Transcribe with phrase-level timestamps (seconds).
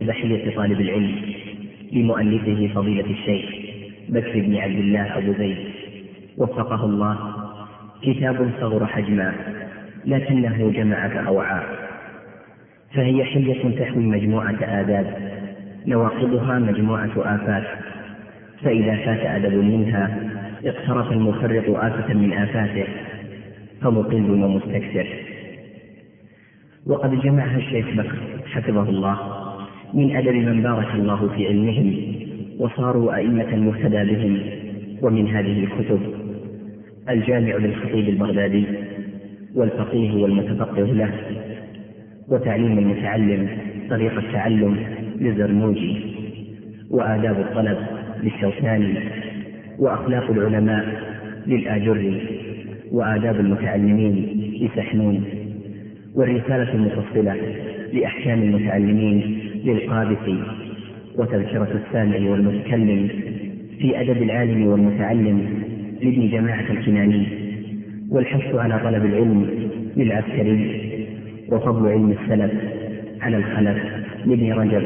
[0.00, 1.14] بحية طالب العلم
[1.92, 3.44] لمؤلفه فضيلة الشيخ
[4.08, 5.56] بكر بن عبد الله أبو زيد.
[6.38, 7.18] وفقه الله.
[8.02, 9.34] كتاب صغر حجما
[10.04, 11.62] لكنه جمع فأوعى
[12.94, 15.14] فهي حلية تحوي مجموعة آداب
[15.86, 17.64] نواقضها مجموعة آفات.
[18.62, 20.30] فإذا فات أدب منها
[20.64, 22.86] اقترف المفرط آفة من آفاته
[23.82, 25.06] فمقل ومستكثر.
[26.86, 29.47] وقد جمعها الشيخ بكر حفظه الله.
[29.94, 31.94] من أدب من بارك الله في علمهم
[32.58, 34.38] وصاروا أئمة مهتدى بهم
[35.02, 36.00] ومن هذه الكتب
[37.08, 38.64] الجامع للخطيب البغدادي
[39.54, 41.10] والفقيه والمتفقه له
[42.28, 43.48] وتعليم المتعلم
[43.90, 44.76] طريق التعلم
[45.20, 45.96] للزرنوجي
[46.90, 47.78] وآداب الطلب
[48.22, 48.94] للشوكاني
[49.78, 50.86] وأخلاق العلماء
[51.46, 52.22] للآجري
[52.92, 55.24] وآداب المتعلمين لسحنون
[56.14, 57.36] والرسالة المفصلة
[57.92, 60.42] لأحكام المتعلمين للقابسي
[61.18, 63.08] وتذكرة السامع والمتكلم
[63.78, 65.48] في أدب العالم والمتعلم
[66.02, 67.26] لابن جماعة الكناني
[68.10, 69.46] والحث على طلب العلم
[69.96, 70.80] للعسكري
[71.52, 72.52] وفضل علم السلف
[73.20, 73.78] على الخلف
[74.26, 74.82] لابن رجب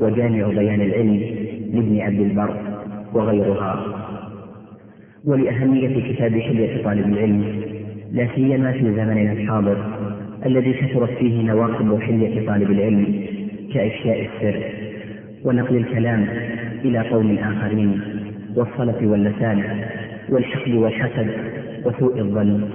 [0.00, 1.20] وجامع بيان العلم
[1.74, 2.56] لابن عبد البر
[3.14, 3.84] وغيرها.
[5.24, 7.44] ولأهمية كتاب حلية طالب العلم
[8.12, 9.76] لا سيما في زمننا الحاضر
[10.46, 13.24] الذي كثرت فيه نواقض حلية طالب العلم
[13.74, 14.62] كإفشاء السر
[15.44, 16.28] ونقل الكلام
[16.84, 18.00] إلى قوم آخرين
[18.56, 19.84] والصلة واللسان
[20.28, 21.30] والحقد والحسد
[21.84, 22.68] وسوء الظن.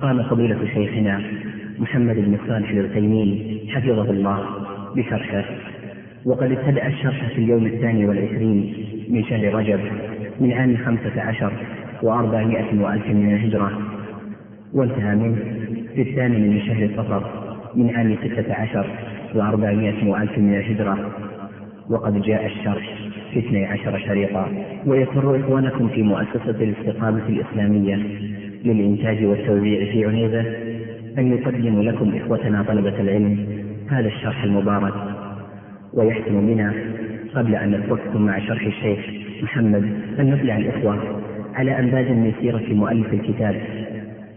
[0.00, 1.22] قام فضيلة شيخنا
[1.78, 4.44] محمد بن صالح العثيمين حفظه الله
[4.96, 5.44] بشرحه.
[6.24, 8.74] وقد ابتدأ الشرح في اليوم الثاني والعشرين
[9.08, 9.80] من شهر رجب
[10.40, 11.52] من عام خمسة عشر
[12.02, 13.78] وأربعمائة وألف من الهجرة.
[14.74, 15.36] وانتهى منه
[15.94, 17.30] في الثامن من شهر صفر
[17.74, 18.86] من عام ستة عشر
[19.34, 21.10] وأربعمائة وألف من الهجرة.
[21.90, 22.98] وقد جاء الشرح
[23.32, 24.48] في اثني عشر شريطا.
[24.86, 27.96] ويسر إخوانكم في مؤسسة الاستقامة الإسلامية
[28.64, 30.44] للإنتاج والتوزيع في عنيزة
[31.18, 33.46] أن يقدم لكم إخوتنا طلبة العلم
[33.90, 34.94] هذا الشرح المبارك.
[35.94, 36.74] ويحسن بنا
[37.34, 38.98] قبل أن نترككم مع شرح الشيخ
[39.42, 39.84] محمد
[40.18, 41.20] أن نطلع الإخوة
[41.54, 43.56] على أنباز من سيرة مؤلف الكتاب.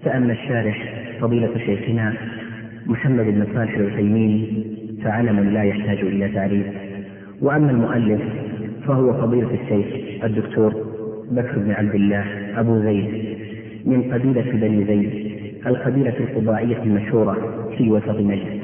[0.05, 2.13] فأما الشارح فضيلة شيخنا
[2.85, 4.63] محمد بن صالح العثيمين
[5.03, 6.65] فعلم لا يحتاج إلى تعريف.
[7.41, 8.21] وأما المؤلف
[8.87, 9.85] فهو فضيلة الشيخ
[10.23, 10.73] الدكتور
[11.31, 12.25] بكر بن عبد الله
[12.59, 13.37] أبو زيد
[13.85, 15.31] من قبيلة بني زيد
[15.67, 17.37] القبيلة القضائية المشهورة
[17.77, 18.59] في وسط نجد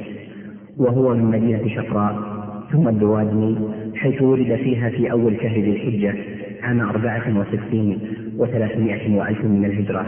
[0.78, 2.36] وهو من مدينة شقراء.
[2.72, 3.56] ثم الدوادني
[3.96, 6.16] حيث ولد فيها في أول شهر ذي الحجة
[6.64, 8.00] عام أربعة وستين
[8.38, 10.06] وثلاثمائة وألف من الهجرة.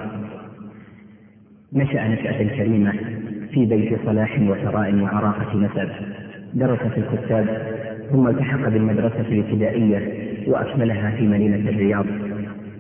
[1.74, 2.94] نشأ نشأة كريمة
[3.58, 5.90] في بيت صلاح وثراء وعراقة نسب.
[6.54, 7.46] درس في الكتاب
[8.12, 10.14] ثم التحق بالمدرسة الابتدائية
[10.48, 12.06] وأكملها في مدينة الرياض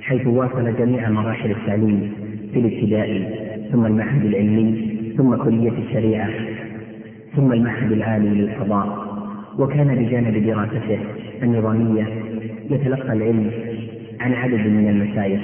[0.01, 2.11] حيث واصل جميع مراحل التعليم
[2.53, 3.25] في الابتدائي
[3.71, 6.29] ثم المعهد العلمي ثم كلية الشريعة
[7.35, 9.07] ثم المعهد العالي للقضاء
[9.59, 10.99] وكان بجانب دراسته
[11.44, 12.07] النظامية
[12.69, 13.51] يتلقى العلم
[14.19, 15.41] عن عدد من المشايخ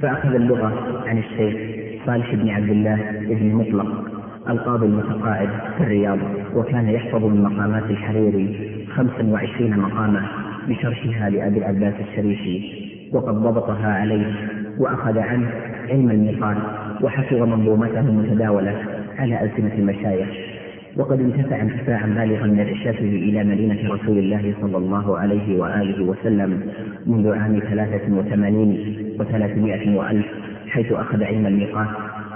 [0.00, 4.04] فأخذ اللغة عن الشيخ صالح بن عبد الله بن مطلق
[4.48, 6.18] القاضي المتقاعد في الرياض
[6.54, 10.20] وكان يحفظ من مقامات الحريري خمسا وعشرين مقامة
[10.68, 14.34] بشرحها لأبي العباس الشريفي وقد ضبطها عليه
[14.78, 15.50] وأخذ عنه
[15.90, 16.56] علم الميقات
[17.02, 18.84] وحفظ منظومته المتداولة
[19.18, 20.28] على ألسنة المشايخ.
[20.96, 26.60] وقد انتفع انتفاعا بالغا من إرشاده إلى مدينة رسول الله صلى الله عليه وآله وسلم
[27.06, 30.26] منذ عام ثلاثة وثمانين وثلاثمائة وألف
[30.74, 31.88] حيث أخذ علم الميقات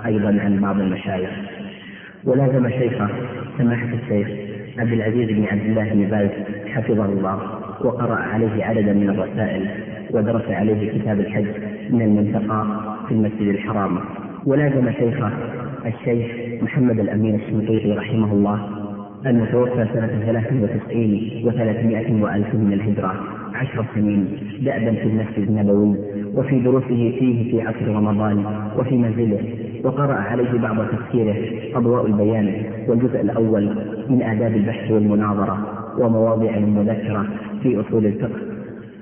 [0.07, 1.31] أيضا عن بعض المشايخ.
[2.25, 3.09] ولازم شيخه
[3.59, 4.29] سماحة الشيخ
[4.79, 6.31] عبد العزيز بن عبد الله بن باز
[6.67, 7.39] حفظه الله
[7.81, 9.69] وقرأ عليه عددا من الرسائل
[10.11, 11.47] ودرس عليه كتاب الحج
[11.91, 12.67] من المنتقى
[13.09, 13.99] في المسجد الحرام.
[14.47, 15.33] ولازم شيخه
[15.87, 16.27] الشيخ
[16.63, 18.69] محمد الأمين الشنقيطي رحمه الله
[19.27, 23.15] المتوفى سنة 93 و300 وألف من الهجرة.
[23.55, 24.29] عشر سنين
[24.63, 25.97] دأبا في المسجد النبوي
[26.39, 26.87] وفي دروسه
[27.19, 28.45] فيه في عصر رمضان
[28.79, 29.41] وفي منزله
[29.85, 31.37] وقرأ عليه بعض تفسيره
[31.79, 33.65] أضواء البيان والجزء الأول
[34.09, 35.59] من آداب البحث والمناظرة
[35.99, 37.27] ومواضع المذكرة
[37.63, 38.39] في أصول الفقه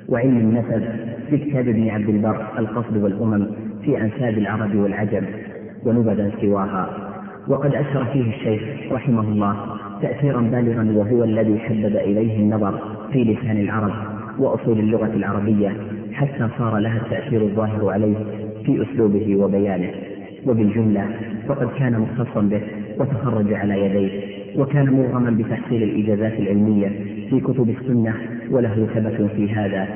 [0.08, 0.82] وعلم النسب
[1.30, 3.46] في كتاب ابن عبد البر القصد والأمم
[3.84, 5.24] في أنساب العرب والعجم
[5.86, 6.88] ونبذا سواها.
[7.48, 8.62] وقد أثر فيه الشيخ
[8.92, 9.56] رحمه الله
[10.02, 12.78] تأثيرا بالغا وهو الذي حبب إليه النظر
[13.12, 13.92] في لسان العرب
[14.38, 15.76] وأصول اللغة العربية
[16.16, 18.16] حتى صار لها التأثير الظاهر عليه
[18.64, 19.90] في أسلوبه وبيانه.
[20.46, 21.06] وبالجملة
[21.48, 22.60] فقد كان مختصا به
[22.98, 24.10] وتخرج على يديه
[24.60, 26.88] وكان مغرما بتحصيل الإجازات العلمية
[27.30, 28.14] في كتب السنة
[28.50, 29.88] وله ثبت في هذا.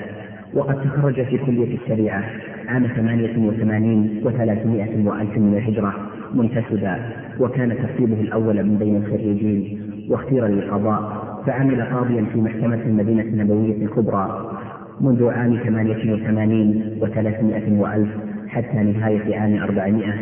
[0.54, 2.24] وقد تخرج في كلية الشريعة
[2.68, 5.94] عام 88 و300 وألف من الهجرة
[6.34, 6.96] منتسبا
[7.40, 14.52] وكان ترتيبه الأول من بين الخريجين واختير للقضاء فعمل قاضيا في محكمة المدينة النبوية الكبرى.
[15.00, 18.08] منذ عام 88 و300 وألف
[18.48, 20.14] حتى نهاية عام 400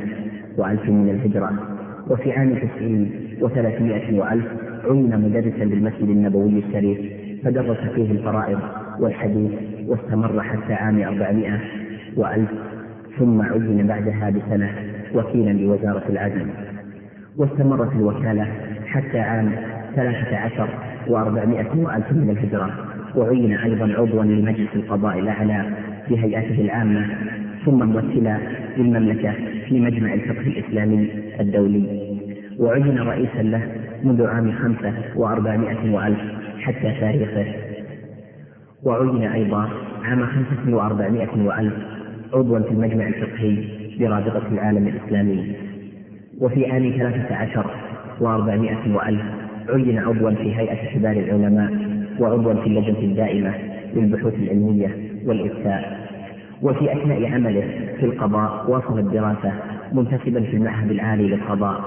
[0.58, 1.52] وألف من الهجرة.
[2.10, 3.10] وفي عام 90
[3.40, 4.46] و300 وألف
[4.84, 6.98] عين مدرسا بالمسجد النبوي الشريف
[7.44, 8.58] فدرس فيه الفرائض
[9.00, 9.50] والحديث
[9.86, 11.60] واستمر حتى عام 400
[12.16, 12.50] وألف
[13.19, 14.70] ثم عين بعدها بسنة
[15.14, 16.46] وكيلا لوزارة العدل.
[17.36, 18.46] واستمرت الوكالة
[18.86, 19.52] حتى عام
[19.96, 20.69] ثلاثة عشر
[21.08, 22.97] وأربعمائة وألف من الهجرة.
[23.18, 25.64] وعين أيضا عضوا لمجلس القضاء الأعلى
[26.08, 27.06] في هيئته العامة
[27.64, 28.38] ثم ممثلا
[28.76, 29.32] للمملكة
[29.68, 31.08] في مجمع الفقه الإسلامي
[31.40, 32.08] الدولي.
[32.58, 33.62] وعين رئيسا له
[34.04, 36.18] منذ عام خمسة وأربعمائة وألف
[36.60, 37.46] حتى تاريخه.
[38.82, 39.68] وعين أيضا
[40.04, 41.74] عام خمسة وأربعمائة وألف
[42.34, 43.64] عضوا في المجمع الفقهي
[44.00, 45.52] برابطة العالم الإسلامي.
[46.40, 47.70] وفي عام ثلاثة عشر
[48.20, 49.22] وأربعمائة وألف
[49.68, 51.88] عين عضوا في هيئة كبار العلماء
[52.20, 53.54] وعضوا في اللجنة الدائمة
[53.94, 56.08] للبحوث العلمية والإفتاء.
[56.62, 57.64] وفي أثناء عمله
[57.98, 59.52] في القضاء واصل الدراسة
[59.92, 61.80] منتسبا في المعهد العالي للقضاء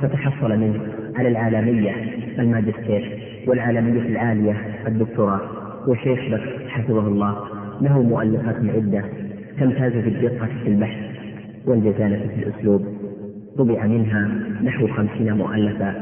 [0.00, 0.80] فتحصل منه
[1.16, 1.92] على العالمية
[2.38, 4.56] الماجستير والعالمية العالية
[4.86, 5.40] الدكتوراه.
[5.88, 7.36] وشيخ بكر حفظه الله
[7.80, 9.04] له مؤلفات عدة
[9.60, 10.98] تمتاز بالدقة في البحث
[11.66, 12.86] والجزالة في الأسلوب.
[13.58, 14.30] طبع منها
[14.62, 15.94] نحو خمسين مؤلفة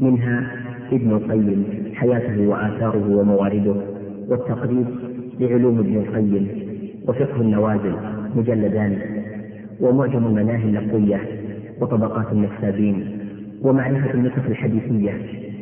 [0.00, 0.50] منها
[0.92, 3.74] ابن القيم حياته وآثاره وموارده
[4.28, 4.86] والتقريب
[5.40, 6.48] لعلوم ابن القيم
[7.08, 7.94] وفقه النوازل
[8.36, 8.98] مجلدان
[9.80, 11.20] ومعجم المناهي اللفظية
[11.80, 13.18] وطبقات النسابين
[13.62, 15.12] ومعرفة النسخ الحديثية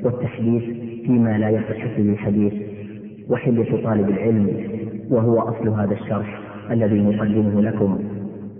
[0.05, 0.62] والتحديث
[1.06, 2.53] فيما لا يصح فيه الحديث
[3.31, 4.49] وحلية طالب العلم
[5.11, 6.41] وهو أصل هذا الشرح
[6.71, 7.99] الذي نقدمه لكم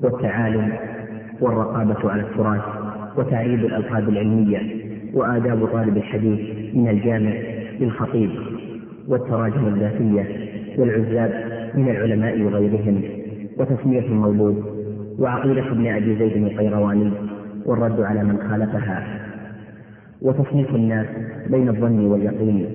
[0.03, 0.73] والتعالم
[1.41, 2.63] والرقابة على التراث
[3.17, 4.84] وتعريب الألقاب العلمية
[5.15, 6.41] وآداب طالب الحديث
[6.75, 7.33] من الجامع
[7.81, 8.31] للخطيب
[9.09, 10.27] والتراجم الذاتية
[10.79, 11.33] والعزاب
[11.75, 13.03] من العلماء وغيرهم
[13.59, 14.65] وتسمية المولود
[15.19, 17.11] وعقيدة ابن أبي زيد القيرواني
[17.67, 19.21] والرد على من خالفها
[20.23, 21.07] وتصنيف الناس
[21.51, 22.67] بين الظن واليقين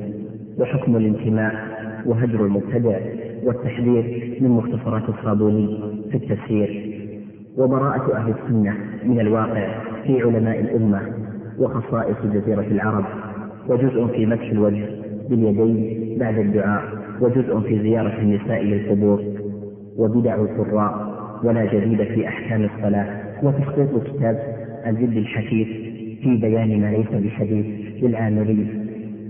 [0.60, 1.54] وحكم الانتماء
[2.06, 3.00] وهجر المبتدع
[3.44, 5.80] والتحذير من مختصرات الصابوني
[6.12, 6.96] في التفسير
[7.58, 8.76] وبراءة أهل السنة
[9.06, 9.68] من الواقع
[10.04, 11.02] في علماء الأمة
[11.60, 13.06] وخصائص جزيرة العرب
[13.68, 14.86] وجزء في مسح الوجه
[15.30, 16.84] باليدين بعد الدعاء
[17.22, 19.24] وجزء في زيارة النساء للقبور
[19.98, 21.10] وبدع القراء
[21.44, 23.06] ولا جديد في أحكام الصلاة
[23.44, 24.40] وتخطيط كتاب
[24.88, 25.68] الجد الحثيث
[26.24, 27.66] في بيان ما ليس بحديث
[28.04, 28.68] للعامري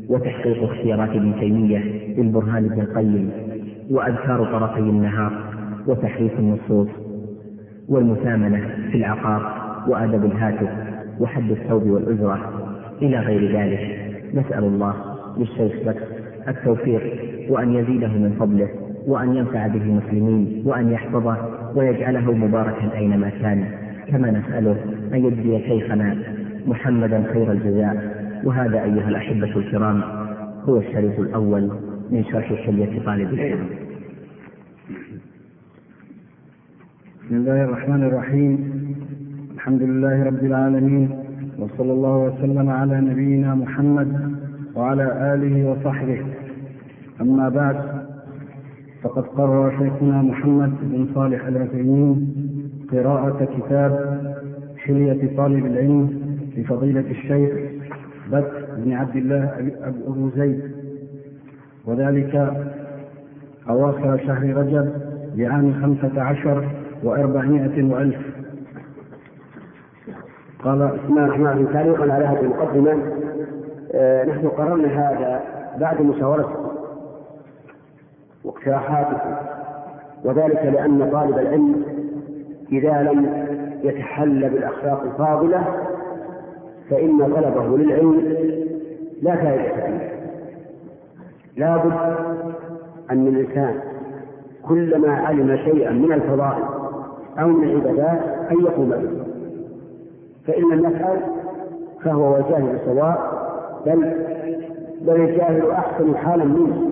[0.09, 1.77] وتحقيق اختيارات ابن تيمية
[2.17, 3.29] للبرهان بن القيم
[3.89, 5.31] وأذكار طرفي النهار
[5.87, 6.87] وتحريف النصوص
[7.89, 10.98] والمثامنة في العقار وأدب الهاتف.
[11.19, 12.49] وحد الثوب والأجرة
[13.01, 14.93] إلى غير ذلك نسأل الله
[15.37, 16.05] للشيخ بكر
[16.47, 17.01] التوفيق
[17.49, 18.69] وأن يزيده من فضله
[19.07, 21.37] وأن ينفع به المسلمين وأن يحفظه
[21.75, 23.65] ويجعله مباركا أينما كان.
[24.07, 24.77] كما نسأله
[25.13, 26.17] أن يجزي شيخنا
[26.67, 28.19] محمدا خير الجزاء.
[28.43, 30.01] وهذا أيها الأحبة الكرام
[30.63, 31.71] هو الشريط الأول
[32.11, 33.69] من شرح حلية طالب العلم.
[37.25, 38.78] بسم الله الرحمن الرحيم.
[39.59, 41.09] الحمد لله رب العالمين
[41.59, 44.31] وصلى الله وسلم على نبينا محمد
[44.75, 46.21] وعلى آله وصحبه.
[47.21, 47.75] أما بعد
[49.01, 52.33] فقد قرر شيخنا محمد بن صالح العثيمين
[52.91, 53.93] قراءة كتاب
[54.77, 56.21] حلية طالب العلم
[56.57, 57.51] لفضيلة الشيخ
[58.31, 60.61] بكر بن عبد الله أبو زيد.
[61.85, 62.53] وذلك
[63.69, 64.89] أواخر شهر رجب
[65.35, 66.67] لعام خمسة عشر
[67.03, 68.38] وأربعمائة وألف.
[70.63, 72.97] قال بسم الله الرحمن الرحيم تعليقا على هذه المقدمة
[73.91, 75.41] آه نحن قررنا هذا
[75.79, 76.71] بعد مشاورة
[78.43, 79.35] واقتراحاتكم
[80.25, 81.83] وذلك لأن طالب العلم
[82.71, 83.47] إذا لم
[83.83, 85.63] يتحلى بالأخلاق الفاضلة
[86.89, 88.35] فإن طلبه للعلم
[89.21, 90.09] لا فائدة فيه.
[91.57, 91.93] لا بد
[93.11, 93.79] أن الإنسان
[94.67, 96.63] كلما علم شيئا من الفضائل
[97.39, 98.19] أو من العبادات
[98.51, 99.28] أن يقوم به.
[100.49, 101.17] فإن لم يفعل
[102.03, 103.49] فهو والجاهل سواء
[103.85, 104.13] بل
[105.01, 106.91] بل الجاهل أحسن حالا منه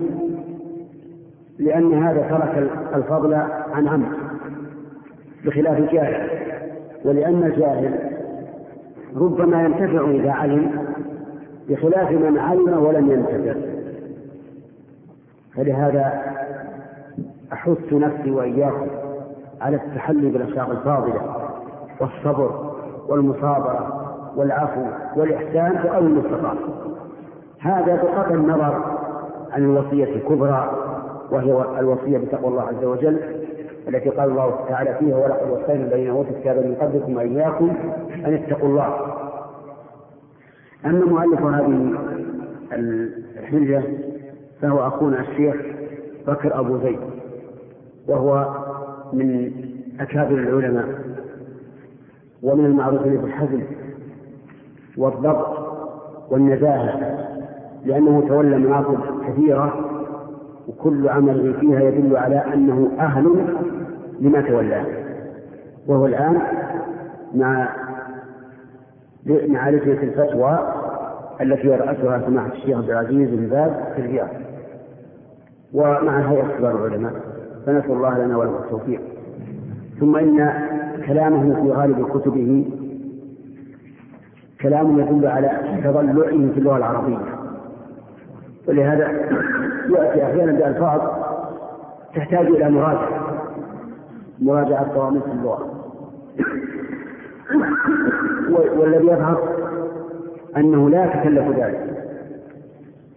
[1.58, 3.34] لأن هذا ترك الفضل
[3.72, 4.12] عن عمد
[5.44, 6.30] بخلاف الجاهل.
[7.04, 8.10] ولأن الجاهل
[9.16, 10.84] ربما ينتفع إذا علم
[11.68, 13.60] بخلاف من علم ولم ينتفع.
[15.54, 16.22] فلهذا
[17.52, 18.86] أحث نفسي وإياكم
[19.60, 21.36] على التحلي بالأخلاق الفاضلة
[22.00, 22.77] والصبر
[23.08, 24.04] والمصابرة
[24.36, 24.82] والعفو
[25.16, 26.54] والإحسان بقدر المستطاع
[27.60, 28.82] هذا بقطع النظر
[29.52, 30.70] عن الوصية الكبرى
[31.30, 33.18] وهي الوصية بتقوى الله عز وجل
[33.88, 37.72] التي قال الله تعالى فيها ولقد وصينا الذين أوتوا الكتاب من قبلكم وإياكم
[38.26, 38.96] أن اتقوا الله.
[40.86, 41.94] أما مؤلف هذه
[43.38, 43.82] الحجة
[44.62, 45.56] فهو أخونا الشيخ
[46.26, 46.98] بكر أبو زيد
[48.08, 48.54] وهو
[49.12, 49.50] من
[50.00, 50.86] أكابر العلماء
[52.42, 53.62] ومن المعروفين بالحزم
[54.96, 55.58] والضبط
[56.30, 57.18] والنزاهة
[57.84, 59.74] لأنه تولى مناصب كثيرة
[60.68, 63.44] وكل عمل فيها يدل على أنه أهل
[64.20, 64.84] لما تولاه
[65.86, 66.40] وهو الآن
[67.34, 67.68] مع
[69.26, 70.58] مع لجنة الفتوى
[71.40, 74.28] التي يرأسها سماحة الشيخ عبد العزيز بن باز في الرياض.
[75.74, 77.12] ومع هيئة كبار العلماء
[77.66, 79.00] فنسأل الله لنا وله التوفيق.
[80.00, 80.52] ثم إن
[81.06, 82.64] كلامه في غالب كتبه
[84.60, 87.18] كلام يدل على تضلعه في اللغة العربية.
[88.68, 89.08] ولهذا
[89.90, 91.00] يأتي أحيانا بألفاظ
[92.14, 93.40] تحتاج إلى مراجعة
[94.38, 95.74] مراجعة قواميس اللغة.
[98.50, 99.48] والذي يظهر
[100.56, 101.88] أنه لا يتكلف ذلك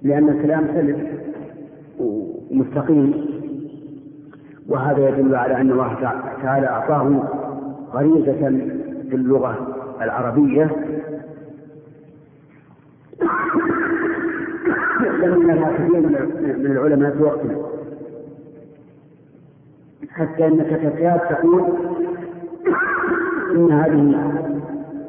[0.03, 0.97] لأن الكلام سلس
[1.99, 3.25] ومستقيم
[4.69, 5.93] وهذا يدل على أن الله
[6.43, 7.23] تعالى أعطاه
[7.93, 8.33] غريزة
[9.09, 10.71] في اللغة العربية.
[15.23, 15.99] لم ينالها كثير
[16.57, 17.57] من العلماء في وقتنا.
[20.09, 21.63] حتى انك تكاد تقول
[23.55, 24.31] إن هذه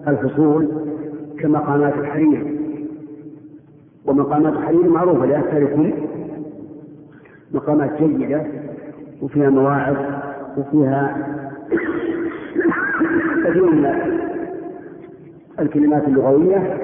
[0.09, 0.69] الفصول
[1.39, 2.59] كمقامات الحرير.
[4.07, 5.93] ومقامات الحرير معروفة لاكثركم
[7.55, 8.47] مقامات جيدة
[9.23, 9.97] وفيها مواعظ
[10.57, 11.29] وفيها
[13.51, 13.87] من
[15.61, 16.77] الكلمات اللغوية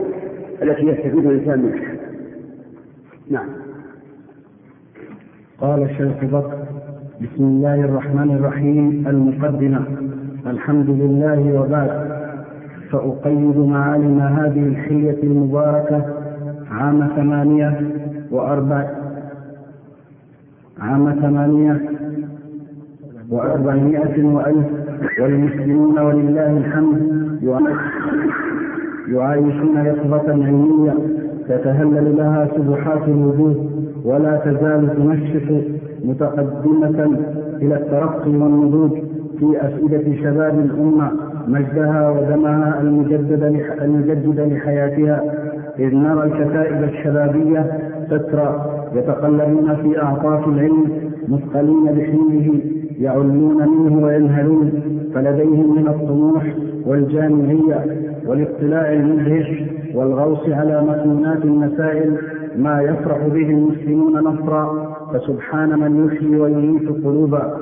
[0.63, 1.95] التي يستفيد الإنسان منها.
[3.31, 3.49] نعم.
[5.61, 6.59] قال الشيخ بكر
[7.21, 9.85] بسم الله الرحمن الرحيم المقدمة.
[10.47, 12.19] الحمد لله وبعد.
[12.91, 16.05] فأقيد معالم هذه الحلية المباركة
[16.71, 17.81] عام ثمانية
[18.31, 18.91] وأربع
[20.81, 21.81] عام ثمانية
[23.31, 24.88] وأربعمائة وألف
[25.21, 27.19] والمسلمون ولله الحمد
[29.09, 30.95] يعايشون يقظة علمية
[31.49, 33.71] تتهلل لها سبحات الوجود
[34.05, 35.65] ولا تزال تنشف
[36.05, 37.19] متقدمة
[37.63, 38.91] إلى الترقي والنضوج
[39.39, 41.11] في أسئلة شباب الأمة
[41.49, 43.43] مجدها ودمها المجدد
[43.83, 45.23] المجدد لحياتها.
[45.79, 47.67] إذ نرى الكتائب الشبابية
[48.11, 48.65] تترى
[48.95, 50.85] يتقلبون في أعطاف العلم
[51.29, 52.61] مثقلين بحلمه
[52.99, 54.73] يعلون منه وينهلون
[55.15, 56.55] فلديهم من الطموح
[56.87, 57.85] والجامعية
[58.27, 59.63] والاطلاع المدهش
[59.95, 62.19] والغوص على مكنونات المسائل
[62.57, 67.57] ما يفرح به المسلمون نصرا فسبحان من يحيي ويميت قلوبا.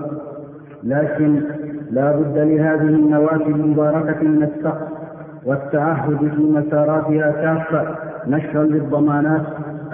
[0.84, 1.40] لكن
[1.90, 4.88] لا بد لهذه النواة المباركة من السقف
[5.46, 7.94] والتعهد في مساراتها كافة
[8.28, 9.42] نشرا للضمانات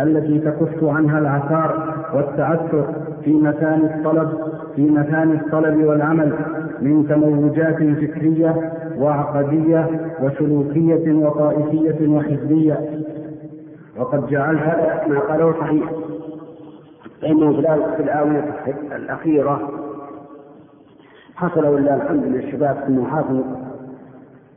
[0.01, 2.87] التي تكف عنها العثار والتعثر
[3.25, 6.33] في مكان الطلب في مكان الطلب والعمل
[6.81, 12.81] من تموجات فكرية وعقدية وسلوكية وطائفية وحزبية.
[13.99, 15.91] وقد جعل هذا ما قاله صحيح.
[17.23, 17.53] فإنه
[17.97, 18.55] في الآونة
[18.97, 19.71] الأخيرة
[21.37, 23.25] حصل ولله الحمد من الشباب طموحات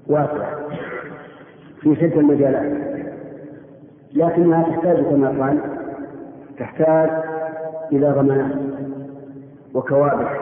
[0.08, 0.56] واسعة
[1.82, 2.96] في شتى المجالات.
[4.14, 5.60] لكنها تحتاج كما قال
[6.60, 7.35] تحتاج
[7.92, 8.56] إلى ضمانات
[9.74, 10.42] وكوابح.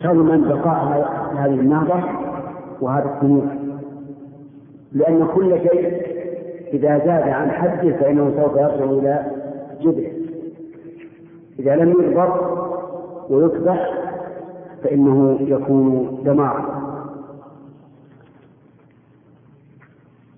[0.00, 2.02] تضمن بقاء هذه النهضة
[2.80, 3.44] وهذا الطموح
[4.92, 6.02] لأن كل شيء
[6.72, 9.26] إذا زاد عن حده فإنه سوف يرجع إلى
[9.80, 10.12] جبهة.
[11.58, 12.54] إذا لم يضبط
[13.30, 13.90] ويكبح
[14.82, 16.84] فإنه يكون دمارا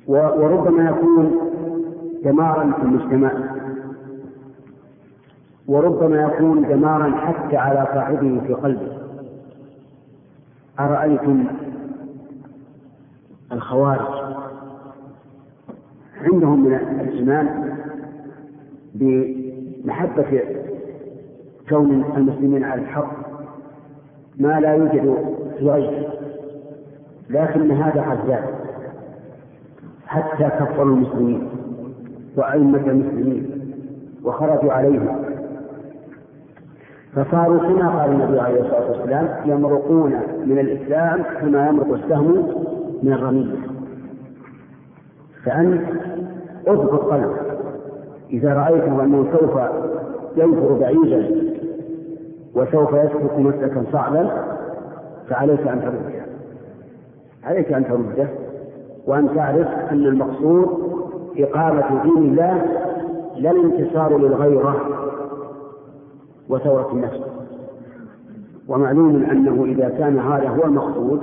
[0.09, 1.37] وربما يكون
[2.25, 3.33] دمارا في المجتمع.
[5.69, 8.99] وربما يكون دمارا حتى على صاحبه في قلبه.
[10.81, 11.45] أرأيتم
[13.53, 14.37] الخوارج؟
[16.23, 17.77] عندهم من الإيمان
[18.95, 20.41] بمحبة
[21.69, 23.11] كون المسلمين على الحق
[24.39, 25.17] ما لا يوجد
[25.59, 26.13] في غيره
[27.31, 28.45] لكن هذا زاد
[30.07, 31.49] حتى كفروا المسلمين
[32.37, 33.51] وأئمة المسلمين
[34.25, 35.36] وخرجوا عليهم.
[37.17, 40.13] فصاروا كما قال النبي عليه الصلاة والسلام يمرقون
[40.47, 42.49] من الإسلام كما يمرق السهم
[43.03, 43.57] من الرمية
[45.45, 45.83] فأنت
[46.67, 47.41] اضبط قلبك
[48.31, 49.61] إذا رأيته أنه سوف
[50.37, 51.31] ينفر بعيدا
[52.55, 54.31] وسوف يسلك مسلكا صعبا
[55.29, 56.25] فعليك أن ترده
[57.45, 58.29] عليك أن ترده
[59.07, 60.69] وأن تعرف أن المقصود
[61.39, 62.63] إقامة دين الله
[63.37, 64.77] لا الانتصار للغيرة.
[66.49, 67.21] وثورة النفس.
[68.69, 71.21] ومعلوم أنه إذا كان هذا هو المقصود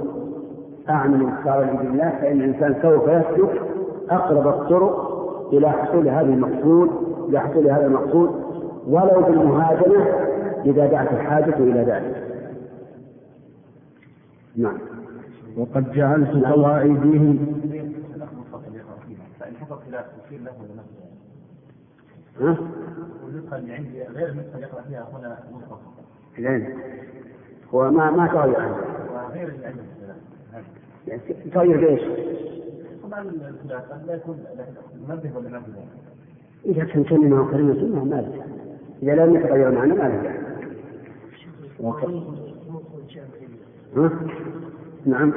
[0.90, 3.62] أعني الانتصار لدين الله فإن الإنسان سوف يسلك
[4.10, 5.14] أقرب الطرق
[5.54, 6.90] إلى حصول هذا المقصود
[7.30, 8.30] إلى حصول هذا المقصود
[8.88, 10.06] ولو بالمهاجمة
[10.66, 12.24] إذا دعت الحاجة إلى ذلك.
[14.56, 14.78] نعم.
[15.58, 17.40] وقد جعلت قواعدهم
[22.42, 22.58] ها؟
[23.34, 25.92] والنسخة اللي عندي غير النسخة اللي يقرأ فيها هنا منفصل
[26.38, 26.80] لين
[27.74, 29.82] هو ما ما تغير اللي عندي.
[31.08, 31.22] يعني
[31.54, 32.02] تغير إيش؟
[33.04, 34.74] طبعا الخلاف لا يكون لكن
[35.10, 35.86] منبه ولا منبه.
[36.66, 38.46] إذا كان كلمة كلمة سنة ما له
[39.04, 40.38] إذا لم يتغير معنى ما له
[41.80, 42.04] وك...
[43.98, 44.12] ها؟
[45.06, 45.34] نعم.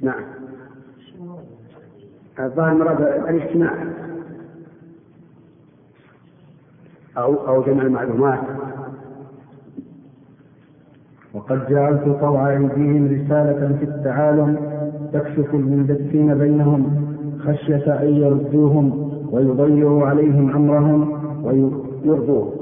[0.00, 0.24] نعم.
[2.38, 3.86] الظاهر مراد الاجتماع.
[7.18, 8.40] أو أو جمع المعلومات.
[11.34, 14.56] وقد جعلت طوع أيديهم رسالة في التعالم
[15.12, 17.04] تكشف المندسين بينهم
[17.38, 21.20] خشية أن يردوهم ويضيعوا عليهم أمرهم
[22.04, 22.52] يرضوه.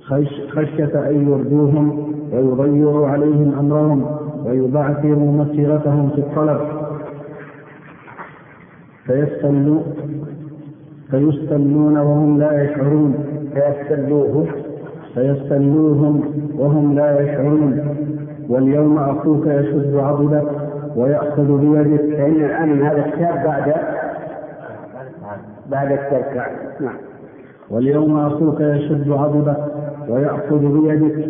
[0.00, 4.06] خش خشية أن يردوهم ويضيعوا عليهم أمرهم
[4.46, 6.60] ويبعثروا مسيرتهم في الطلب.
[9.06, 9.82] فيستلون
[11.10, 13.31] فيستلون وهم لا يشعرون.
[13.54, 14.46] فيستلوه
[15.14, 16.20] فيستلوهم
[16.58, 17.96] وهم لا يشعرون.
[18.48, 20.48] واليوم أخوك يشد عضدك
[20.96, 22.16] ويأخذ بيدك.
[22.16, 23.72] فإن الآن هذا الكتاب بعد
[25.70, 26.46] بعد التركع
[26.80, 26.94] نعم.
[27.70, 29.56] واليوم أخوك يشد عضدك
[30.08, 31.28] ويأخذ بيدك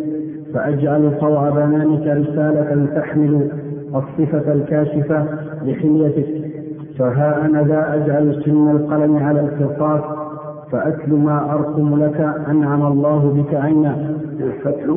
[0.53, 3.51] فأجعل طوع بنانك رسالة تحمل
[3.95, 5.25] الصفة الكاشفة
[5.65, 6.27] لحليتك
[6.99, 10.01] فها أنا ذا أجعل سن القلم على القرطاس
[10.73, 14.15] فأتل ما أرقم لك أنعم الله بك عنا.
[14.39, 14.95] الفتح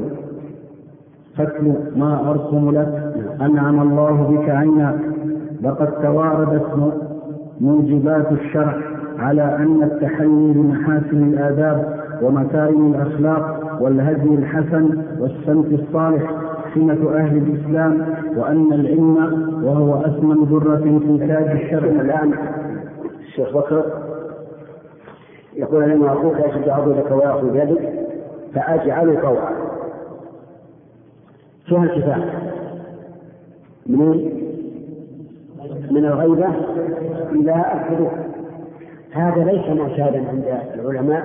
[1.36, 4.98] فتل ما أرقم لك أنعم الله بك عنا.
[5.62, 6.92] لقد تواردت
[7.60, 8.74] موجبات الشرع
[9.18, 16.30] على أن التحلي بمحاسن الآداب ومكارم الأخلاق والهدي الحسن والسمت الصالح
[16.74, 19.16] سمة أهل الإسلام وأن العلم
[19.64, 21.88] وهو أثمن ذرة في تاج الشرع.
[22.00, 22.32] الآن
[23.28, 24.05] الشيخ بكر
[25.56, 28.06] يقول لما أخوك يشد عضدك ويأخذ بيدك؟
[28.54, 29.52] فأجعل طوعا
[31.66, 32.52] فيها الكفاية
[33.86, 34.08] من
[35.90, 36.48] من الغيبة؟
[37.32, 38.10] إلى الحدود
[39.12, 41.24] هذا ليس معتادا عند العلماء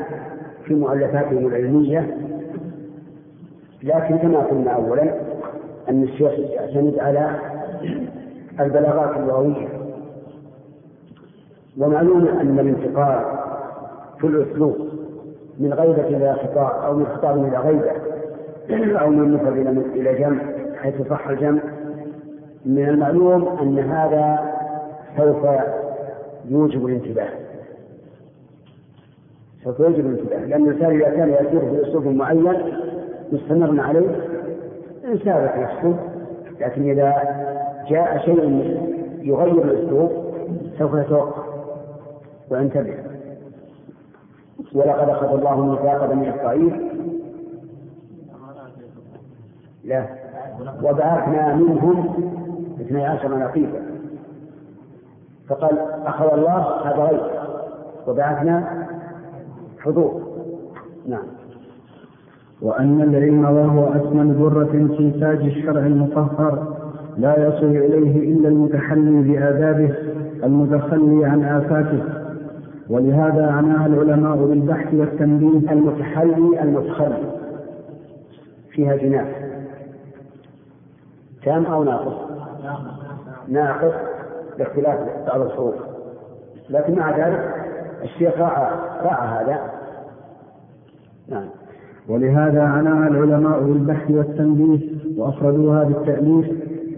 [0.65, 2.17] في مؤلفاتهم العلمية
[3.83, 5.13] لكن كما قلنا أولا
[5.89, 7.35] أن الشيخ يعتمد على
[8.59, 9.67] البلاغات اللغوية.
[11.77, 13.25] ومعلوم أن الانتقال
[14.21, 14.75] في الأسلوب
[15.59, 17.91] من غيبة إلى خطاب أو من خطاب إلى غيبة
[18.99, 20.41] أو من مفرد إلى جمع
[20.75, 21.61] حيث صح الجمع.
[22.65, 24.39] من المعلوم أن هذا
[25.17, 25.47] سوف
[26.49, 27.29] يوجب الانتباه.
[29.63, 32.53] سوف يوجب الانتباه لأن الإنسان إذا كان يسير في أسلوب معين
[33.31, 34.15] مستمر عليه
[35.05, 35.95] انسابت نفسه.
[36.61, 37.13] لكن إذا
[37.89, 38.41] جاء شيء
[39.21, 40.11] يغير الأسلوب
[40.79, 41.43] سوف يتوقف
[42.49, 43.10] وينتبه.
[44.73, 46.91] ولقد أخذ الله ميثاق بني إسرائيل.
[49.83, 50.05] لا.
[50.83, 52.05] وبعثنا منهم
[52.81, 53.81] اثني عشر نقيبا.
[55.49, 57.21] فقال أخذ الله هذا غير.
[58.07, 58.87] وبعثنا
[59.79, 60.21] حضور.
[61.07, 61.23] نعم.
[62.61, 66.73] وأن العلم وهو أثمن ذرة في تاج الشرع المطهر
[67.17, 69.93] لا يصل إليه إلا المتحلي بآدابه
[70.43, 72.03] المتخلي عن آفاته.
[72.91, 77.23] ولهذا عناها العلماء بالبحث والتنبيه المتحلي المتخلي
[78.71, 79.27] فيها جناح.
[81.45, 82.31] تام أو ناقص؟
[83.47, 83.93] ناقص
[84.57, 85.75] باختلاف بعض الحروف.
[86.69, 87.55] لكن مع ذلك
[88.03, 89.59] الشيخ راعى راعى هذا.
[91.29, 91.47] نعم.
[92.09, 94.79] ولهذا عناها العلماء بالبحث والتنبيه
[95.17, 96.47] وأفردوها بالتأليف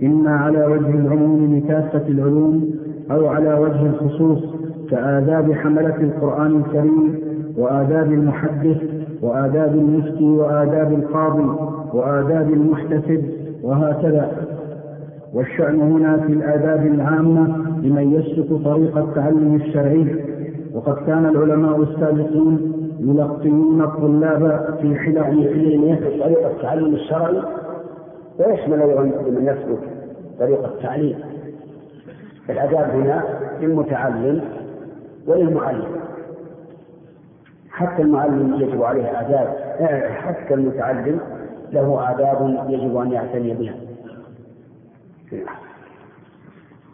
[0.04, 2.76] إما على وجه العموم لكافة العلوم
[3.12, 4.63] أو على وجه الخصوص
[4.94, 7.20] كآداب حملة القرآن الكريم
[7.58, 8.78] وآداب المحدث
[9.22, 11.50] وآداب المفتي وآداب القاضي
[11.94, 13.24] وآداب المحتسب
[13.64, 14.32] وهكذا.
[15.34, 17.48] والشأن هنا في الآداب العامة
[17.82, 20.16] لمن يسلك طريق التعلم الشرعي.
[20.74, 27.42] وقد كان العلماء السابقون يلقنون الطلاب في حلق العلم طريق التعلم الشرعي.
[28.40, 29.80] ويشمل أيضا لمن يسلك
[30.40, 31.16] طريق التعليم؟
[32.50, 33.24] الآداب هنا
[33.62, 34.42] للمتعلم
[35.28, 35.86] وللمعلم
[37.70, 39.48] حتى المعلم يجب عليه آداب
[40.12, 41.20] حتى المتعلم
[41.72, 43.76] له آداب يجب أن يعتني بها.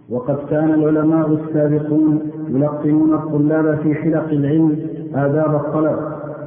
[0.10, 4.80] وقد كان العلماء السابقون يلقنون الطلاب في حلق العلم
[5.16, 6.00] آداب الطلب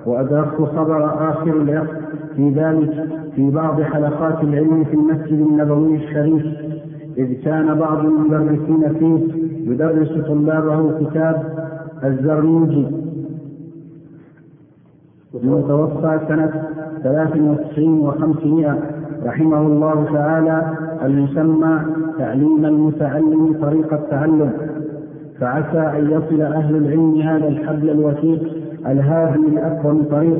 [0.06, 2.02] وأدركت خبر آخر العقد
[2.36, 6.46] في ذلك في بعض حلقات العلم في المسجد النبوي الشريف
[7.18, 9.42] إذ كان بعض المدرسين فيه
[9.72, 11.62] يدرس طلابه كتاب
[12.04, 12.86] الزرنوجي
[15.34, 16.62] المتوفى سنة
[17.02, 18.78] ثلاث وتسعين وخمسمائة
[19.24, 20.62] رحمه الله تعالى
[21.04, 21.80] المسمى
[22.18, 24.50] تعليم المتعلم طريق التعلم.
[25.40, 28.42] فعسى أن يصل أهل العلم هذا الحبل الوثيق
[28.86, 30.38] الهادي لأكرم طريق.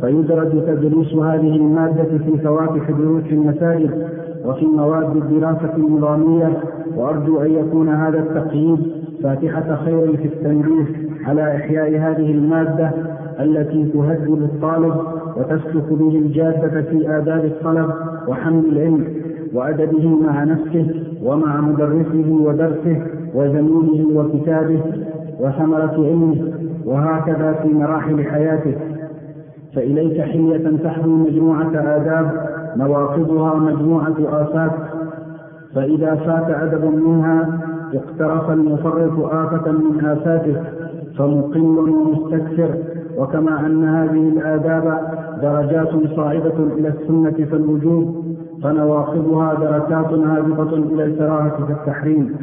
[0.00, 4.08] فيدرج تدريس هذه المادة في فواتح دروس المساجد
[4.46, 6.52] وفي مواد الدراسة النظامية.
[6.96, 10.84] وأرجو أن يكون هذا التقييد فاتحة خير في التنبيه
[11.26, 12.90] على إحياء هذه المادة
[13.40, 14.94] التي تهذب الطالب
[15.36, 17.90] وتسلك به الجادة في آداب الطلب
[18.28, 19.06] وحمل العلم
[19.54, 20.86] وأدبه مع نفسه
[21.22, 23.02] ومع مدرسه ودرسه
[23.34, 24.80] وزميله وكتابه
[25.40, 26.52] وثمرة علمه
[26.86, 28.74] وهكذا في مراحل حياته.
[29.74, 32.30] فإليك حلية تحوي مجموعة آداب
[32.76, 34.72] نواقضها مجموعة آفات.
[35.74, 37.60] فإذا فات أدب منها
[37.94, 40.62] اقترف المفرط آفة من آفاته
[41.18, 42.74] فمقل ومستكثر.
[43.18, 45.00] وكما أن هذه الآداب
[45.42, 48.24] درجات صاعدة إلى السنة فالوجوب
[48.62, 52.36] فنواقضها دركات هابطة إلى الكراهة كالتحريم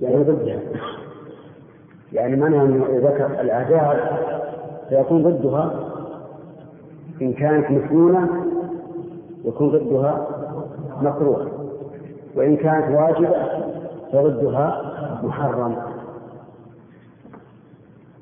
[0.00, 0.58] يعني ضدها
[2.12, 3.96] يعني أن ذكر الآداب
[4.88, 5.74] فيكون ضدها
[7.22, 8.28] إن كانت مسنونة
[9.44, 10.26] يكون ضدها
[11.02, 11.46] مكروه
[12.36, 13.28] وإن كانت واجبة
[14.12, 14.82] فضدها
[15.22, 15.76] محرم.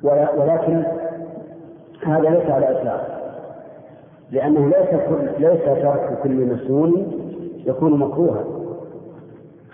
[0.03, 0.85] ولكن
[2.07, 3.16] هذا ليس على إطلاق.
[4.31, 7.12] لأنه ليس كل ليس ترك كل مسنون
[7.66, 8.44] يكون مكروها.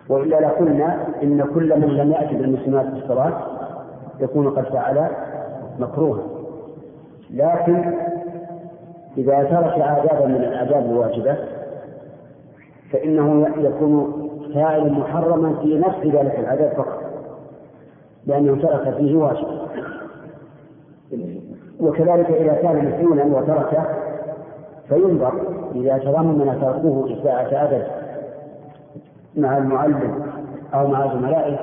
[0.09, 3.33] وإلا لقلنا إن كل من لم يأتي بالمسنونات في الصلاة
[4.21, 5.09] يكون قد فعل
[5.79, 6.23] مكروها.
[7.31, 7.95] لكن
[9.19, 11.37] إذا ترك آدابا من الآداب الواجبة
[12.93, 14.22] فإنه يكون
[14.55, 17.03] فاعلا محرما في نفس ذلك العدد فقط
[18.27, 19.47] لأنه ترك فيه واجب.
[21.81, 23.85] وكذلك إذا كان مسنونا وتركه
[24.89, 25.33] فينظر
[25.75, 27.83] إذا تضمن تركه إساءة أدب
[29.37, 30.23] مع المعلم
[30.75, 31.59] أو مع زملائه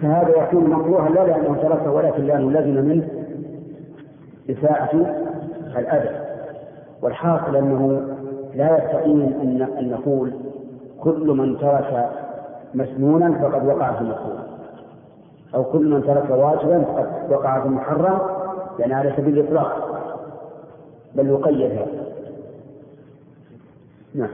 [0.00, 3.08] فهذا يكون مكروها لا لأنه تركه ولكن لأنه لزم منه
[4.50, 4.96] إساءة
[5.78, 6.10] الأدب.
[7.02, 8.02] والحاصل أنه
[8.54, 9.22] لا يستقيم
[9.78, 10.32] أن نقول
[11.02, 12.10] كل من ترك
[12.74, 14.46] مسنونا فقد وقع في المكروه
[15.54, 18.18] أو كل من ترك واجبا فقد وقع في المحرم
[18.78, 19.88] يعني على سبيل الإطلاق.
[21.14, 22.12] بل يقيد هذا.
[24.14, 24.30] نعم.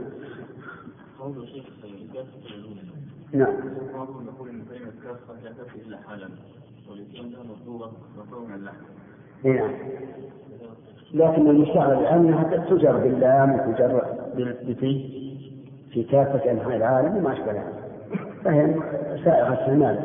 [3.33, 3.55] نعم.
[4.27, 6.29] نقول إن بين الكافه لا تكفي الا حالا
[6.91, 8.85] والاسلام مطلوبه مطلوبا اللحم.
[9.45, 9.71] نعم.
[11.15, 14.03] لكن المستعمل الآن أنها تجر باللام وتجر
[14.37, 15.19] بالتي
[15.91, 17.89] في كافة أنحاء العالم وما أشبه ذلك.
[18.45, 18.75] فهي
[19.25, 19.99] سائغة استعمال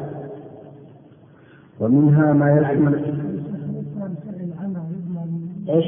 [1.80, 2.96] ومنها ما يشمل
[5.70, 5.86] إيش؟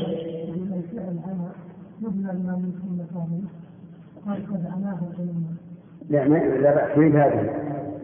[6.10, 6.98] لا ما لا بأس.
[6.98, 7.50] من هذه؟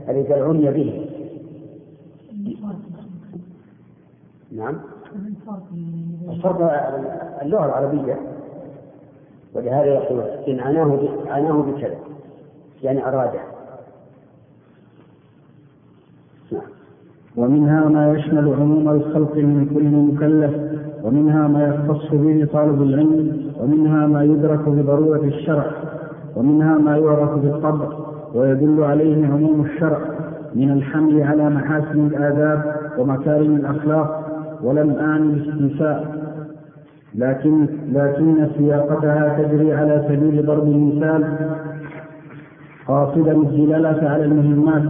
[0.09, 1.09] التي عني به.
[4.51, 4.77] نعم.
[6.29, 6.61] الفرق
[7.41, 8.19] اللغة العربية.
[9.55, 11.97] ولهذا يقول إن عناه عناه بكذا
[12.83, 13.39] يعني أراده.
[16.51, 16.61] نعم.
[17.37, 24.07] ومنها ما يشمل عموم الخلق من كل مكلف ومنها ما يختص به طالب العلم ومنها
[24.07, 25.71] ما يدرك بضرورة الشرع
[26.35, 27.87] ومنها ما يعرف بالطبع
[28.35, 29.99] ويدل عليه عموم الشرع
[30.55, 34.21] من الحمل على محاسن الآداب ومكارم الأخلاق
[34.63, 36.21] ولم أعني الاستنساء.
[37.15, 41.23] لكن لكن سياقتها تجري على سبيل ضرب المثال
[42.87, 44.83] قاصدا الدلالة على المهمات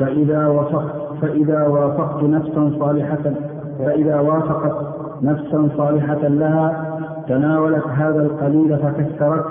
[0.00, 3.32] فإذا وافقت فإذا وافقت نفسا صالحة
[3.78, 4.86] فإذا وافقت
[5.22, 6.86] نفسا صالحة لها
[7.28, 9.44] تناولت هذا القليل فكثرت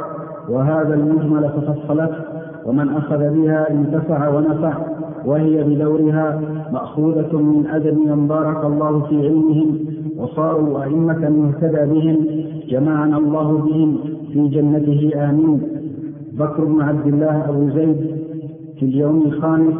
[0.50, 2.12] وهذا المجمل ففصلت
[2.66, 4.74] ومن أخذ بها انتفع ونفع
[5.26, 6.42] وهي بدورها
[6.74, 12.26] مأخوذة من أدب من بارك الله في علمهم وصاروا أئمة يهتدى بهم
[12.68, 13.98] جمعنا الله بهم
[14.34, 15.62] في جنته آمين.
[16.34, 18.26] بكر بن عبد الله أبو زيد
[18.80, 19.76] في اليوم الخامس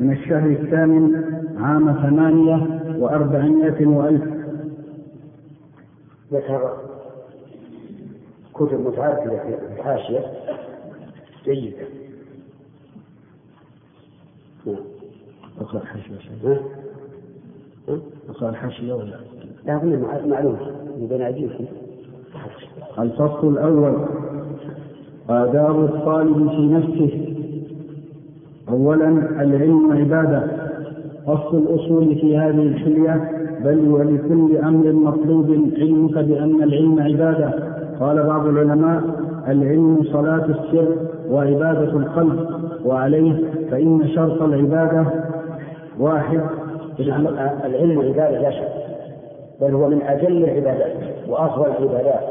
[0.00, 1.24] من الشهر الثامن
[1.58, 4.22] عام ثمانية وأربعمائة وألف.
[6.32, 6.76] ذكر
[8.54, 10.20] كتب متعددة في الحاشية.
[11.44, 11.76] جيدة.
[14.66, 14.76] نعم.
[15.60, 16.62] أقرأ الحاشية؟
[18.28, 19.33] أقرأ الحاشية ولا؟
[19.66, 19.88] لا أظن
[21.00, 21.64] من بين أيديكم
[22.98, 23.94] الفصل الأول.
[25.30, 27.34] آداب الطالب في نفسه.
[28.68, 29.08] أولا
[29.42, 30.42] العلم عبادة.
[31.26, 33.30] أصل الأصول في هذه الحلية.
[33.64, 37.50] بل ولكل أمر مطلوب علمك بأن العلم عبادة.
[38.00, 39.02] قال بعض العلماء
[39.48, 40.96] العلم صلاة السر
[41.30, 42.48] وعبادة القلب.
[42.84, 45.06] وعليه فإن شرط العبادة
[45.98, 46.40] واحد.
[47.64, 48.83] العلم عبادة لا شك.
[49.64, 50.92] بل هو من أجل العبادات
[51.28, 52.24] وأفضل العبادات.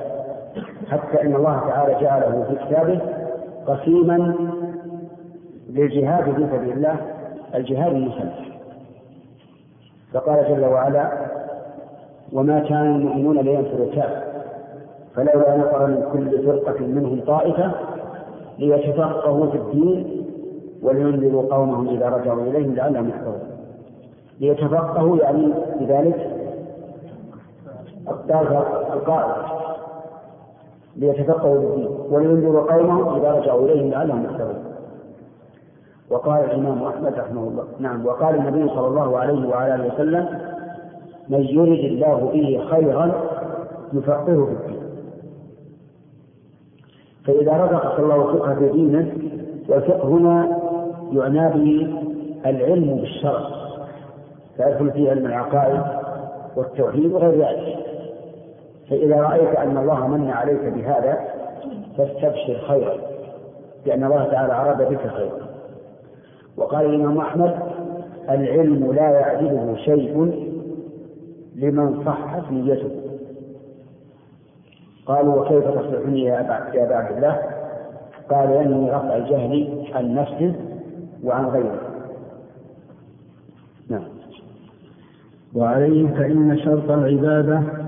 [0.90, 3.00] حتى إن الله تعالى جعله في كتابه
[3.68, 4.36] قسيما
[5.70, 6.96] للجهاد في سبيل الله
[7.56, 8.44] الجهاد المسلح.
[10.14, 11.12] فقال جل وعلا
[12.34, 14.24] وما كان المؤمنون لينفروا كافة
[15.16, 17.72] فلولا نفر من كل فرقة منهم طائفة
[18.60, 20.26] ليتفقهوا في الدين
[20.82, 23.40] ولينذروا قومهم إذا رجعوا إليهم لعلهم يحذرون
[24.40, 26.30] ليتفقهوا يعني بذلك
[28.08, 29.34] الطائفة القائد
[30.96, 34.64] ليتفقهوا بالدين ولينذروا قومهم إذا رجعوا إليهم لعلهم يحذرون.
[36.10, 40.28] وقال الإمام أحمد رحمه الله نعم وقال النبي صلى الله عليه وعلى آله وسلم
[41.30, 43.12] من يرد الله به خيرا
[43.94, 44.84] يفقهه في الدين.
[47.26, 49.14] فإذا رزق الله فقه في دينه
[49.70, 50.60] والفقه هنا
[51.12, 51.94] يعنى به
[52.46, 53.42] العلم بالشرع
[54.58, 55.82] فيدخل فيه علم العقائد
[56.56, 57.93] والتوحيد وغير ذلك.
[58.94, 61.20] فإذا رأيت أن الله من عليك بهذا
[61.98, 62.94] فاستبشر خيرا
[63.86, 65.40] لأن الله تعالى أراد بك خيرا.
[66.58, 67.56] وقال الإمام أحمد
[68.30, 70.18] العلم لا يعدله شيء
[71.56, 72.90] لمن صحت نيته.
[75.06, 77.42] قالوا وكيف تصلح النية يا أبا عبد الله؟
[78.30, 80.56] قال ينوي رفع الجهل عن نفسه
[81.24, 81.82] وعن غيره
[83.90, 84.04] نعم.
[85.56, 87.83] وعليه فإن شرط العبادة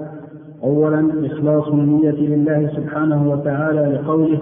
[0.65, 4.39] أولا إخلاص النية لله سبحانه وتعالى لقوله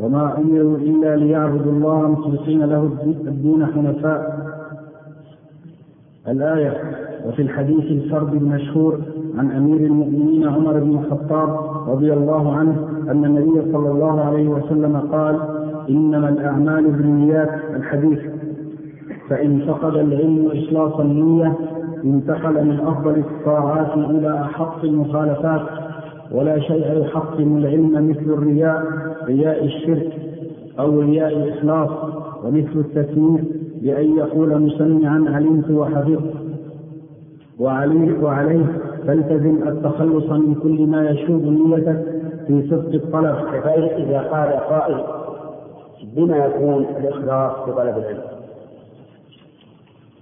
[0.00, 2.90] وما أمروا إلا ليعبدوا الله مخلصين له
[3.26, 4.46] الدين حنفاء.
[6.28, 6.74] الآية
[7.28, 8.98] وفي الحديث الفرد المشهور
[9.38, 11.48] عن أمير المؤمنين عمر بن الخطاب
[11.88, 15.36] رضي الله عنه أن النبي صلى الله عليه وسلم قال
[15.90, 18.18] إنما الأعمال بالنيات الحديث.
[19.28, 21.52] فإن فقد العلم إخلاص النية
[22.14, 25.62] انتقل من أفضل الطاعات إلى أحق المخالفات
[26.30, 28.82] ولا شيء يحطم العلم مثل الرياء
[29.24, 30.12] رياء الشرك
[30.78, 31.90] أو رياء الإخلاص
[32.44, 33.40] ومثل التسميع
[33.82, 36.34] بأن يقول مسمعا علمت وحفظت.
[37.58, 38.66] وعليه, وعليه
[39.06, 42.04] فالتزم التخلص من كل ما يشوب نيتك
[42.46, 43.36] في صدق الطلب.
[43.62, 45.04] فإذا إذا قال قائل
[46.16, 48.22] بما يكون الإخلاص في طلب العلم.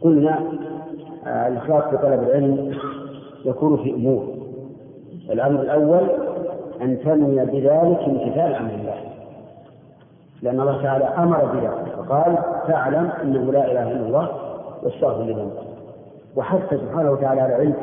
[0.00, 0.38] قلنا
[1.26, 2.74] الإخلاص في طلب العلم
[3.44, 4.34] يكون في أمور.
[5.30, 6.08] الأمر الأول
[6.82, 8.94] أن تنوي بذلك امتثال أمر الله.
[10.42, 14.28] لأن الله تعالى أمر بذلك فقال فاعلم أنه لا إله إلا الله
[14.82, 15.62] واستغفر لذنبك
[16.36, 17.74] وحث سبحانه وتعالى على العلم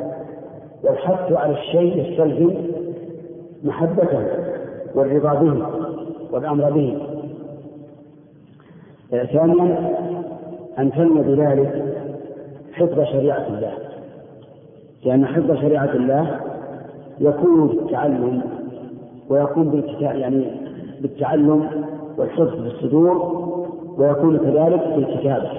[0.83, 2.55] والحث على الشيء يستلزم
[3.63, 4.27] محبته
[4.95, 5.65] والرضا به
[6.31, 6.97] والأمر به.
[9.13, 9.95] آه، ثانيا
[10.79, 11.90] أن تنوي بذلك
[12.81, 13.73] حفظ شريعة الله.
[15.05, 16.39] لأن حفظ شريعة الله
[17.19, 18.41] يكون بالتعلم
[19.29, 20.45] ويكون بالكتاب يعني
[21.01, 21.69] بالتعلم
[22.17, 23.17] والحفظ في الصدور
[23.97, 25.49] ويكون كذلك بالكتابة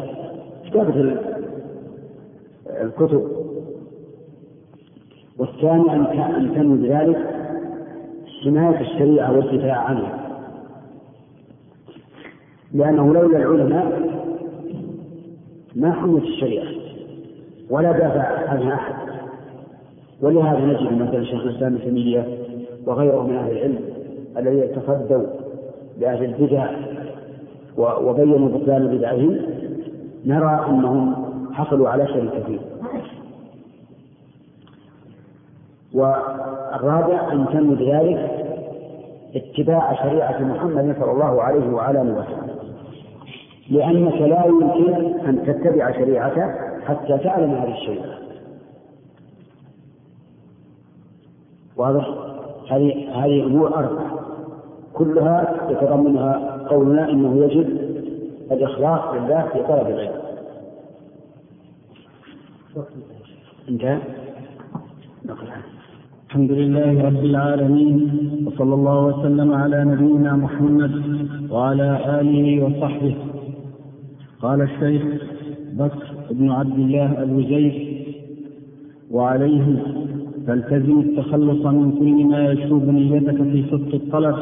[0.66, 1.18] كتابة ال-
[2.66, 3.28] الكتب.
[5.38, 7.18] والثاني أن تنوي بذلك
[8.44, 10.18] حماية الشريعة والدفاع عنها.
[12.74, 14.02] لأنه لولا العلماء
[15.76, 16.71] ما حمت الشريعة.
[17.72, 18.94] ولا دافع عنها أحد.
[20.22, 22.38] ولهذا نجد مثلا شيخ الإسلام ابن تيمية
[22.86, 23.78] وغيره من أهل العلم
[24.36, 25.26] الذين تصدوا
[25.98, 26.70] لأهل البدع
[27.76, 29.38] وبينوا بطلان بدعهم
[30.26, 31.14] نرى أنهم
[31.52, 32.60] حصلوا على شيء كثير
[35.94, 38.30] والرابع أن تم بذلك
[39.36, 42.52] اتباع شريعة محمد صلى الله عليه وعلى آله وسلم.
[43.70, 44.94] لأنك لا يمكن
[45.28, 48.18] أن تتبع شريعته حتى تعلم هذه الشريعة
[51.76, 52.08] واضح؟
[52.70, 54.20] هذه هذه أمور أربعة
[54.92, 57.66] كلها يتضمنها قولنا إنه يجب
[58.52, 60.22] الإخلاص لله في طلب العلم.
[63.68, 63.98] انتهى
[66.26, 68.10] الحمد لله رب العالمين
[68.46, 70.92] وصلى الله وسلم على نبينا محمد
[71.50, 73.16] وعلى آله وصحبه.
[74.42, 75.02] قال الشيخ
[75.72, 78.02] بكر بن عبد الله الوزير
[79.10, 79.82] وعليه
[80.46, 84.36] فالتزم التخلص من كل ما يشوب نيتك في صدق الطلب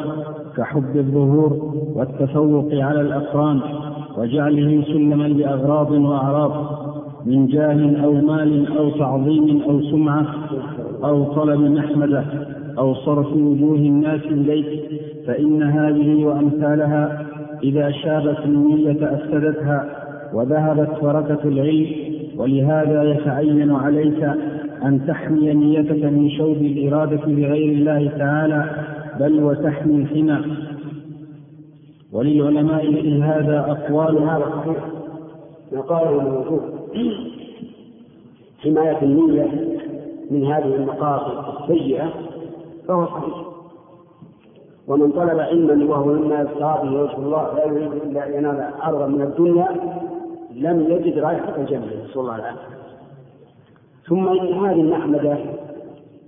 [0.57, 3.61] كحب الظهور والتفوق على الأقران
[4.19, 6.53] وجعله سلما لأغراض وأعراض
[7.27, 10.27] من جاه أو مال أو تعظيم أو سمعة
[11.05, 12.25] أو طلب محمدة
[12.79, 14.81] أو صرف وجوه الناس إليك
[15.27, 17.27] فإن هذه وأمثالها
[17.63, 20.00] إذا شابت النية أفسدتها
[20.33, 21.87] وذهبت بركة العلم
[22.37, 24.23] ولهذا يتعين عليك
[24.85, 28.65] أن تحمي نيتك من شوب الإرادة لغير الله تعالى
[29.21, 30.39] بل وتحمي الحمى.
[32.13, 34.85] وللعلماء في هذا أقوال هذا صحيح
[35.73, 36.63] ما قاله الموجود
[38.59, 39.47] حماية النية
[40.31, 42.13] من هذه المقاصد السيئة
[42.89, 43.51] فهو صحيح.
[44.89, 49.07] ومن طلب علما وهو مما يبتغى به وجه الله لا يريد إلا أن ينال عرضا
[49.07, 49.69] من الدنيا
[50.55, 52.81] لم يجد رائحة الجنة نسأل الله العافية
[54.09, 55.39] ثم إن هذه المحمدة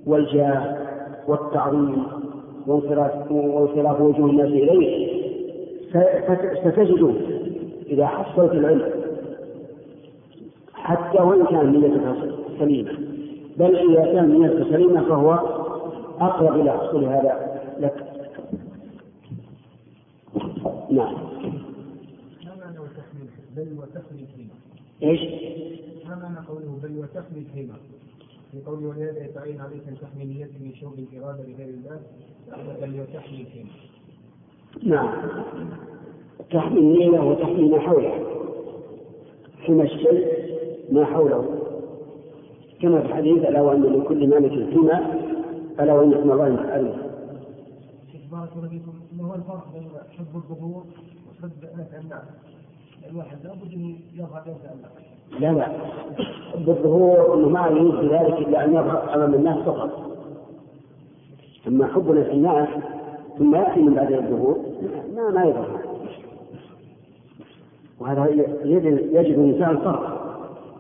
[0.06, 0.76] والجاه
[1.28, 2.02] والتعظيم
[2.66, 5.22] وانصراف وجوه الناس إليه
[6.64, 7.10] ستجده
[7.86, 8.90] إذا حصلت العلم
[10.74, 12.16] حتى وإن كان نيتك
[12.58, 12.90] سليمة.
[13.56, 15.32] بل إذا كان نيتك سليمة فهو
[16.20, 18.04] أقرب إلى حصول هذا لك.
[20.90, 21.31] نعم.
[23.56, 24.54] بل وتحمل الهمة؟
[25.02, 25.20] إيش؟
[26.08, 27.74] ما معنى قوله بل وتحمل الهمة؟
[28.52, 32.00] في قوله ولهذا يتعين عليك أن تحمي نيتك من شوق الإرادة لغير الله
[32.80, 33.70] بل وتحمل الهمة.
[34.82, 35.28] نعم
[36.50, 38.12] تحمي النية وتحمي ما حوله
[39.60, 40.26] حمى الشيء
[40.90, 41.58] ما حوله
[42.82, 45.22] كما في الحديث ألا وأن لكل مالك حمى
[45.80, 47.12] ألا وأن حمى الله محارمه
[48.32, 49.88] بارك الله فيكم ما هو الفرق بين
[50.18, 50.84] حب الظهور
[51.30, 52.22] وحب نفع الناس؟
[55.40, 55.66] لا لا
[56.66, 59.90] بالظهور إنه ما يريد بذلك إلا أن يظهر أمام الناس فقط.
[61.68, 62.68] اما حب نفع الناس
[63.38, 64.58] ثم يأتي من بعد الظهور
[65.14, 65.80] ما ما يظهر.
[68.00, 68.28] وهذا
[68.64, 70.22] يجب يجب الانسان فرق.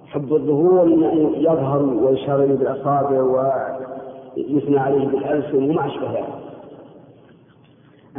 [0.06, 0.88] حب الظهور
[1.36, 6.28] يظهر ويشار إليه بالأصابع ويثنى عليه بالألسن وما أشبه ذلك.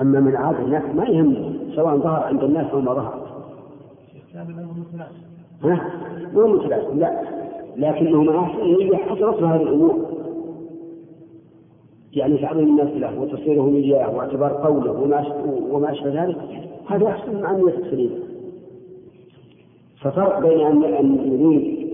[0.02, 3.23] أما من عاد الناس ما يهمه سواء ظهر عند الناس أو ما ظهر.
[5.64, 5.92] ها؟
[6.34, 7.22] مو متلازم لا.
[7.78, 10.14] لكنه مع أحسن النية حصلت له هذه الأمور.
[12.14, 15.26] يعني تعظيم الناس له وتصويرهم إياه واعتبار قوله وما
[15.72, 16.38] وما أشبه ذلك
[16.88, 18.16] هذا أحسن من النية السليمة
[20.02, 21.88] ففرق بين أن أن يريد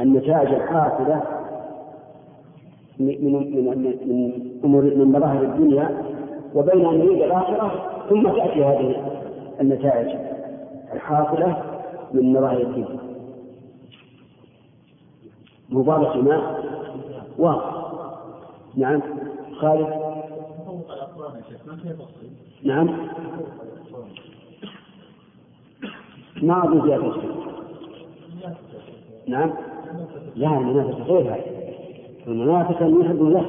[0.00, 1.22] النتائج الحاصلة
[2.98, 4.32] من من من
[4.64, 6.04] أمور من مظاهر الدنيا
[6.54, 7.72] وبين أن يريد الآخرة
[8.08, 8.96] ثم تأتي هذه
[9.60, 10.16] النتائج.
[10.94, 11.75] الحاصلة
[12.12, 13.16] من مظاهر الدنيا
[15.70, 16.56] مضارة ما
[17.38, 17.76] واضح
[18.76, 19.02] نعم.
[19.60, 19.88] خالد.
[22.64, 23.08] نعم.
[26.42, 27.30] ما أظن فيها تفصيل
[29.26, 29.52] نعم.
[30.36, 31.44] لا المنافسة غير هذا
[32.26, 33.46] المنافسة أن يحب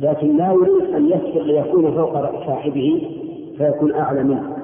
[0.00, 3.10] لكن لا يريد أن يسبق ليكون فوق صاحبه
[3.58, 4.55] فيكون أعلى منه.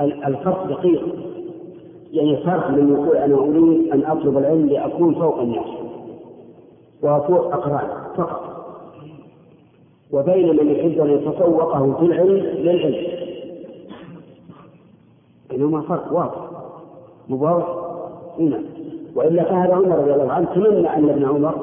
[0.00, 1.02] الفرق دقيق.
[2.12, 5.66] يعني فرق من يقول أنا اريد أن أطلب العلم لأكون فوق الناس
[7.02, 8.56] وفوق اقران فقط.
[10.12, 13.06] وبين من يحب أن يتفوقه في العلم للعلم.
[15.50, 16.50] بينهما فرق واضح.
[17.28, 17.66] مبارك.
[18.38, 18.62] هنا.
[19.16, 21.54] وإلا فهذا عمر رضي الله عنه تمنى أن ابن عمر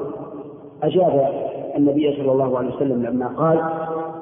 [0.82, 1.32] أجاب
[1.76, 3.58] النبي صلى الله عليه وسلم لما قال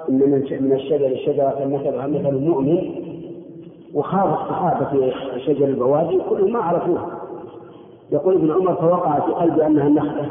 [0.08, 0.18] إن
[0.60, 2.78] من الشجر شجره مثلها مثل المؤمن
[3.94, 5.12] وخاض الصحابة في
[5.46, 7.22] شجر البوادي كلهم ما عرفوها
[8.12, 10.30] يقول ابن عمر فوقع في قلبي أنها النخلة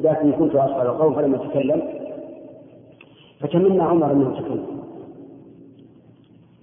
[0.00, 1.82] لكن كنت أسأل القوم فلم أتكلم.
[3.40, 4.66] فتمنى عمر أنه تكلم؟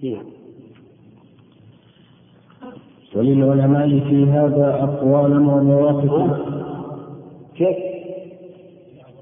[0.02, 0.24] نعم
[3.16, 6.40] وللعلماء في هذا أقوالا ومواقف.
[7.54, 7.76] كيف؟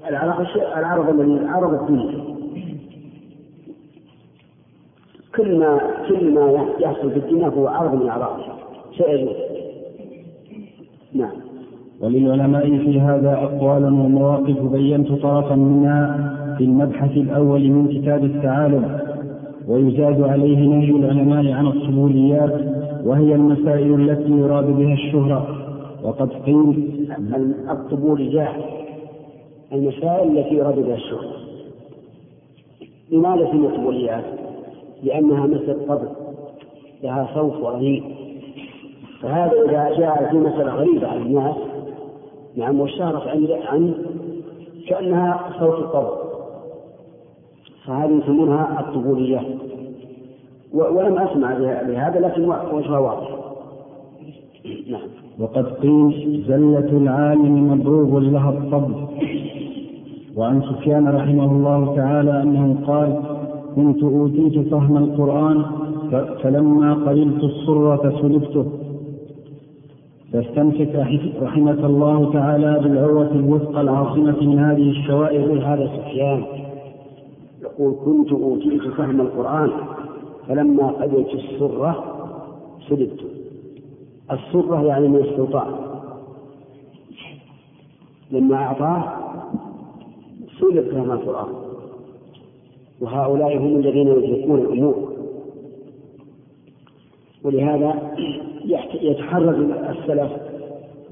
[0.09, 0.47] العرض
[0.77, 2.16] العرض الذي عرض الدنيا.
[5.37, 5.79] كل ما
[6.09, 8.57] كل ما يحصل في الدنيا هو عرض من أعراضها
[8.97, 9.35] سيجوز
[11.13, 11.31] نعم.
[12.01, 18.99] وللعلماء في هذا أقوالا ومواقف بينت طرفا منها في المبحث الأول من كتاب التعالم
[19.67, 22.61] ويزاد عليه نهي العلماء عن الصبوليات
[23.05, 25.47] وهي المسائل التي يراد بها الشهرة.
[26.03, 26.89] وقد قيل
[27.69, 28.55] الطبوليات
[29.73, 31.31] المسائل التي يراد بها الشهرة.
[33.11, 34.23] لماذا سميت طبوليات؟
[35.03, 36.09] لأنها مثل طبل
[37.03, 38.03] لها صوت رهيب.
[39.21, 41.55] فهذا إذا جاء في مسألة غريبة على الناس
[42.57, 43.93] نعم واشتهرت عن عن
[44.87, 46.27] كأنها صوت الطبل
[47.85, 49.45] فهذه يسمونها الطبوليات
[50.73, 52.45] ولم أسمع بهذا لكن
[52.75, 53.29] وجهها واضح.
[54.89, 55.01] نعم.
[55.39, 59.07] وقد قيل زلة العالم مضروب لها الطبل
[60.35, 63.36] وعن سفيان رحمه الله تعالى أنه قال
[63.77, 65.65] كنت أوتيت فهم القرآن
[66.43, 68.65] فلما قبلت الصرة سلبته
[70.33, 70.95] فاستمسك
[71.41, 75.61] رحمك الله تعالى بالعروة الوثقى العاصمة من هذه الشوائب.
[75.61, 76.43] هذا سفيان.
[77.61, 79.71] يقول كنت أوتيت فهم القرآن
[80.47, 82.03] فلما قبلت السرة
[82.89, 83.19] سلبت.
[84.31, 85.71] السرة يعني من السلطان
[88.31, 89.03] لما أعطاه
[90.59, 91.66] سلب فهم القرآن.
[93.01, 95.13] وهؤلاء هم الذين يدركون الأمور.
[97.43, 98.13] ولهذا
[99.01, 100.31] يتحرز السلف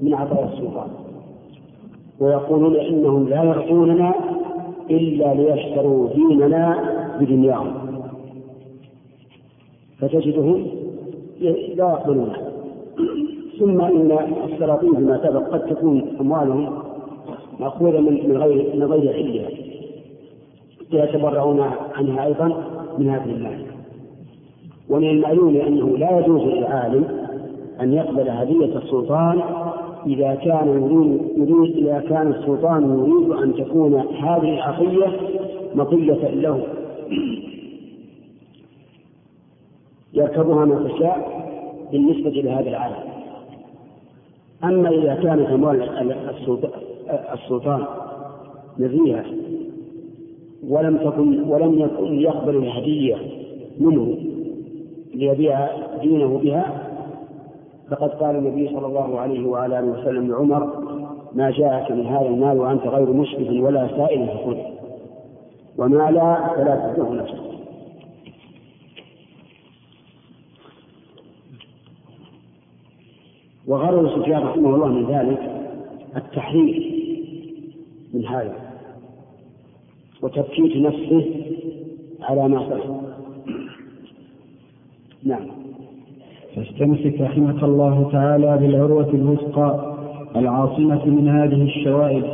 [0.00, 0.88] من عطاء السلطان.
[2.20, 4.14] ويقولون إنهم لا يعطوننا
[4.90, 7.86] إلا ليشتروا ديننا بدنياهم.
[9.98, 10.66] فتجدهم
[11.40, 12.32] لا يقبلون
[13.58, 14.18] ثم إن
[14.52, 16.78] السلاطين فيما سبق قد تكون أموالهم
[17.60, 19.65] مأخوذة من غير من غير علها
[20.92, 21.60] يتبرعون
[21.94, 22.46] عنها أيضا
[22.98, 23.66] من هذه المال.
[24.90, 27.04] ومن المعلوم أنه لا يجوز للعالم
[27.80, 29.42] أن يقبل هدية السلطان
[30.06, 30.68] إذا كان
[31.36, 35.20] يريد, إذا كان السلطان يريد أن تكون هذه العطية
[35.74, 36.62] مطية له.
[40.14, 41.46] يركبها ما تشاء
[41.92, 42.96] بالنسبة لهذا العالم.
[44.64, 45.82] أما إذا كانت أموال
[47.32, 47.84] السلطان
[48.78, 49.24] نزيهة
[50.68, 53.16] ولم تكن ولم يكن يقبل الهدية
[53.80, 54.16] منه
[55.14, 55.68] ليبيع
[56.02, 56.86] دينه بها
[57.90, 60.82] فقد قال النبي صلى الله عليه وعلى آله وسلم لعمر
[61.34, 64.56] ما جاءك من هذا المال وأنت غير مشرف ولا سائل فخذ
[65.78, 67.46] وما لا فلا تتبعه نفسك.
[73.66, 75.50] وغرض سفيان رحمه الله من ذلك
[76.16, 76.92] التحرير
[78.14, 78.65] من هذا.
[80.26, 81.24] وتبكيت نفسه
[82.22, 82.84] على ما صح
[85.24, 85.46] نعم.
[86.56, 89.94] فاستمسك رحمك الله تعالى بالعروة الوثقى
[90.36, 92.24] العاصمة من هذه الشوائب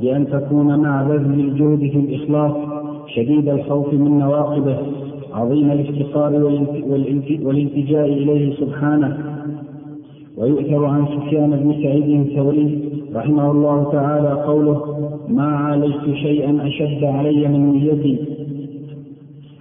[0.00, 2.56] بأن تكون مع بذل الجهد في الإخلاص
[3.06, 4.78] شديد الخوف من نواقبه
[5.32, 6.34] عظيم الافتقار
[7.42, 9.18] والالتجاء إليه سبحانه.
[10.36, 17.48] ويؤثر عن سفيان بن سعيد الثوري رحمه الله تعالى قوله ما عالجت شيئا أشد علي
[17.48, 18.18] من نيتي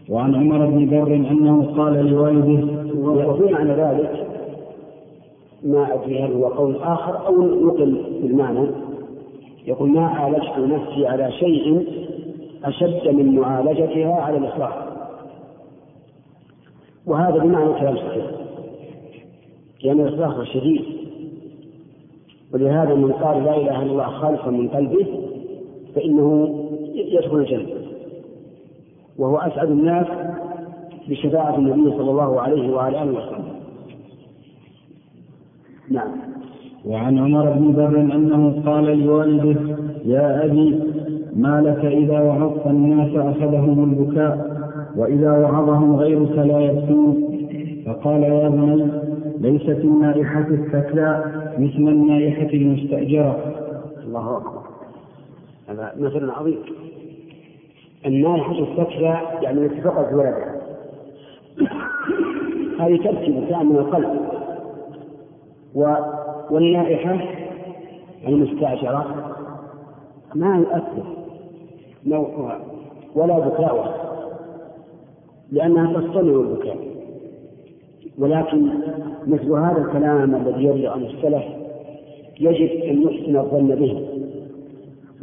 [0.10, 2.80] وعن عمر بن بر أنه قال لوالده
[3.52, 4.28] معنى ذلك
[5.64, 8.68] ما أدري هل هو قول آخر أو نقل بالمعنى
[9.68, 11.88] يقول ما عالجت نفسي على شيء
[12.64, 14.74] أشد من معالجتها على الإخلاص
[17.06, 18.26] وهذا بمعنى كلام صحيح
[19.84, 20.99] لأن الإخلاص شديد.
[22.54, 25.08] ولهذا من قال لا إله إلا الله خالصا من قلبه
[25.96, 26.56] فإنه
[26.96, 27.68] يدخل الجنة.
[29.18, 30.08] وهو أسعد الناس
[31.10, 33.44] بشفاعة النبي صلى الله عليه وعلى آله وسلم.
[35.90, 36.12] نعم.
[36.86, 39.60] وعن عمر بن بر أنه قال لوالده
[40.06, 40.80] يا أبي
[41.36, 44.60] ما لك إذا وعظت الناس أخذهم البكاء
[44.98, 47.30] وإذا وعظهم غيرك لا يبكون.
[47.86, 49.09] فقال يا بني
[49.40, 51.28] ليست النائحة الثكلاء
[51.58, 53.56] مثل النائحة المستأجرة.
[54.04, 54.62] الله أكبر.
[55.70, 56.60] هذا مثل عظيم.
[58.06, 60.56] النائحة الثكلاء يعني التي فقدت ولدها.
[62.80, 64.20] هذه تبكي بكاء من القلب.
[65.76, 65.96] و...
[66.50, 67.20] والنائحة
[68.28, 69.36] المستأجرة
[70.36, 71.04] ما يؤثر
[72.06, 72.60] نوعها
[73.16, 73.96] ولا بكاؤها
[75.52, 76.89] لأنها تصطنع البكاء
[78.20, 78.70] ولكن
[79.28, 81.44] مثل هذا الكلام الذي يروي عن السلف
[82.40, 84.06] يجب أن يحسن الظن به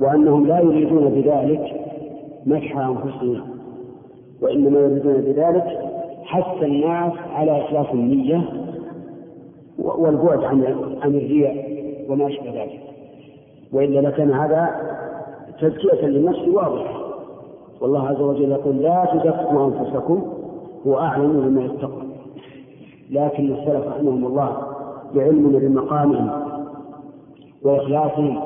[0.01, 1.72] وأنهم لا يريدون بذلك
[2.47, 3.40] مدح أنفسهم
[4.42, 5.78] وإنما يريدون بذلك
[6.24, 8.44] حث الناس على إخلاص النية
[9.78, 10.64] والبعد عن
[11.03, 11.76] عن الرياء
[12.09, 12.80] وما أشبه ذلك.
[13.72, 14.70] وإلا لكان هذا
[15.61, 17.07] تزكية للنفس واضحة.
[17.80, 20.32] والله عز وجل يقول لا تزكوا أنفسكم
[20.86, 22.05] هو أعلم بما يتقى
[23.11, 24.62] لكن السلف رحمهم الله
[25.14, 26.30] بعلمنا بمقامهم
[27.62, 28.40] وإخلاصهم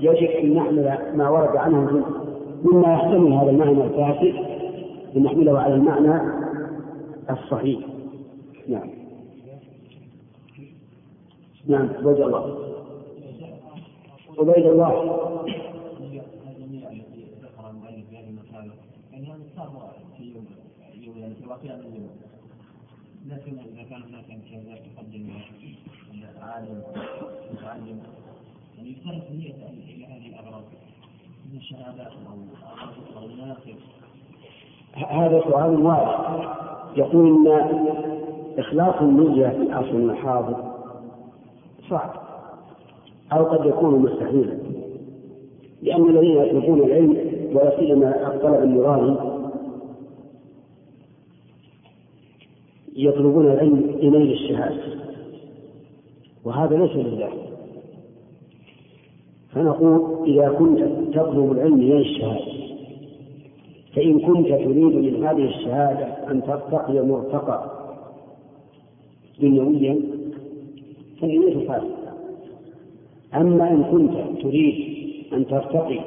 [0.00, 2.02] يجب أن نحمل ما ورد عنهم
[2.64, 4.34] مما يحتمل هذا المعنى الفاسد
[5.16, 6.20] أن نحمله على المعنى
[7.30, 7.80] الصحيح.
[8.68, 8.90] نعم.
[11.66, 12.58] نعم عبيد الله.
[14.38, 15.18] عبيد الله.
[23.26, 25.30] لكن اذا كان هناك امكانيات تقدم
[26.42, 26.82] عالم
[27.52, 28.00] متعلم
[28.76, 29.54] يعني يصرف النية
[29.88, 30.62] إلى هذه الاغراض
[31.52, 33.74] من الشهادات أو أو المناصب
[34.94, 36.40] هذا سؤال واضح
[36.96, 37.62] يقول إن
[38.58, 40.72] إخلاص النية في الأصل المحاضر
[41.90, 42.22] صعب
[43.32, 44.58] أو قد يكون مستحيلا
[45.82, 47.16] لأن الذين يطلبون العلم
[47.54, 49.31] ولا سيما الطلب المرادي
[52.96, 54.82] يطلبون العلم لنيل الشهادة
[56.44, 57.32] وهذا ليس لله.
[59.52, 60.80] فنقول إذا كنت
[61.14, 62.52] تطلب العلم لنيل الشهادة
[63.96, 67.70] فإن كنت تريد من هذه الشهادة أن ترتقي مرتقى
[69.40, 70.00] دنيويا
[71.20, 72.12] فالنية فاسدة
[73.34, 74.74] أما إن كنت تريد
[75.32, 76.00] أن ترتقي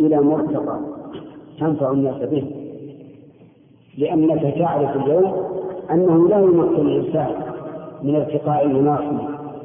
[0.00, 0.80] إلى مرتقى
[1.60, 2.57] تنفع الناس به
[3.98, 5.32] لأنك تعرف اليوم
[5.90, 7.30] أنه لا يمكن الإنسان
[8.02, 9.18] من ارتقاء المناصب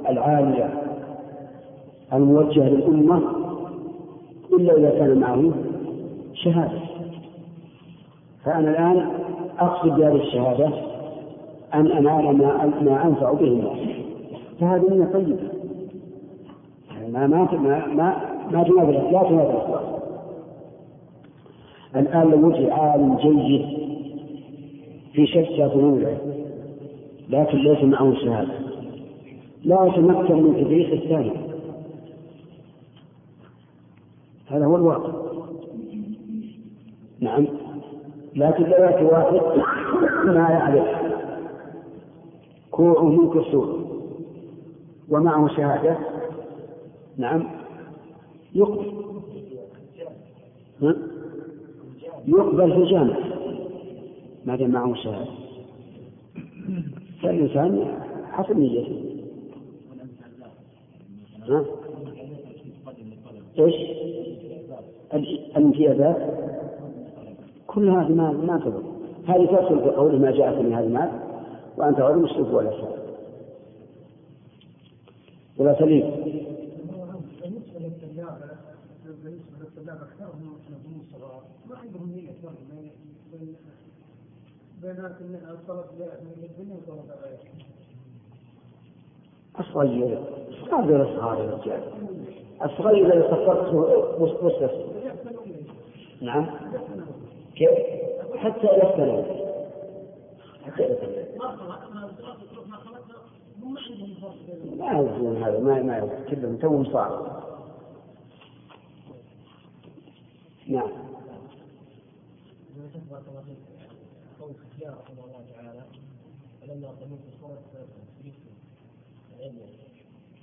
[0.09, 0.69] العالية
[2.13, 3.21] الموجهة للأمة
[4.53, 5.51] إلا إذا كان معه
[6.33, 6.79] شهادة.
[8.45, 9.07] فأنا الآن
[9.59, 10.69] أقصد بهذه الشهادة
[11.73, 13.77] أن أنال ما ما أنفع به الناس.
[14.59, 15.53] فهذه نية طيبة
[17.11, 18.15] ما ما ما ما,
[18.51, 19.31] ما لا الإخلاص
[21.95, 23.92] الآن لو وجه عالم جيد
[25.13, 26.17] في شتى ضلوعه
[27.29, 28.53] لكن ليس معه شهادة.
[29.63, 31.33] لا يتمكن من تدريس الثاني.
[34.47, 35.13] هذا هو الواقع.
[37.19, 37.47] نعم.
[38.35, 39.41] لكن لا يأتي واحد
[40.25, 40.87] ما يعرف.
[42.71, 43.85] كوعه من كسور
[45.09, 45.97] ومعه شهادة.
[47.17, 47.43] نعم.
[48.55, 48.93] يقبل.
[52.27, 53.15] يقبل في الجامع
[54.45, 55.31] ما دام معه شهادة
[57.21, 57.97] فالإنسان
[58.31, 59.13] حسب نيته
[61.49, 61.65] ها؟
[63.59, 63.75] إيش؟
[65.55, 66.17] الامتيازات
[67.67, 68.83] كل هذه ما ما تضر.
[69.27, 71.11] هذه تدخل في قوله ما جاءك من هذا المال
[71.77, 72.97] وأنت غير مشرك ولا شيء
[75.57, 76.03] ولا سليم.
[77.43, 77.79] بالنسبة
[79.59, 80.57] للطلاب أكثرهم
[81.01, 82.31] الصغار ما عندهم نية
[84.83, 85.85] الطلب
[86.37, 87.39] للدنيا وطلب الغير
[89.59, 90.23] الصغير
[90.71, 91.83] صغير الصغار يا رجال.
[92.63, 93.75] الصغير إذا صفرته
[94.19, 94.93] مستسلم
[96.21, 96.45] نعم.
[97.55, 97.69] كيف؟
[98.35, 99.23] حتى إلى الثانوي.
[100.65, 101.23] حتى إلى الثانوي.
[104.77, 107.43] ما يوجدون هذا ما ما يوجد كلهم توهم صعب.
[110.67, 110.91] نعم.
[114.75, 115.81] سفيان رحمه الله تعالى
[116.61, 117.59] فلما قدمت سورة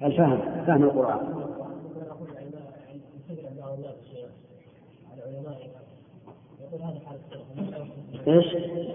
[0.00, 1.50] الفهم فهم القرآن
[8.26, 8.46] إيش؟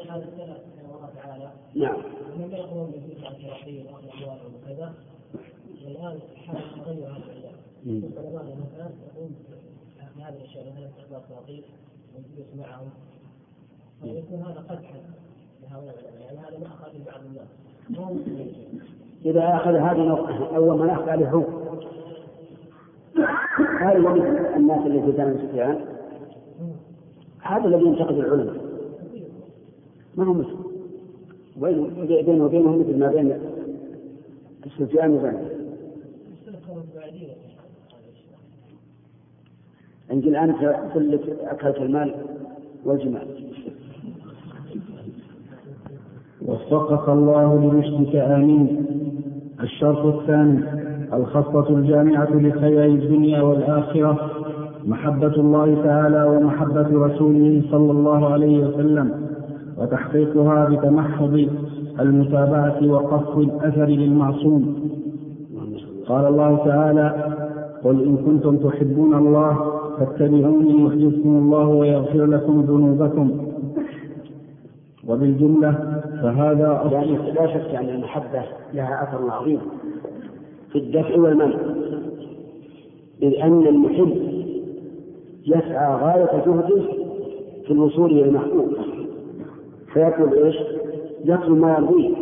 [0.10, 2.02] حال السلف رحمه الله تعالى نعم
[2.38, 4.94] لم يقوم بالجزء عن شرعي واخذ اموالهم وكذا
[5.86, 7.56] والان حال تغير هذا الأيام
[8.18, 9.36] علماءنا مثلا يقوم
[10.18, 11.64] بهذه الاشياء مثلا استخدام السلاطين
[12.16, 12.90] والجلوس معهم
[14.02, 15.25] فيكون هذا قدحا
[15.72, 15.94] هذا
[19.26, 21.44] إذا أخذ هذه أول ما يأخذ عليه هو.
[23.80, 25.86] هذا مثل الناس اللي في زمن سفيان
[27.42, 28.56] هذا الذي ينتقد العلماء.
[30.16, 30.56] ما هو مثل
[32.26, 33.40] بينه وبينهم مثل ما بين
[34.78, 35.52] سفيان وغيره.
[40.12, 40.54] أنت الآن
[40.94, 42.16] كلك أكلت المال
[42.86, 43.45] والجمال.
[46.48, 48.86] وفقك الله لرشدك آمين.
[49.64, 50.60] الشرط الثاني
[51.14, 54.18] الخصلة الجامعة لخير الدنيا والآخرة.
[54.86, 59.12] محبة الله تعالى ومحبة رسوله صلى الله عليه وسلم
[59.78, 61.48] وتحقيقها بتمحض
[62.00, 64.76] المتابعة وقف الأثر للمعصوم.
[66.08, 67.34] قال الله تعالى
[67.84, 69.58] قل إن كنتم تحبون الله
[70.00, 73.32] فاتبعوني يحببكم الله ويغفر لكم ذنوبكم.
[75.08, 78.44] وبالجملة فهذا يعني لا شك أن المحبة
[78.74, 79.60] لها أثر عظيم
[80.72, 81.56] في الدفع والمنع.
[83.22, 84.18] إذ أن المحب
[85.46, 86.82] يسعى غاية جهده
[87.66, 88.76] في الوصول إلى المحبوب.
[89.94, 90.56] فيطلب إيش؟
[91.26, 92.16] يطلب ما يرضيه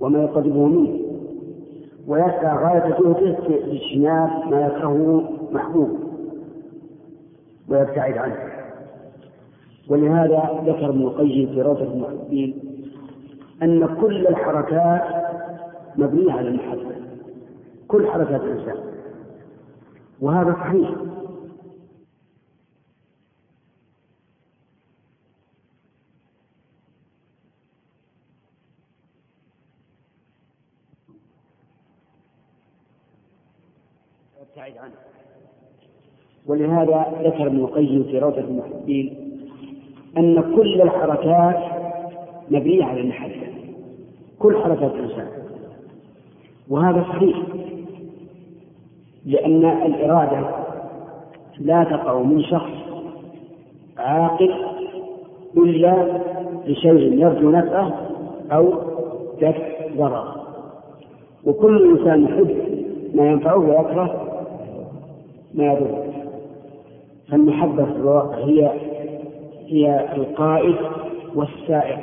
[0.00, 0.98] وما يقربه منه.
[2.06, 5.88] ويسعى غاية جهده في اجتناب ما يكرهه محبوب.
[7.68, 8.57] ويبتعد عنه.
[9.88, 12.58] ولهذا ذكر ابن القيم في روضة المحبين
[13.62, 15.02] أن كل الحركات
[15.96, 16.96] مبنية على المحبة.
[17.88, 18.76] كل حركات الإنسان.
[20.20, 20.90] وهذا صحيح.
[34.40, 34.94] أبتعد عنه.
[36.46, 39.27] ولهذا ذكر ابن القيم في روضة المحبين
[40.18, 41.78] أن كل الحركات
[42.50, 43.48] مبنية على المحبة
[44.38, 45.26] كل حركات الإنسان.
[46.68, 47.36] وهذا صحيح.
[49.26, 50.50] لأن الإرادة
[51.58, 52.70] لا تقع من شخص
[53.98, 54.54] عاقل
[55.56, 56.20] إلا
[56.66, 57.94] لشيء يرجو نفعه
[58.52, 58.72] أو
[59.40, 60.34] دفع ضرر.
[61.44, 62.56] وكل إنسان يحب
[63.14, 64.28] ما ينفعه ويكره
[65.54, 66.04] ما يضره.
[67.28, 68.72] فالمحبة في الواقع هي
[69.68, 70.76] هي القائد
[71.34, 71.98] والسائق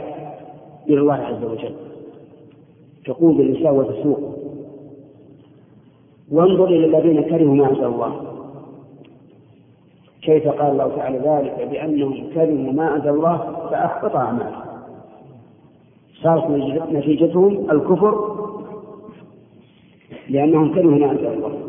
[0.89, 1.75] إلى الله عز وجل.
[3.05, 4.19] تقود الإنسان وتسوق
[6.31, 8.21] وانظر إلى الذين كرهوا ما أنزل الله.
[10.21, 13.37] كيف قال الله تعالى ذلك؟ بأنهم كرهوا ما أنزل الله
[13.71, 14.65] فأحبط أعمالهم.
[16.23, 16.49] صارت
[16.91, 18.35] نتيجتهم الكفر
[20.29, 21.59] لأنهم كرهوا ما أنزل الله.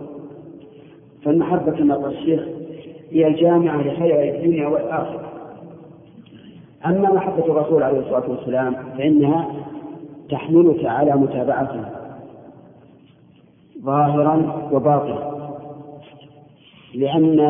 [1.23, 2.49] فالمحبة كما قال الشيخ
[3.11, 5.26] هي الجامعة لخير الدنيا والآخرة.
[6.87, 9.49] أما محبة الرسول عليه الصلاة والسلام فإنها
[10.31, 11.85] تحملك على متابعته
[13.83, 15.37] ظاهرا وباطنا
[16.95, 17.41] لأن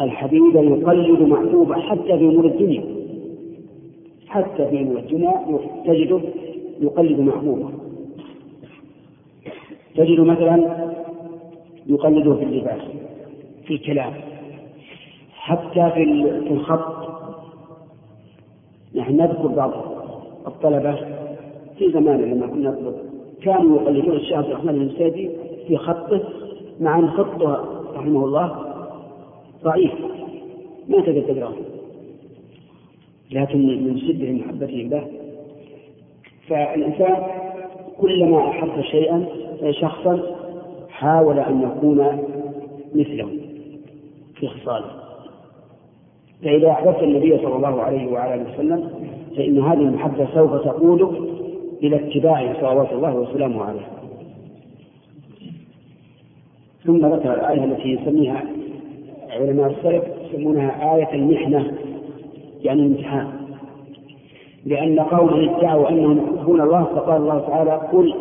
[0.00, 2.84] الحبيب يقلد محبوبه حتى في أمور الدنيا
[4.28, 5.32] حتى في أمور الدنيا
[5.86, 6.20] تجده
[6.80, 7.70] يقلد محبوبه
[9.96, 10.86] تجد مثلا
[11.86, 12.80] يقلده في اللباس
[13.66, 14.12] في الكلام
[15.34, 16.02] حتى في
[16.50, 17.15] الخط
[18.96, 19.72] نحن نذكر بعض
[20.46, 20.94] الطلبة
[21.78, 22.94] في زماننا لما كنا نطلب.
[23.42, 25.30] كانوا يقلدون الشيخ عبد الرحمن المسيدي
[25.68, 26.22] في خطه
[26.80, 28.74] مع أن خطه رحمه الله
[29.64, 29.92] ضعيف.
[30.88, 31.52] ما تقدر تقرأه.
[33.30, 35.06] لكن من شدة محبتهم له
[36.48, 37.16] فالإنسان
[38.00, 39.26] كلما أحب شيئا
[39.70, 40.22] شخصا
[40.88, 42.18] حاول أن يكون
[42.94, 43.30] مثله
[44.34, 45.05] في خصاله.
[46.42, 48.90] فإذا أحببت النبي صلى الله عليه وعلى آله وسلم
[49.36, 51.18] فإن هذه المحبة سوف تقودك
[51.82, 53.88] إلى اتباعه صلوات الله وسلامه عليه.
[56.84, 58.44] ثم ذكر الآية التي يسميها
[59.30, 61.72] علماء السلف يسمونها آية المحنة
[62.62, 63.28] يعني الامتحان.
[64.66, 68.14] لأن قوما ادعوا أنهم يحبون الله فقال الله تعالى قل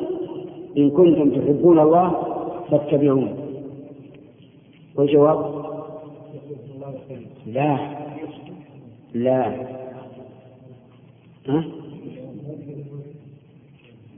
[0.77, 2.11] إن كنتم تحبون الله
[2.71, 3.35] فاتبعون.
[4.95, 5.65] والجواب
[7.47, 7.94] لا.
[9.15, 9.47] لا.
[11.47, 11.63] ها؟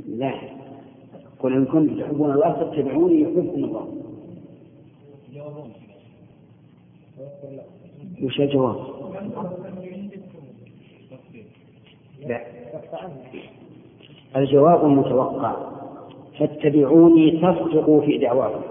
[0.07, 0.33] لا.
[1.39, 3.87] قل إن كنتم تحبون الله فاتبعوني يحبكم الله.
[8.23, 8.75] وش الجواب؟
[12.27, 12.41] لا.
[14.35, 15.55] الجواب المتوقع
[16.39, 18.61] فاتبعوني تصدقوا في دعواكم.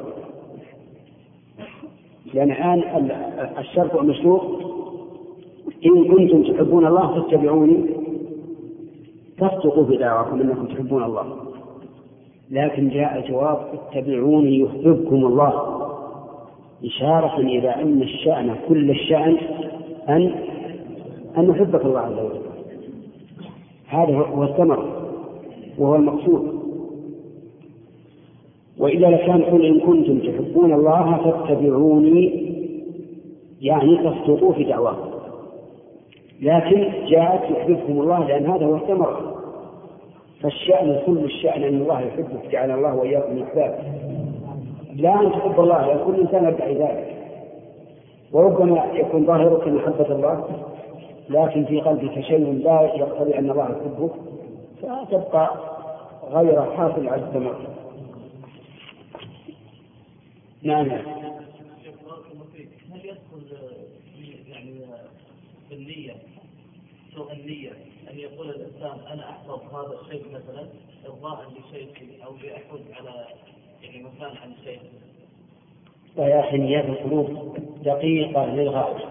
[2.34, 3.10] لأن الآن
[3.58, 4.65] الشرط والمشروط
[5.86, 7.76] إن كنتم تحبون الله فاتبعوني
[9.38, 11.26] تصدقوا في دعواكم أنكم تحبون الله.
[12.50, 15.52] لكن جاء الجواب اتبعوني يحببكم الله.
[16.84, 19.36] إشارة إلى أن الشأن كل الشأن
[20.08, 20.34] أن
[21.38, 22.40] أن يحبك الله عز وجل.
[23.86, 24.84] هذا هو الثمر
[25.78, 26.56] وهو المقصود.
[28.78, 32.46] وإلا لكان قل إن كنتم تحبون الله فاتبعوني
[33.60, 35.15] يعني تصدقوا في دعواكم.
[36.40, 39.36] لكن جاءت يحببكم الله لأن هذا هو الثمر.
[40.42, 43.78] فالشأن كل الشأن أن الله يحبك جعل الله وإياكم من أحبابه
[44.94, 47.16] لا أن تحب الله لأن كل إنسان يدعي ذلك.
[48.32, 50.44] وربما يكون ظاهرك محبة الله
[51.30, 54.10] لكن في قلبك شيء لا يقتضي أن الله يحبك
[54.82, 55.50] فتبقى
[56.30, 57.56] غير حاصل على الدمار
[60.62, 60.86] نعم.
[60.90, 61.00] هل
[63.04, 63.75] يدخل
[65.70, 66.14] بالنية
[67.14, 67.70] سوء النية
[68.10, 70.66] أن يقول الإنسان أنا أحفظ هذا الشيء مثلا
[71.06, 73.26] إرضاء لشيخي أو لأحفظ على
[73.82, 74.80] يعني مكان عن شيء.
[76.16, 79.04] ويا أخي نيات القلوب دقيقة للغاية.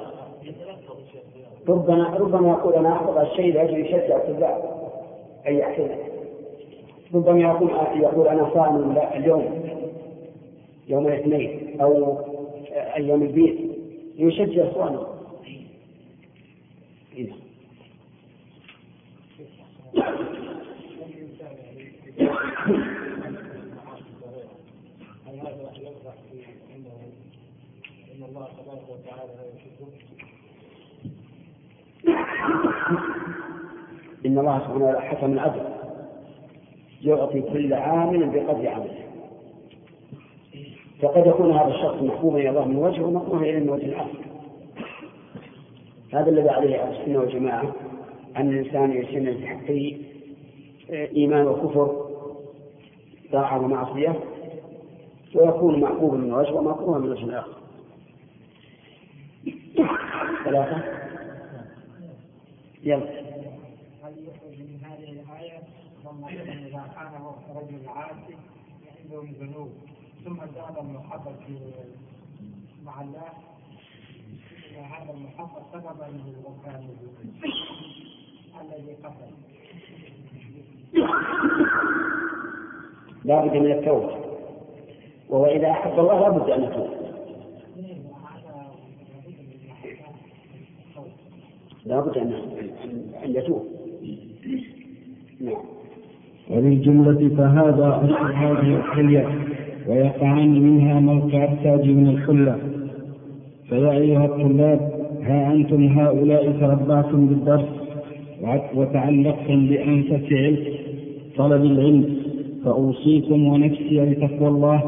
[1.67, 4.75] ربما ربما يقول أنا أحفظ الشيء لأجل يشجع الطلاب.
[5.47, 5.97] أن يحفظه
[7.13, 7.69] ربما يقول
[8.01, 9.69] يقول أنا صائم اليوم.
[10.87, 12.17] يوم الاثنين أو
[12.71, 13.57] أيام البيت.
[14.17, 15.14] ليشجع إخوانه
[17.15, 17.31] إيه.
[34.25, 35.61] إن الله سبحانه وتعالى حكم العدل
[37.01, 39.05] يعطي كل عامل بقدر عمله
[41.01, 44.34] فقد يكون هذا الشخص محبوبا إلى الله من وجه ومكروها إليه من وجه آخر
[46.15, 47.75] هذا الذي عليه أهل السنة والجماعة
[48.37, 49.97] أن الإنسان يجتنب في حقه
[51.15, 52.05] إيمان وكفر
[53.31, 54.19] طاعة ومعصية
[55.35, 57.55] ويكون محبوبا من وجه ومكروها من وجه آخر
[60.45, 60.83] ثلاثة.
[62.83, 63.09] يلا.
[64.03, 65.59] هل يخرج من هذه الآية
[66.03, 66.43] ثم إذا
[66.95, 67.11] كان
[67.55, 67.79] رجل
[70.25, 71.57] ثم زاد المحبة في
[72.85, 73.54] مع الله
[75.25, 76.79] هذا المحبة سببا للوفاة
[78.61, 79.31] الذي قتل.
[83.25, 84.15] لا بد من التوبة.
[85.29, 86.87] وهو إذا أحب الله لا بد أن يتوب.
[91.85, 92.33] لا بد أن
[93.23, 93.65] أن يتوب.
[95.41, 95.65] نعم.
[96.51, 99.45] وبالجملة فهذا أصل هذه الحلية
[99.87, 102.59] ويقعان منها موقع التاج من الحلة.
[103.69, 104.94] فيا أيها الطلاب
[105.25, 107.65] ها أنتم هؤلاء تربعتم بالدرس
[108.75, 110.57] وتعلقتم بأنفس علم
[111.37, 112.05] طلب العلم
[112.65, 114.83] فأوصيكم ونفسي بتقوى الله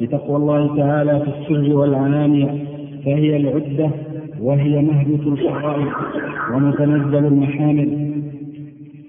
[0.00, 2.64] بتقوى الله تعالى في السر والعلانية
[3.04, 3.90] فهي العدة
[4.42, 5.86] وهي مهبط الفضائل
[6.54, 8.08] ومتنزل المحامد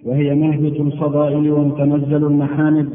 [0.05, 2.89] وهي مهبط الفضائل ومتنزل المحامد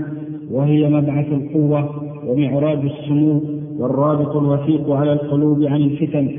[0.50, 1.90] وهي مبعث القوة
[2.26, 3.40] ومعراج السمو
[3.78, 6.30] والرابط الوثيق على القلوب عن الفتن.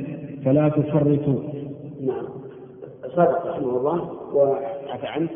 [0.46, 1.40] فلا تفرطوا.
[2.02, 2.26] نعم.
[3.08, 5.30] صدق رحمه الله وعفى عنه.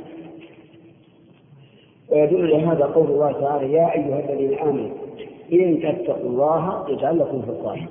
[2.12, 4.90] ويدل لهذا قول الله تعالى يا أيها الذين آمنوا
[5.54, 7.88] إن تتقوا الله يجعل لكم فرقانا.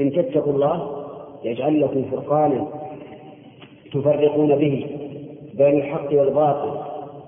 [0.00, 1.04] إن تتقوا الله
[1.44, 2.66] يجعل لكم فرقانا
[3.92, 4.86] تفرقون به
[5.54, 6.80] بين الحق والباطل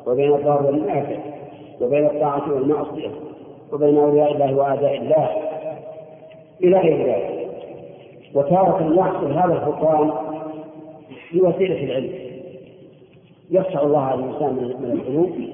[0.06, 1.16] وبين الضار والنافع
[1.80, 3.10] وبين الطاعة والمعصية
[3.72, 5.28] وبين أولياء الله وأعداء الله.
[6.64, 7.43] إلى غير ذلك.
[8.34, 10.10] وتارة يحصل هذا الفرقان
[11.32, 12.12] بوسيلة العلم.
[13.50, 15.48] يفتح الله على الإنسان من العلوم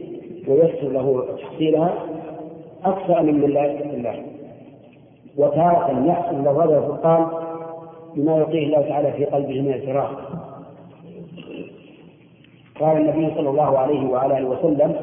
[0.49, 1.95] ويسر له تحصيلها
[2.85, 4.23] أكثر من من لا يتق الله.
[5.37, 7.27] وتارة يحصل له هذا الفرقان
[8.17, 10.31] بما يلقيه الله تعالى في قلبه من الفراق.
[12.81, 14.95] قال النبي صلى الله عليه وعلى آله وسلم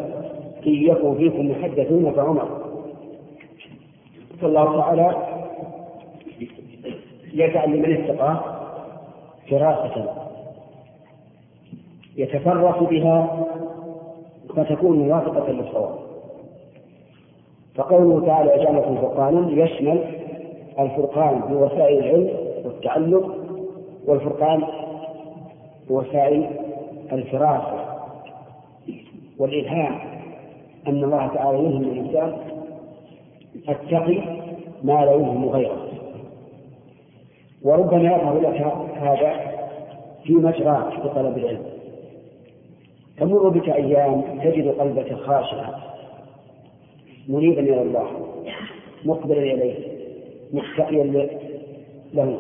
[0.68, 2.48] ان يكن فيكم محدثون فعمر.
[4.42, 5.37] فالله تعالى
[7.38, 8.40] يجعل لمن اتقاه
[9.50, 10.14] فراسة
[12.18, 13.46] يتفرس بها
[14.56, 15.96] فتكون موافقة للصواب.
[17.76, 20.04] فقوله تعالى يجعلكم فرقانا يشمل
[20.80, 22.30] الفرقان بوسائل العلم
[22.66, 23.36] والتعلق
[24.06, 24.64] والفرقان
[25.90, 26.50] بوسائل
[27.12, 27.86] الفراسة
[29.40, 30.00] والإلهام.
[30.88, 32.38] أن الله تعالى يلهم الإنسان
[33.70, 34.22] التقي
[34.84, 35.87] ما لا يلهم غيره.
[37.64, 38.62] وربما يظهر لك
[38.98, 39.58] هذا
[40.24, 41.66] في مجراك في طلب العلم.
[43.18, 45.76] تمر بك أيام تجد قلبك خاشعا.
[47.28, 48.08] منيبا إلى الله.
[49.06, 49.76] مقبلا إليه
[50.54, 51.04] مستحيا
[52.14, 52.40] له.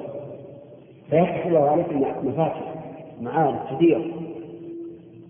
[1.09, 1.93] فيفتح الله عليك
[2.23, 2.73] مفاتح
[3.21, 4.01] معارف كثيرة.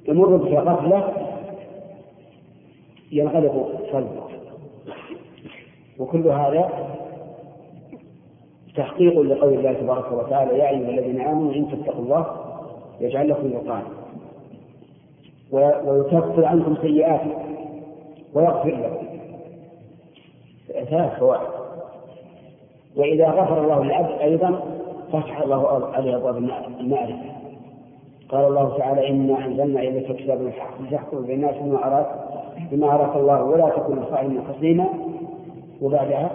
[0.08, 1.14] يمر بك غفلة
[3.12, 4.28] ينغلق قلبك.
[6.00, 6.88] وكل هذا
[8.78, 12.26] تحقيق لقول الله تبارك وتعالى يا أيها الذين آمنوا إن تتقوا الله
[13.02, 13.88] يجعل لكم فرقانا
[15.52, 17.56] ويكفر عنكم سيئاتكم
[18.34, 19.08] ويغفر لكم.
[20.90, 21.48] ثلاث فوائد.
[22.98, 24.60] وإذا غفر الله للعبد أيضا
[25.14, 26.38] فتح الله عليه أبواب
[26.80, 27.16] المعرفة.
[28.30, 32.08] قال الله تعالى إنا أنزلنا إليك كتابا الحق لتحكم بين الناس بما أراك
[32.72, 34.88] بما أراك الله ولا تكن لصاحب خصيما
[35.82, 36.32] وبعدها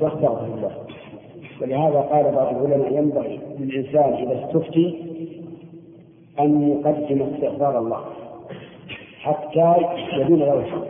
[0.00, 0.91] واستغفر الله.
[1.62, 4.94] ولهذا قال بعض العلماء ينبغي للإنسان إذا استفتي
[6.40, 8.00] أن يقدم استغفار الله
[9.20, 9.74] حتى
[10.18, 10.84] يدين له الحق.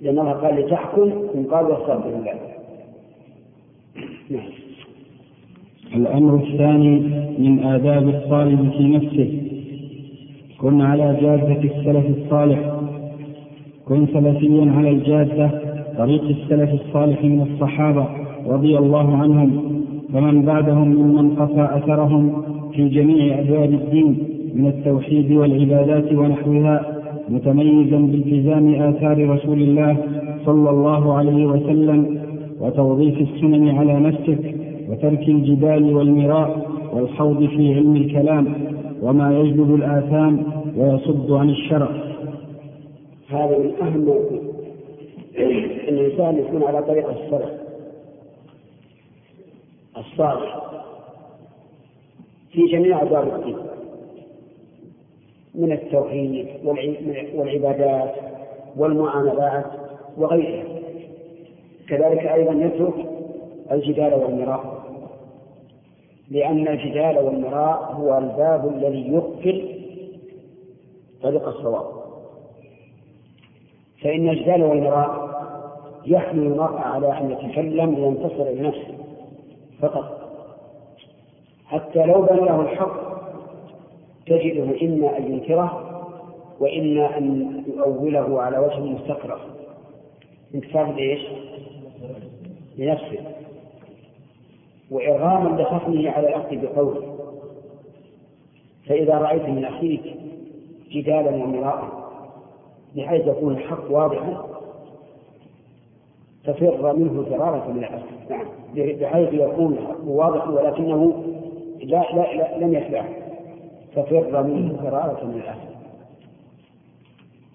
[0.00, 2.34] لأن الله قال لتحكم من قال واستغفر الله.
[4.30, 4.50] نعم.
[5.94, 6.98] الأمر الثاني
[7.38, 9.42] من آداب الطالب في نفسه.
[10.60, 12.74] كن على جادة السلف الصالح.
[13.88, 15.50] كن سلفيا على الجادة
[15.98, 18.23] طريق السلف الصالح من الصحابة.
[18.46, 19.50] رضي الله عنهم
[20.14, 22.42] ومن بعدهم ممن قفى أثرهم
[22.72, 24.18] في جميع أبواب الدين
[24.54, 26.94] من التوحيد والعبادات ونحوها
[27.28, 29.96] متميزا بالتزام آثار رسول الله
[30.46, 32.18] صلى الله عليه وسلم
[32.60, 34.54] وتوظيف السنن على نفسك
[34.90, 38.46] وترك الجدال والمراء والخوض في علم الكلام
[39.02, 40.42] وما يجلب الآثام
[40.76, 41.88] ويصد عن الشرع.
[43.28, 44.08] هذا من أهم
[45.88, 47.63] الإنسان يكون على طريقة السلف
[49.96, 50.60] الصالح
[52.52, 53.56] في جميع أبواب الدين
[55.54, 56.48] من التوحيد
[57.34, 58.14] والعبادات
[58.76, 59.66] والمعاملات
[60.16, 60.64] وغيرها.
[61.88, 62.94] كذلك أيضا يترك
[63.72, 64.84] الجدال والمراء
[66.30, 69.68] لأن الجدال والمراء هو الباب الذي يقفل
[71.22, 71.86] طريق الصواب.
[74.02, 75.34] فإن الجدال والمراء
[76.06, 79.03] يحمل المرء على أن يتكلم لينتصر لنفسه.
[79.82, 80.20] فقط.
[81.66, 83.14] حتى لو بنى له الحق
[84.26, 85.90] تجده إما أن ينكره
[86.60, 89.40] وإما أن يؤوله على وجه مستكره
[90.54, 91.22] انكسار لإيش؟
[92.78, 93.18] لنفسه
[94.90, 97.14] وإرغاما لخصمه على الأخذ بقوله.
[98.86, 100.02] فإذا رأيت من أخيك
[100.90, 102.04] جدالا ومراء
[102.96, 104.53] بحيث يكون الحق واضحا
[106.44, 111.24] تفر منه فرارة من الأسد نعم بحيث يكون واضحا ولكنه
[111.82, 113.08] لا لا, لا لم يتبعه
[113.96, 115.74] تفر منه فرارة من الأسد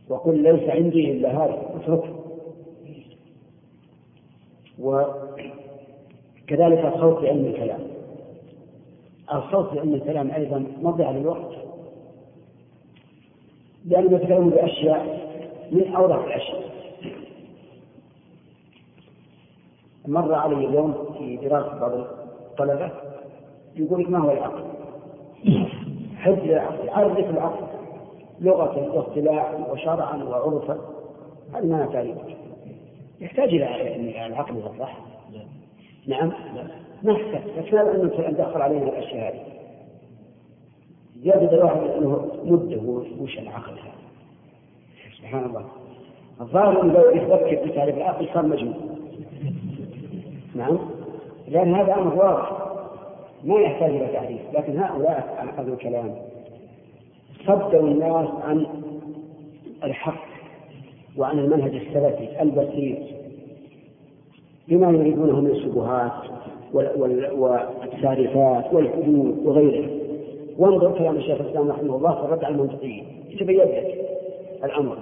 [0.09, 2.19] وقل ليس عندي إلا هذا اتركه
[4.79, 5.25] وكذلك
[6.95, 7.79] الصوت بعلم الكلام.
[9.33, 11.51] الصوت بعلم الكلام أيضا مضيع للوقت.
[13.85, 15.19] لأنهم يتكلمون بأشياء
[15.71, 16.68] من أوضح الأشياء.
[20.09, 22.91] مر علي اليوم في دراسة بعض الطلبة
[23.75, 24.63] يقول لك ما هو العقل؟
[26.17, 27.67] حد العقل عرف العقل
[28.41, 30.77] لغة واصطلاحا وشرعا وعرفا
[31.53, 32.21] هذه ما تعريفه
[33.21, 34.97] يحتاج إلى العقل والصح
[36.07, 36.31] نعم؟
[37.03, 39.41] ما يحتاج لكن أنه ندخل علينا الأشياء هذه.
[41.23, 42.81] زيادة الواحد أنه مدة
[43.21, 43.99] وش العقل هذا؟
[45.17, 45.65] سبحان الله.
[46.41, 48.88] الظاهر أنه لو يفكر تعريف العقل صار مجنون.
[50.59, 50.79] نعم.
[51.47, 52.51] لأن هذا أمر واضح.
[53.43, 56.15] ما يحتاج إلى تعريف لكن هؤلاء أخذوا الكلام.
[57.47, 58.65] صدوا الناس عن
[59.83, 60.29] الحق
[61.17, 62.97] وعن المنهج السلفي البسيط
[64.67, 66.11] بما يريدونه من الشبهات
[67.37, 69.89] والتعريفات والحدود وغيرها.
[70.57, 74.05] وانظر كلام الشيخ الإسلام رحمه الله في الرد على المنطقيين يتبين لك
[74.63, 74.97] الأمر.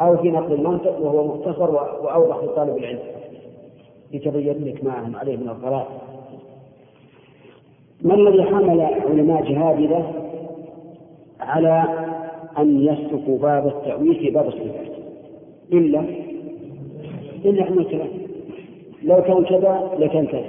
[0.00, 2.98] أو في نقل المنطق وهو مختصر وأوضح لطالب العلم.
[4.12, 5.84] يتبين لك ما هم عليه من الضلال.
[8.02, 10.12] ما الذي حمل علماء جهابذة
[11.40, 11.84] على
[12.58, 14.86] أن يسلكوا باب التأويل في باب الصفات؟
[15.72, 16.04] إلا
[17.44, 18.08] إلا علم الكلام.
[19.02, 20.46] لو كان كذا لكان كذا.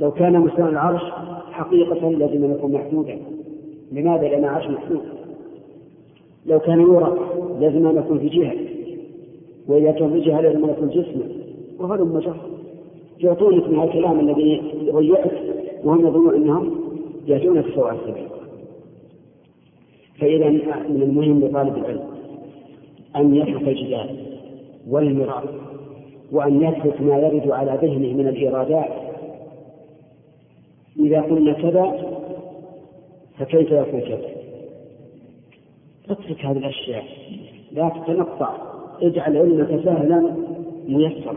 [0.00, 1.02] لو كان مستوى العرش
[1.52, 3.18] حقيقة لازم أن يكون محدودا.
[3.92, 5.02] لماذا؟ لأن العرش محدود.
[6.46, 7.18] لو كان يرى
[7.60, 8.54] لازم أن يكون في جهة.
[9.68, 11.41] وإذا كان في جهة لازم أن يكون جسما
[11.82, 12.36] وهذا مجرد
[13.20, 15.32] يعطونك من الكلام الذي يضيعك
[15.84, 16.74] وهم يظنون أنهم
[17.26, 18.28] يأتونك سواء السبيل.
[20.18, 20.48] فإذا
[20.88, 22.04] من المهم لطالب العلم
[23.16, 24.16] أن يترك الجدال
[24.88, 25.44] والمراء
[26.32, 28.90] وأن يترك ما يرد على ذهنه من الإيرادات
[31.00, 32.12] إذا قلنا كذا
[33.38, 34.28] فكيف يكون كذا؟
[36.10, 37.04] أترك هذه الأشياء.
[37.72, 38.56] لا تتنقطع
[39.02, 40.34] اجعل علمك سهلا
[40.88, 41.36] ميسرا.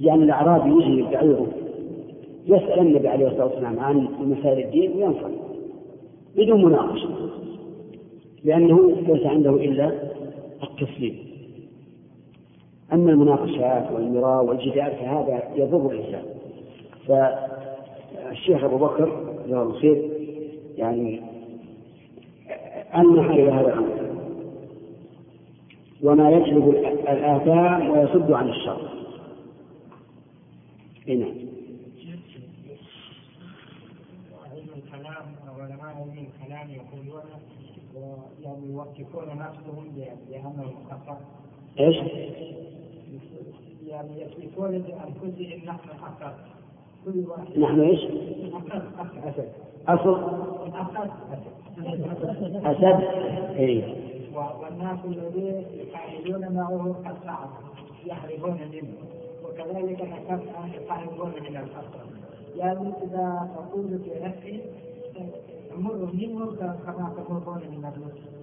[0.00, 1.46] يعني الأعرابي يجي بعيره
[2.46, 5.32] يسأل النبي عليه الصلاة والسلام عن مسائل الدين وينصرف
[6.36, 7.08] بدون مناقشة
[8.44, 9.92] لأنه ليس عنده إلا
[10.62, 11.18] التسليم.
[12.92, 16.22] أما المناقشات والمراء والجدال فهذا يضر الإنسان.
[17.08, 20.10] فالشيخ أبو بكر جزاه الله خير
[20.76, 21.20] يعني
[22.94, 24.04] أنح إلى هذا الأمر.
[26.02, 26.68] وما يجلب
[27.08, 29.03] الآثام ويصد عن الشر.
[31.06, 31.34] نعم.
[34.52, 35.26] علم الكلام
[35.58, 37.22] علماء علم الكلام يقولون
[38.42, 39.92] يعني يوقفون نفسهم
[40.30, 41.20] بأنهم خطأ
[41.80, 41.96] إيش؟
[43.86, 46.38] يعني يصفون لأنفسهم نحن خطأ
[47.04, 48.00] كل واحد نحن إيش؟
[49.24, 49.52] أسد.
[49.88, 50.14] أصل؟
[50.74, 51.10] أسد.
[52.64, 53.02] أسد
[53.56, 53.94] إيه.
[54.34, 57.48] والناس الذين يحاربون معه قد صعد
[58.06, 59.23] يحربون منه.
[59.54, 60.42] وكذلك ذكرت
[60.74, 62.04] يحاربون من الخطر
[62.56, 64.60] يعني إذا تقول في نفسي
[65.76, 68.34] أمر منهم كما تمرون من الرسل.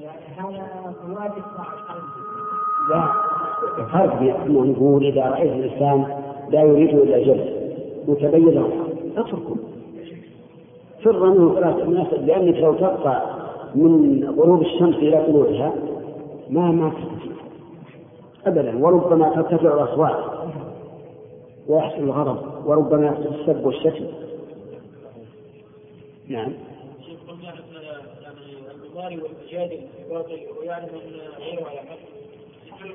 [0.00, 2.04] يعني هذا مواجه مع القلب
[2.90, 3.12] لا
[3.92, 7.74] فرق بين أنه نقول إذا رأيت الإنسان لا يريد إلا الجلد
[8.08, 8.88] وتبين له.
[9.16, 9.71] أتركه.
[11.04, 13.22] فر منه ثلاث الناس لأنك لو تبقى
[13.74, 15.72] من غروب الشمس إلى طلوعها
[16.50, 16.92] ما ما
[18.46, 20.16] أبدا وربما ترتفع الأصوات
[21.68, 24.04] ويحصل الغضب وربما يحصل السب والشتم
[26.28, 26.52] نعم
[27.28, 27.56] قلنا إن
[29.00, 29.80] يعني والمجادل
[30.60, 31.98] ويعلم ان غيره على حق.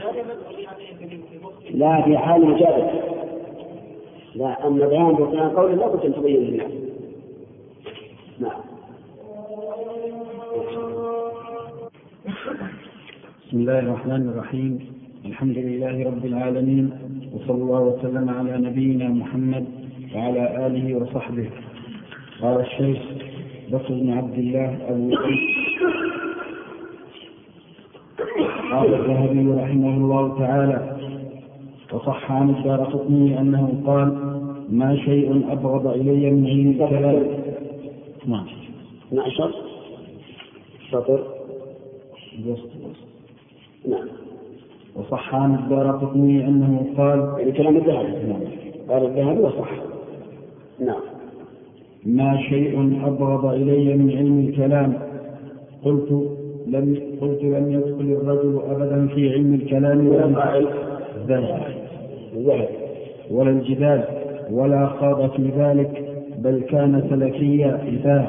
[0.00, 0.22] يعني
[1.70, 3.27] لا في حال مجادلة.
[4.38, 6.70] لا أما بيان بطلان قول لا بد أن تبين للناس
[8.40, 8.60] نعم.
[13.48, 14.78] بسم الله الرحمن الرحيم.
[15.24, 16.90] الحمد لله رب العالمين
[17.34, 19.64] وصلى الله وسلم على نبينا محمد
[20.14, 21.50] وعلى آله وصحبه.
[22.42, 22.98] قال الشيخ
[23.72, 25.10] بكر بن عبد الله أبو
[28.72, 30.97] قال الذهبي رحمه الله تعالى
[31.92, 34.08] وصح عن الدار قطني أنه قال
[34.68, 37.26] ما شيء أبغض إلي من علم الكلام
[38.26, 38.46] نعم.
[39.08, 39.54] 12
[40.92, 41.24] سطر
[43.88, 44.08] نعم.
[44.96, 48.48] وصح عن الدار قطني أنه قال يعني كلام الذهبي
[48.88, 49.70] قال الذهبي وصح.
[50.80, 51.00] نعم.
[52.06, 54.98] ما شيء أبغض إلي من علم الكلام.
[55.84, 56.10] قلت
[56.66, 60.08] لم قلت لم يدخل الرجل أبدا في علم الكلام.
[60.08, 61.62] ولا الذهب
[62.36, 62.68] الذهبي
[63.30, 64.04] ولا الجدال.
[64.50, 66.04] ولا خاض في ذلك.
[66.38, 68.26] بل كان سلفيا إذاه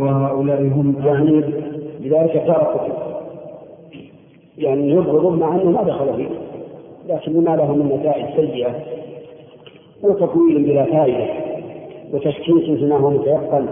[0.00, 1.44] وهؤلاء, هم يعني
[2.00, 2.94] لذلك تركوا
[4.58, 6.28] يعني يبغض مع أنه ما دخل فيه.
[7.08, 8.74] لكن لما له من نتائج سيئة.
[10.02, 11.26] وتكوين بلا فائدة.
[12.12, 13.66] وتشكيك فيما هو متيقن.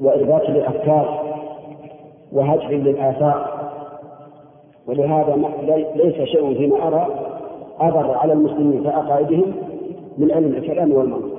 [0.00, 1.24] وإرباط للأفكار.
[2.32, 3.53] وهجر للآثار.
[4.86, 5.36] ولهذا
[5.96, 7.08] ليس شيء فيما أرى
[7.80, 9.52] أضر على المسلمين في عقائدهم
[10.18, 11.34] من علم الكلام والمنطق.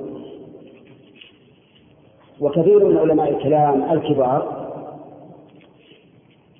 [2.40, 4.66] وكثير من علماء الكلام الكبار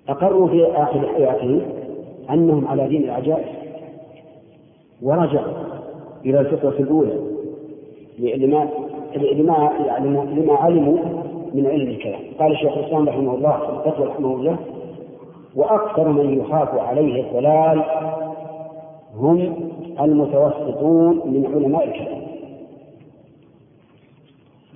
[0.09, 1.61] أقروا في آخر حياتهم
[2.30, 3.47] أنهم على دين العجائز
[5.03, 5.53] ورجعوا
[6.24, 7.20] إلى الفطرة الأولى
[8.18, 8.68] لما
[10.37, 10.99] لما علموا
[11.55, 12.20] من علم الكلام.
[12.41, 14.57] قال الشيخ الإسلام رحمه الله في الفتوى رحمه الله
[15.57, 17.84] وأكثر من يخاف عليه الضلال
[19.16, 19.54] هم
[20.00, 22.26] المتوسطون من علماء الكلام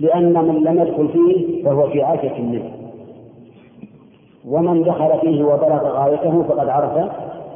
[0.01, 2.70] لأن من لم يدخل فيه فهو في عافية منه.
[4.49, 7.11] ومن دخل فيه وبلغ غايته فقد عرف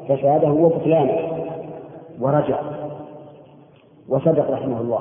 [0.09, 1.47] فساده وبطلانه
[2.21, 2.61] ورجع
[4.09, 5.01] وصدق رحمه الله.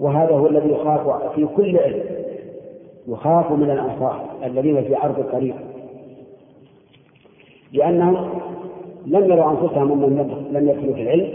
[0.00, 2.02] وهذا هو الذي يخاف في كل علم
[3.08, 5.54] يخاف من الأنصار الذين في عرض الطريق.
[7.72, 8.28] لأنهم
[9.06, 11.28] لم يروا أنفسهم أنهم لم يدخلوا في العلم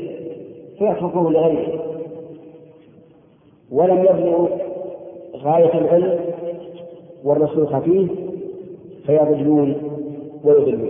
[0.77, 1.81] فيتركوه لغيره.
[3.71, 4.47] ولم يبلغوا
[5.35, 6.19] غاية العلم
[7.23, 8.07] والرسوخ فيه
[9.05, 9.75] فيضلون
[10.43, 10.89] ويضلون.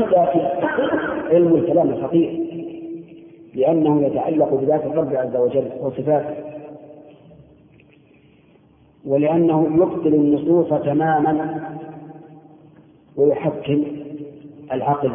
[0.00, 0.40] لكن
[1.30, 2.46] علم الكلام خطير
[3.54, 6.34] لأنه يتعلق بذات الرب عز وجل وصفاته
[9.06, 11.60] ولأنه يبطل النصوص تماما
[13.16, 13.84] ويحكم
[14.72, 15.12] العقل.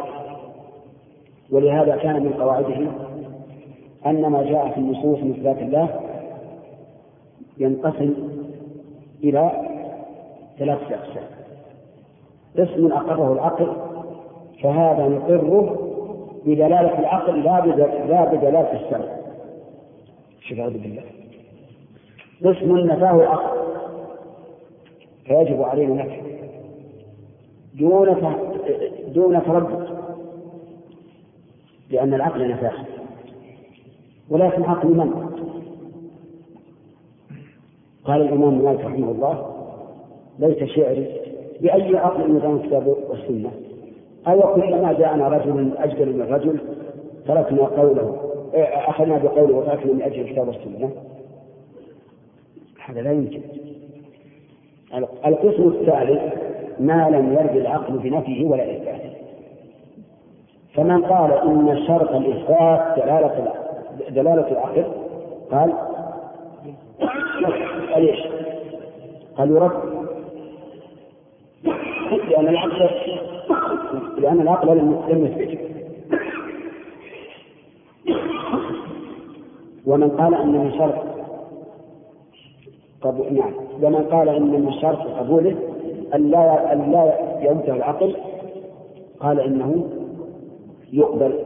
[1.50, 2.90] ولهذا كان من قواعده
[4.06, 6.00] أن ما جاء في النصوص من صفات الله
[7.58, 8.14] ينقسم
[9.24, 9.52] إلى
[10.58, 11.24] ثلاثة أقسام.
[12.58, 13.72] اسم أقره العقل
[14.62, 15.78] فهذا نقره
[16.46, 17.66] بدلالة العقل لا
[18.08, 19.16] لا بدلالة الشرع.
[20.40, 21.02] شوف أعوذ بالله.
[22.44, 23.62] اسم نفاه العقل
[25.26, 26.31] فيجب علينا نفيه.
[27.74, 28.16] دون
[29.14, 29.88] دون تردد
[31.90, 32.72] لأن العقل نفاه
[34.30, 35.32] ولكن عقل من؟
[38.04, 39.56] قال الإمام مالك رحمه الله
[40.38, 41.06] ليس شعري
[41.60, 43.50] بأي عقل نظام الكتاب والسنة.
[44.26, 46.58] أو كلما جاءنا رجل أجدل من رجل
[47.26, 48.16] تركنا قوله
[48.54, 50.90] أخذنا بقوله وتركنا من أجل الكتاب والسنة.
[52.84, 53.42] هذا لا يمكن.
[55.26, 59.10] القسم الثالث ما لم يرد العقل بنفيه ولا إثباته.
[60.74, 63.52] فمن قال إن شرط الإثبات دلالة
[64.10, 64.84] دلالة العقل
[65.50, 65.72] قال
[67.96, 68.20] ليش؟
[69.36, 69.72] قال يرد.
[72.28, 72.90] لأن العقل
[74.18, 75.58] لأن العقل لم يثبت.
[79.86, 80.94] ومن قال أن من شرط
[83.02, 83.52] قبول نعم.
[83.82, 85.71] ومن قال أن من شرط قبوله
[86.14, 88.16] أن لا أن لا ينتهي العقل
[89.20, 89.84] قال إنه
[90.92, 91.38] يقبل.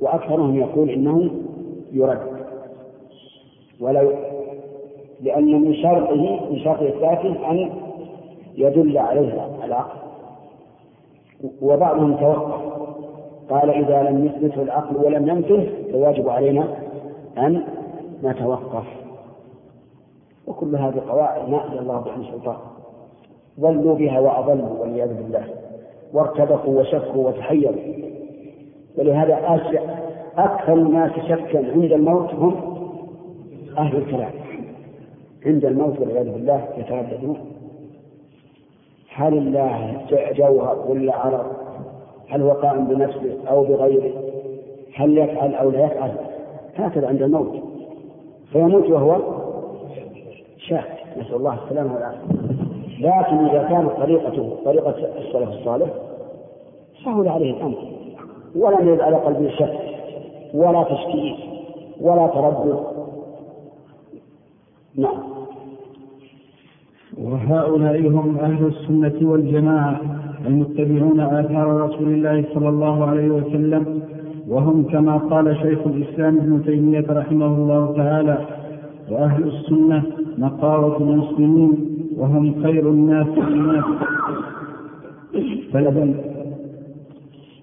[0.00, 1.30] وأكثرهم يقول إنه
[1.92, 2.18] يرد.
[3.80, 4.08] ولا.
[5.20, 7.70] لأن من شرطه من شرط إثباته أن
[8.54, 9.98] يدل عليه العقل.
[11.62, 12.60] وبعضهم توقف.
[13.50, 16.68] قال إذا لم يثبته العقل ولم ينفه فواجب علينا
[17.38, 17.62] أن
[18.24, 18.84] نتوقف.
[20.46, 22.75] وكل هذه قواعد ما الله بها سلطان
[23.60, 25.44] ضلوا بها وأضلوا والعياذ بالله.
[26.12, 27.82] وارتبكوا وشكوا وتحيروا.
[28.98, 29.60] ولهذا
[30.38, 32.54] أكثر الناس شكا عند الموت هم
[33.78, 34.30] أهل الكلام.
[35.46, 37.38] عند الموت والعياذ بالله يترددون.
[39.14, 40.00] هل الله
[40.32, 41.46] جوهر ولا عرض؟
[42.28, 44.12] هل هو قائم بنفسه أو بغيره؟
[44.94, 46.12] هل يفعل أو لا يفعل؟
[46.76, 47.62] هكذا عند الموت.
[48.52, 49.20] فيموت وهو
[50.58, 52.45] شاك نسأل الله السلامة والعافية.
[53.00, 55.88] لكن إذا كانت طريقته طريقة السلف الصالح
[57.04, 57.78] سهل عليه الأمر.
[58.56, 59.78] ولم يرد على قلبه شك
[60.54, 61.36] ولا تشكيك
[62.00, 62.80] ولا تردد.
[64.96, 65.36] نعم.
[67.18, 70.00] وهؤلاء هم أهل السنة والجماعة
[70.46, 74.02] المتبعون آثار رسول الله صلى الله عليه وسلم
[74.48, 78.38] وهم كما قال شيخ الإسلام ابن تيمية رحمه الله تعالى
[79.10, 80.02] وأهل السنة
[80.38, 83.84] نقاوة المسلمين وهم خير الناس للناس.
[85.72, 86.14] فلبن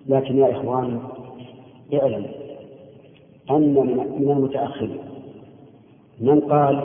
[0.08, 1.00] لكن يا إخواني
[1.94, 2.26] اعلم
[3.52, 3.74] أن
[4.20, 4.98] من المتأخرين
[6.22, 6.76] من قال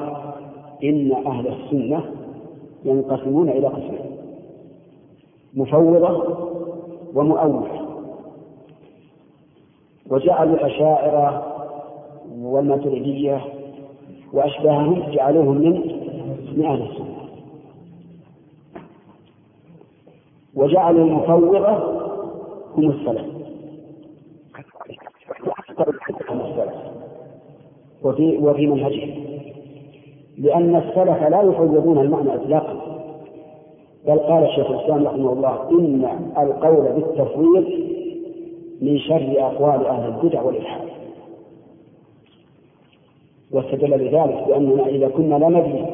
[0.85, 2.05] إن أهل السنة
[2.85, 4.17] ينقسمون إلى قسمين
[5.55, 6.39] مفوضة
[7.15, 7.89] ومؤولة
[10.11, 11.47] وجعلوا الأشاعرة
[12.41, 13.41] والماتريدية
[14.33, 15.73] وأشباههم جعلوهم من
[16.57, 17.08] من أهل السنة.
[20.59, 21.69] وجعلوا المفوضة
[22.77, 23.25] هم السلف
[28.05, 29.11] وفي وفي منهجهم.
[30.39, 32.77] لأن السلف لا يفوضون المعنى إطلاقا.
[34.07, 36.09] بل قال الشيخ الإسلام رحمه الله إن
[36.39, 37.65] القول بالتفويض
[38.83, 40.89] من شر أقوال أهل البدع والإلحاد.
[43.53, 45.87] واستدل بذلك بأننا إذا كنا لا ندري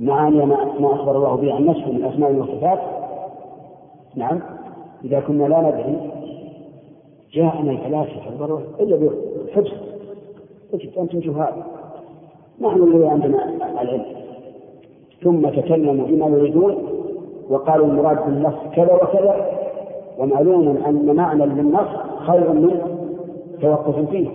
[0.00, 0.46] معاني
[0.80, 2.97] ما أخبر الله به عن نفسه من أسماء وصفات
[4.18, 4.40] نعم.
[5.04, 6.10] إذا كنا لا ندري
[7.32, 9.10] جاءنا الفلاسفة إلا
[9.46, 9.70] بحبس
[10.72, 11.52] قلت أنتم جهال.
[12.60, 13.44] نحن الذي عندنا
[13.80, 14.04] العلم.
[15.22, 16.76] ثم تكلموا بما يريدون
[17.48, 19.46] وقالوا المراد بالنص كذا وكذا
[20.18, 21.88] ومعلوم أن معنى للنص
[22.26, 22.80] خير من
[23.60, 24.28] توقف فيه.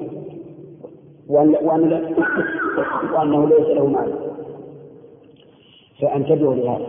[1.30, 2.14] وأن وأن
[3.14, 4.14] وأنه ليس له معنى.
[6.02, 6.88] فأنتبهوا لهذا.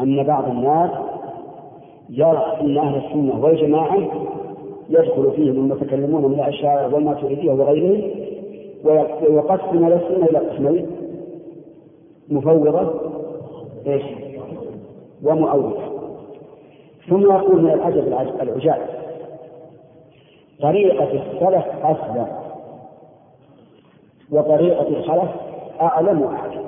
[0.00, 1.11] أن بعض الناس
[2.14, 3.98] يرى أن أهل السنة والجماعة
[4.88, 8.10] يدخل فيهم المتكلمون من الأشاعرة والماتريدية وغيرهم
[8.84, 10.86] ويقسم السنة إلى قسمين.
[12.28, 13.00] مفوضة
[13.86, 14.02] إيش؟
[15.24, 15.80] ومؤولة
[17.08, 18.06] ثم يقول من العجب
[18.42, 18.80] العجاب
[20.60, 22.26] طريقة السلف أسلم.
[24.30, 25.30] وطريقة الخلف
[25.80, 26.62] أعلم وأعلم.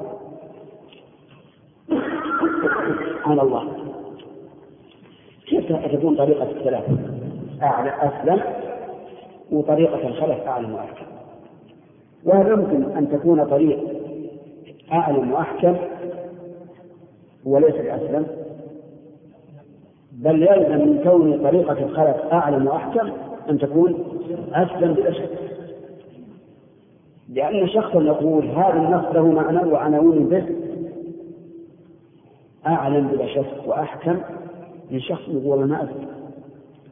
[3.11, 3.84] سبحان الله.
[5.47, 6.85] كيف تكون طريقة السلف
[7.63, 8.41] أعلم أسلم.
[9.53, 11.05] وطريقة الخلف أعلم وأحكم.
[12.25, 13.79] وهل يمكن أن تكون طريق
[14.93, 15.77] أعلم وأحكم
[17.45, 18.27] وليس بأسلم.
[20.13, 23.13] بل يلزم من كون طريقة الخلق أعلم وأحكم
[23.51, 24.05] أن تكون
[24.53, 25.31] أسلم بلا شك.
[27.29, 30.45] لأن شخصا يقول هذا النص له معنى وعناوين به
[32.67, 34.19] أعلم بلا شك وأحكم
[34.91, 36.07] من شخص يقول ما أدري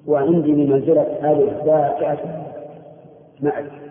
[0.06, 2.18] وعندي من منزلة ألف باء كأس
[3.40, 3.82] ما أدري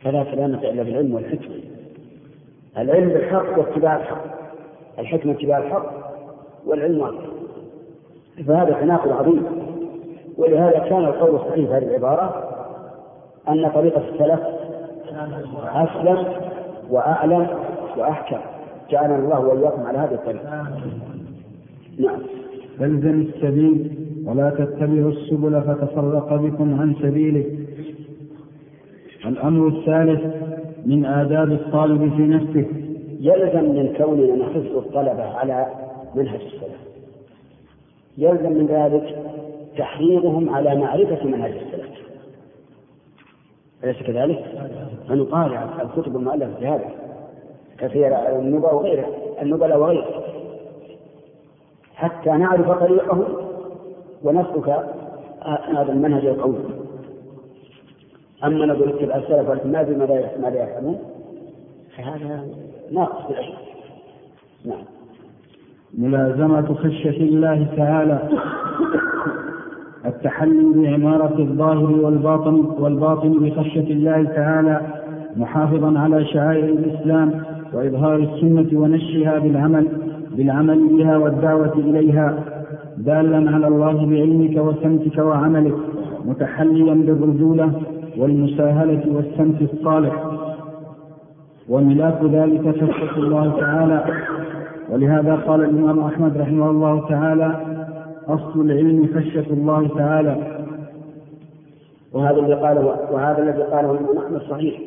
[0.00, 1.54] فلا سلامة إلا بالعلم والحكمة.
[2.78, 4.24] العلم بالحق واتباع الحق.
[4.98, 5.92] الحكمة اتباع الحق
[6.66, 7.28] والعلم أكبر
[8.46, 9.44] فهذا تناقض عظيم.
[10.38, 12.48] ولهذا كان القول الصحيح في هذه العبارة
[13.48, 14.40] أن طريقة السلف
[15.64, 16.26] أسلم
[16.90, 17.46] وأعلم
[17.96, 18.38] وأحكم.
[18.90, 20.66] جعلنا الله وإياكم على هذه الطريقة
[21.98, 22.20] نعم.
[22.78, 23.90] فالزم السبيل
[24.26, 27.44] ولا تتبعوا السبل فتفرق بكم عن سبيله.
[29.26, 30.34] الأمر الثالث
[30.86, 32.66] من آداب الطالب في نفسه.
[33.20, 35.66] يلزم من كوننا نحث الطلبة على
[36.14, 36.78] منهج السلف.
[38.18, 39.22] يلزم من ذلك
[39.78, 41.88] تحريضهم على معرفة منهج السلف.
[43.84, 44.44] أليس كذلك؟
[45.08, 46.90] فنطالع الكتب المؤلفة في هذا
[47.78, 49.08] كثيرة النبأ وغيرها
[49.42, 50.37] النبلاء وغيرها.
[51.98, 53.24] حتى نعرف طريقهم
[54.22, 54.68] ونسلك
[55.76, 56.54] هذا المنهج القوي.
[58.44, 59.82] أما نقول اتبع السلف ولكن ما
[60.42, 60.98] ماذا يفعلون
[61.96, 62.46] فهذا
[62.92, 63.54] ناقص في العلم.
[64.64, 64.84] نعم.
[65.98, 68.28] ملازمة خشية الله تعالى.
[70.06, 74.80] التحلي بعمارة الظاهر والباطن والباطن بخشية الله تعالى
[75.36, 80.07] محافظا على شعائر الإسلام وإظهار السنة ونشرها بالعمل.
[80.38, 82.44] بالعمل بها والدعوة إليها
[82.96, 85.74] دالا على الله بعلمك وسمتك وعملك
[86.24, 87.72] متحليا بالرجولة
[88.16, 90.24] والمساهلة والسمت الصالح.
[91.68, 94.04] وملاك ذلك خشية الله تعالى.
[94.90, 97.56] ولهذا قال الإمام أحمد رحمه الله تعالى
[98.28, 100.36] أصل العلم خشية الله تعالى.
[102.12, 104.80] وهذا الذي قاله وهذا الذي قاله الإمام أحمد صحيح.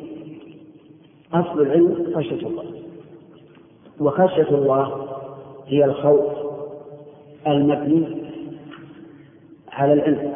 [1.34, 2.64] أصل العلم خشية الله.
[4.00, 5.12] وخشية الله
[5.72, 6.24] هي الخوف
[7.46, 8.22] المبني
[9.72, 10.32] على العلم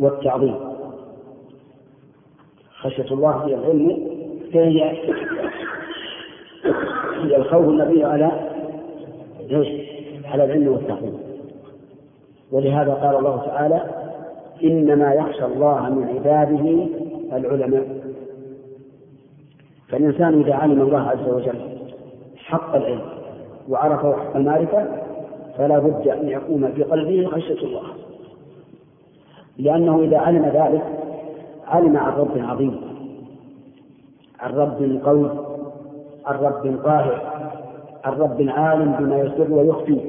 [0.00, 0.56] والتعظيم.
[2.78, 4.08] خشية الله هي العلم
[4.52, 4.82] فهي
[7.22, 8.50] هي الخوف المبني على
[9.50, 9.68] إيش؟
[10.24, 11.18] على العلم والتعظيم.
[12.52, 13.90] ولهذا قال الله تعالى
[14.64, 16.86] إنما يخشى الله من عباده
[17.36, 18.04] العلماء.
[19.88, 21.60] فالإنسان إذا علم الله عز وجل
[22.36, 23.23] حق العلم
[23.68, 24.86] وعرفه حق المعرفة
[25.58, 27.82] فلا بد أن يقوم في قلبه خشية الله.
[29.58, 30.82] لأنه إذا علم ذلك
[31.66, 32.80] علم عن رب عظيم
[34.40, 35.30] عن رب قوي
[36.26, 37.22] عن رب قاهر
[38.04, 40.00] عن رب عالم بما يسر ويخفي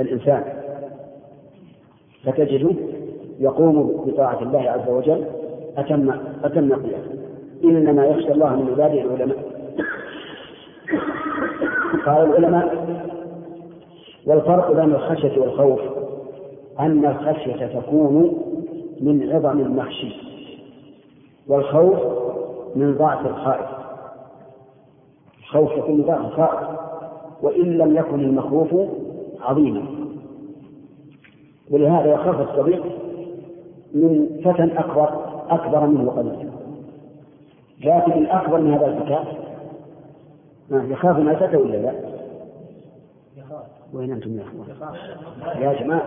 [0.00, 0.44] الإنسان.
[2.24, 2.70] فتجده
[3.38, 5.24] يقوم بطاعة الله عز وجل
[5.76, 6.10] أتم
[6.44, 7.12] أتم قيامه.
[7.64, 9.51] إنما يخشى الله من عباده العلماء.
[12.06, 12.86] قال العلماء
[14.26, 15.80] والفرق بين الخشية والخوف
[16.80, 18.38] أن الخشية تكون
[19.00, 20.12] من عظم المخشي
[21.48, 21.98] والخوف
[22.76, 23.66] من ضعف الخائف.
[25.40, 26.68] الخوف يكون من ضعف الخائف
[27.42, 28.74] وإن لم يكن المخوف
[29.40, 29.82] عظيما.
[31.70, 32.82] ولهذا يخاف الصغير
[33.94, 35.10] من فتى أكبر
[35.50, 36.52] أكبر منه قليلا.
[37.84, 39.41] لكن الأكبر من هذا الفتى
[40.72, 41.92] يخاف من الفتى ولا لا؟
[43.94, 46.06] وين أنتم يا أخوان؟ يا جماعة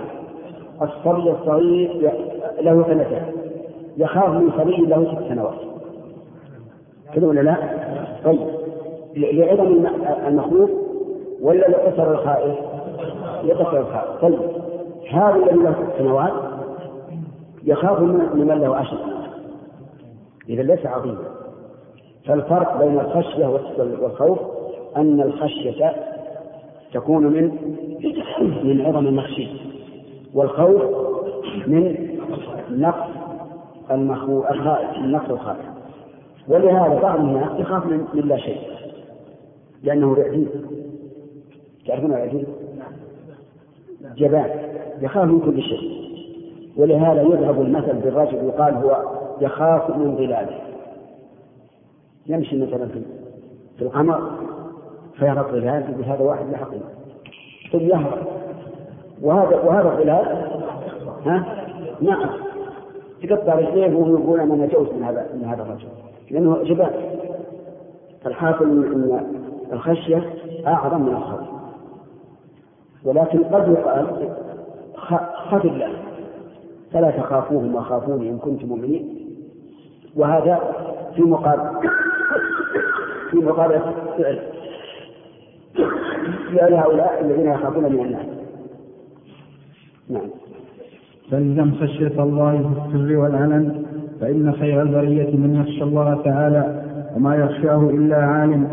[0.81, 2.11] الصبي الصغير
[2.61, 3.23] له سنتين
[3.97, 5.55] يخاف من صبي له ست سنوات
[7.13, 7.57] كذا ولا لا؟
[8.25, 8.47] طيب
[9.15, 9.85] لعظم
[10.27, 10.69] المخوف
[11.41, 12.55] ولا لقصر الخائف؟
[13.43, 14.39] لقصر الخائف طيب
[15.11, 16.33] هذا الذي له ست سنوات
[17.63, 19.29] يخاف من من له عشر سنوات
[20.49, 21.35] إذا ليس عظيما
[22.25, 23.45] فالفرق بين الخشية
[23.77, 24.39] والخوف
[24.97, 25.95] أن الخشية
[26.93, 27.76] تكون من
[28.63, 29.47] من عظم المخشي
[30.34, 30.81] والخوف
[31.67, 32.09] من
[32.69, 33.09] نقص
[33.91, 35.65] الخائف من نقص الخائف.
[36.47, 38.61] ولهذا بعض الناس يخاف من, لا شيء
[39.84, 40.47] لأنه رعيد
[41.88, 42.47] تعرفون الرعيد؟
[44.15, 44.49] جبان.
[45.01, 46.05] يخاف من كل شيء.
[46.77, 48.97] ولهذا يضرب المثل بالرجل يقال هو
[49.41, 50.59] يخاف من ظلاله.
[52.27, 52.88] يمشي مثلا
[53.77, 54.31] في القمر
[55.19, 56.89] فيرى الظلال يقول هذا واحد لا حقيقة
[57.71, 58.27] ثم يهرب
[59.21, 60.45] وهذا وهذا الظلال
[61.25, 61.65] ها؟
[62.01, 62.29] نعم.
[63.29, 65.87] تقطع رجليه وهو يقول أنا نجوت من هذا من هذا الرجل.
[66.31, 66.91] لأنه جبان
[68.23, 69.21] فالحاصل ان
[69.73, 70.33] الخشية
[70.67, 71.47] أعظم من الخوف.
[73.03, 74.29] ولكن قد يقال
[75.49, 75.89] خف الله.
[76.93, 79.15] فلا تخافوهم وخافوني إن كنتم مؤمنين.
[80.15, 80.59] وهذا
[81.15, 81.89] في مقابل
[83.31, 84.39] في مقابلة فعل
[86.56, 88.26] فعل هؤلاء الذين يخافون من الناس
[90.10, 90.22] نعم.
[91.32, 93.86] فالزم خشية الله في السر والعلن
[94.22, 96.82] فإن خير البرية من يخشى الله تعالى
[97.15, 98.68] وما يخشاه إلا عالم.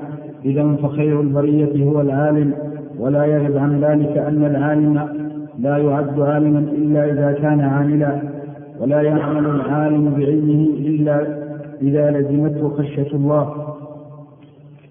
[0.44, 2.54] إذا فخير البرية هو العالم
[2.98, 5.08] ولا يغب عن ذلك أن العالم
[5.58, 8.22] لا يعد عالما إلا إذا كان عاملا
[8.80, 11.26] ولا يعمل العالم بعلمه إلا
[11.82, 13.71] إذا لزمته خشية الله.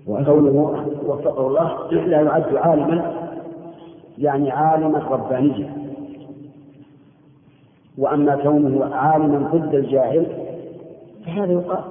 [0.07, 1.91] وقوله وفقه الله.
[1.91, 3.13] لا يعد عالما
[4.17, 5.73] يعني عالما ربانيا
[7.97, 10.25] وأما كونه عالما ضد الجاهل
[11.25, 11.83] فهذا يقال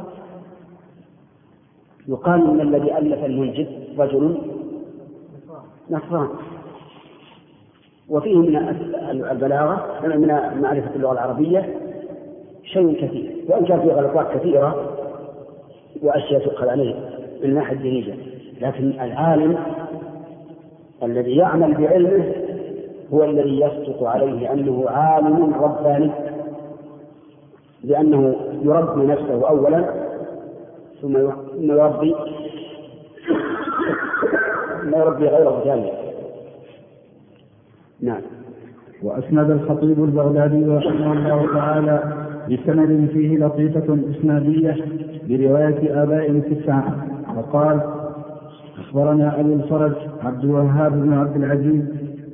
[2.08, 3.68] يقال إن الذي ألف المنجد
[3.98, 4.38] رجل
[5.90, 6.28] نصران.
[8.08, 8.56] وفيه من
[9.30, 10.28] البلاغة من
[10.62, 11.74] معرفة اللغة العربية
[12.64, 14.96] شيء كثير وإن كان فيه غلطات كثيرة
[16.02, 17.09] وأشياء تؤخذ عليه.
[17.44, 18.16] من ناحيه الدنيا
[18.60, 19.56] لكن العالم
[21.02, 22.32] الذي يعمل بعلمه
[23.12, 26.10] هو الذي يصدق عليه أنه عالم رباني
[27.84, 29.84] لأنه يربي نفسه اولا
[31.02, 31.16] ثم
[31.58, 32.14] يربي
[34.82, 35.92] ثم يربي غيره ثانيا
[38.02, 38.20] نعم.
[39.02, 42.02] وأسند الخطيب البغدادي رحمه الله تعالى
[42.50, 44.76] بسند فيه لطيفة إسنادية
[45.28, 47.06] برواية آباء تسعة.
[47.36, 47.80] وقال
[48.78, 49.92] أخبرنا أبو الفرج
[50.22, 51.82] عبد الوهاب بن عبد العزيز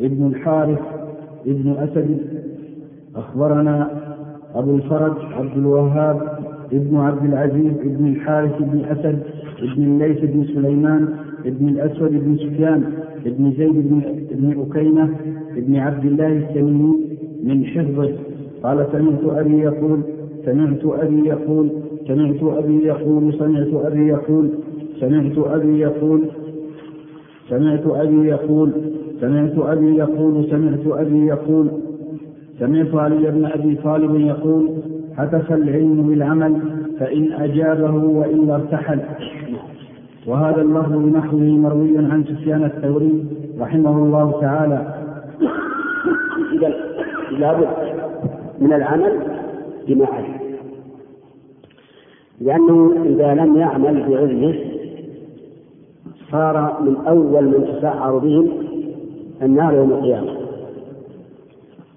[0.00, 0.78] ابن الحارث
[1.46, 2.18] ابن أسد.
[3.16, 3.90] أخبرنا
[4.54, 6.20] أبو الفرج عبد الوهاب
[6.72, 9.22] ابن عبد العزيز ابن الحارث بن أسد
[9.62, 11.08] ابن الليث بن سليمان
[11.46, 12.84] ابن الأسود بن سفيان
[13.26, 15.10] ابن زيد بن ابن أكيمة
[15.56, 16.96] ابن عبد الله التميمي
[17.44, 18.12] من حفظه.
[18.62, 20.00] قال سمعت أبي يقول
[20.44, 21.68] سمعت أبي يقول
[22.08, 24.50] سمعت أبي يقول سمعت أبي يقول
[25.00, 26.20] سمعت أبي يقول
[27.48, 28.72] سمعت أبي يقول
[29.20, 31.68] سمعت أبي يقول سمعت أبي يقول.
[32.58, 34.68] سمعت علي بن أبي طالب يقول
[35.16, 36.60] حدث العلم بالعمل
[37.00, 39.00] فإن أجابه وإلا ارتحل.
[40.26, 43.24] وهذا اللفظ بنحوه مروي عن سفيان الثوري
[43.60, 44.94] رحمه الله تعالى.
[46.52, 46.74] إذا
[47.38, 47.68] لابد
[48.60, 49.12] من العمل
[49.88, 50.36] بما علم
[52.40, 54.75] لأنه إذا لم يعمل بعلمه
[56.32, 58.48] صار من أول من تسعر بهم
[59.42, 60.36] النار يوم القيامة.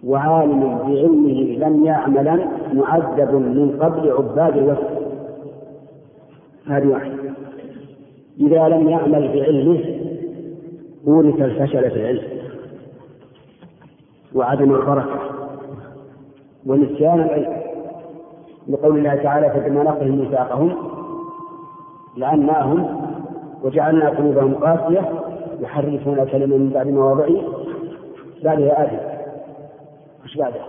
[0.04, 5.00] وعالم بعلمه لم يعملا معذب من قبل عباد الوثن
[6.68, 7.34] هذه واحدة.
[8.40, 9.80] إذا لم يعمل بعلمه
[11.06, 12.22] ورث الفشل في العلم
[14.36, 15.20] وعدم البركة
[16.66, 17.60] ونسيان العلم.
[18.70, 20.76] لقول الله تعالى فبما نقضهم ميثاقهم
[22.18, 22.99] لعناهم
[23.64, 25.10] وجعلنا قلوبهم قاسية
[25.60, 27.36] يحرفون الكلمة من بعد مواضعه.
[28.44, 29.20] بعدها آية.
[30.24, 30.62] إيش بعده؟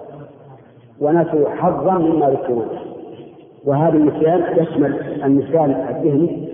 [1.00, 2.62] ونسوا حظا مما ذكروا.
[3.64, 4.94] وهذا النسيان يشمل
[5.24, 6.48] النسيان الذهني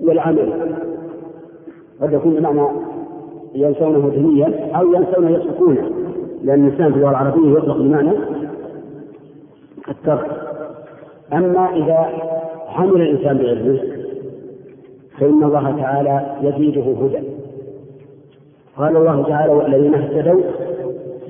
[0.00, 0.52] والعملي
[2.02, 2.68] قد يكون بمعنى
[3.54, 5.90] ينسونه ذهنيا أو ينسونه يتركونه
[6.42, 8.12] لأن النسيان في اللغة العربية يطلق بمعنى
[9.88, 10.26] الترك.
[11.32, 12.06] أما إذا
[12.68, 13.99] عمل الإنسان بعلمه
[15.20, 17.22] فإن الله تعالى يزيده هدى.
[18.76, 20.42] قال الله تعالى والذين اهتدوا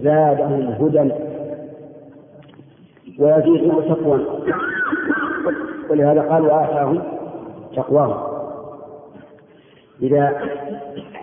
[0.03, 1.13] زادهم هدى
[3.19, 4.21] ويزيدهم تقوى.
[5.91, 7.03] ولهذا قال وآتاهم
[7.77, 8.31] تقواهم.
[10.03, 10.33] إذا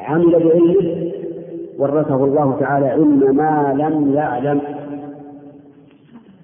[0.07, 1.11] عمل بعلمه
[1.79, 4.61] ورثه الله تعالى علم ما لم يعلم.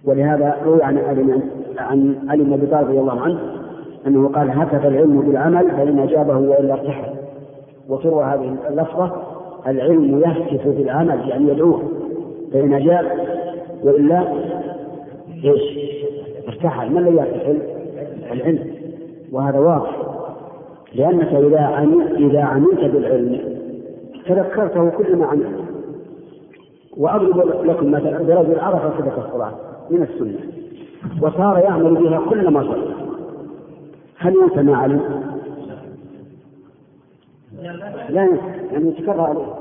[0.05, 1.41] ولهذا روي عن علي
[1.77, 3.62] عن علي بن أبي طالب رضي الله عنه
[4.07, 7.13] أنه قال هتف العلم بالعمل فإن أجابه وإلا ارتحل
[7.89, 9.11] وتروى هذه اللفظة
[9.67, 11.81] العلم يهتف بالعمل يعني يدعوه.
[12.53, 13.05] فإن أجاب
[13.83, 14.33] وإلا
[15.43, 15.79] إيش؟
[16.47, 16.91] ارتحل.
[16.91, 17.57] ما الذي يرتحل؟
[18.31, 18.73] العلم.
[19.31, 19.97] وهذا واضح.
[20.95, 23.39] لأنك إذا عملت إذا عملت بالعلم
[24.27, 25.63] تذكرته كل ما عملت.
[26.97, 29.51] وأضرب لكم مثلا برجل عرف صدق الصلاة
[29.89, 30.39] من السنة
[31.21, 33.02] وصار يعمل بها كل ما صلى
[34.23, 35.01] هل ينسى ما علم؟
[38.09, 39.53] لا ينسى يعني يتكرر عليه.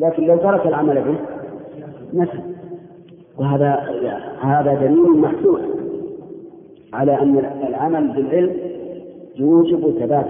[0.00, 1.18] لكن لو ترك العمل به
[2.22, 2.40] نسب.
[3.38, 3.74] وهذا
[4.40, 5.60] هذا دليل محسوس
[6.92, 7.38] على أن
[7.68, 8.56] العمل بالعلم
[9.36, 10.26] يوجب ثبات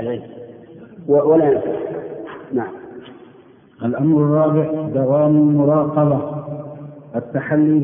[0.00, 0.22] العلم.
[1.08, 1.72] ولا ينفع.
[2.52, 2.72] نعم.
[3.84, 6.20] الأمر الرابع دوام المراقبة.
[7.16, 7.78] التحلي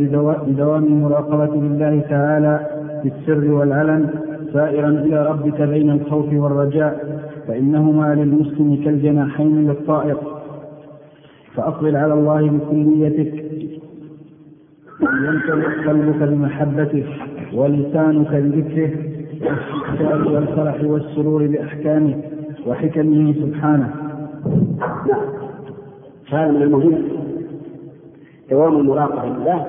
[0.47, 2.67] بدوام المراقبة بالله تعالى
[3.03, 4.34] في السر والعلن.
[4.55, 10.17] سائرا إلى ربك بين الخوف والرجاء فإنهما للمسلم كالجناحين للطائر.
[11.55, 13.45] فأقبل على الله بكليتك
[15.01, 17.05] يمتلئ قلبك بمحبته
[17.55, 18.91] ولسانك بذكره
[19.43, 22.15] والاستبشار والفرح والسرور بأحكامه
[22.67, 23.91] وحكمه سبحانه.
[26.33, 26.99] نعم هذا من المهم.
[28.51, 29.67] دوام المراقبة لله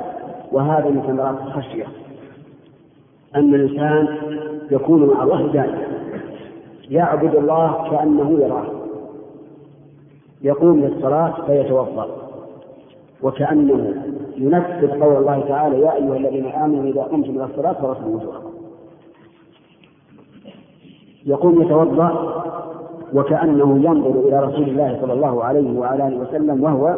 [0.52, 1.86] وهذا من ثمرات الخشية.
[3.36, 4.08] أن الإنسان
[4.72, 5.82] يكون مع الله دائما.
[6.90, 8.66] يعبد الله كأنه يراه.
[10.42, 12.08] يقوم للصلاة فيتوضأ.
[13.24, 13.94] وكأنه
[14.38, 18.50] ينفذ قول الله تعالى يا أيها الذين آمنوا إذا قمتم إلى الصلاة فغسلوا وجوهكم.
[21.26, 22.44] يقوم يتوضأ
[23.14, 26.96] وكأنه ينظر إلى رسول الله صلى الله عليه وعلى آله وسلم وهو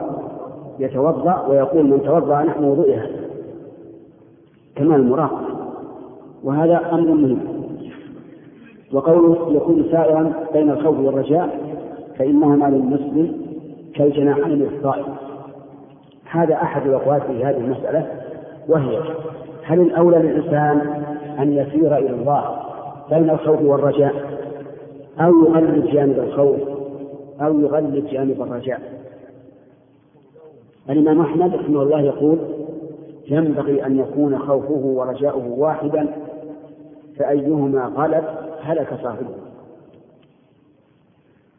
[0.79, 3.07] يتوضأ ويقول من توضأ نحن وضوئها.
[4.75, 5.46] كمال المراقبة
[6.43, 7.39] وهذا أمر مهم
[8.93, 11.59] وقوله يكون سائرا بين الخوف والرجاء
[12.19, 13.33] فإنهما للمسلم
[13.95, 15.05] كالجناحين للطائر
[16.29, 18.07] هذا أحد الأقوال في هذه المسألة
[18.67, 18.99] وهي
[19.63, 21.03] هل الأولى للإنسان
[21.39, 22.59] أن يسير إلى الله
[23.09, 24.13] بين الخوف والرجاء
[25.19, 26.57] أو يغلب جانب الخوف
[27.41, 28.81] أو يغلب جانب الرجاء؟
[30.89, 32.37] الإمام أحمد رحمه الله يقول
[33.27, 36.07] ينبغي أن يكون خوفه ورجاؤه واحدا
[37.19, 38.23] فأيهما غلب
[38.61, 39.35] هلك صاحبه.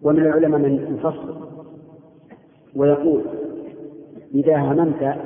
[0.02, 1.34] ومن العلماء من يفصل
[2.76, 3.22] ويقول
[4.34, 5.16] إذا هممت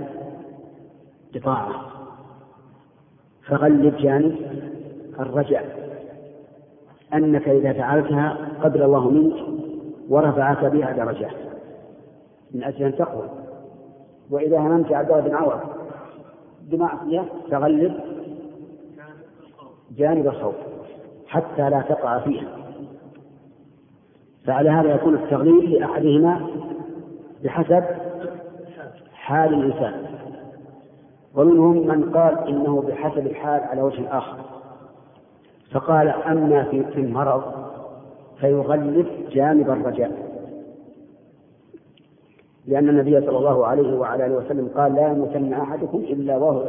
[1.35, 1.71] بطاعة
[3.47, 4.37] فغلب جانب
[5.21, 5.83] الرجاء
[7.15, 9.35] أنك إذا فعلتها قبل الله منك
[10.09, 11.37] ورفعك بها درجات
[12.55, 13.29] من أجل أن تقوى.
[14.31, 15.61] وإذا هممت عبد الله بن عوض
[16.63, 17.95] بمعصية فغلب
[19.97, 20.55] جانب الخوف
[21.27, 22.49] حتى لا تقع فيها.
[24.47, 26.47] فعلى هذا يكون التغليب لأحدهما
[27.45, 27.85] بحسب
[29.13, 29.95] حال الإنسان.
[31.35, 34.37] ومنهم من قال إنه بحسب الحال على وجه آخر
[35.73, 37.43] فقال أما في المرض
[38.41, 40.33] فيغلب جانب الرجاء.
[42.67, 46.63] لأن النبي صلى الله عليه وعلى آله وسلم قال لا يموتن أحدكم إلا وهو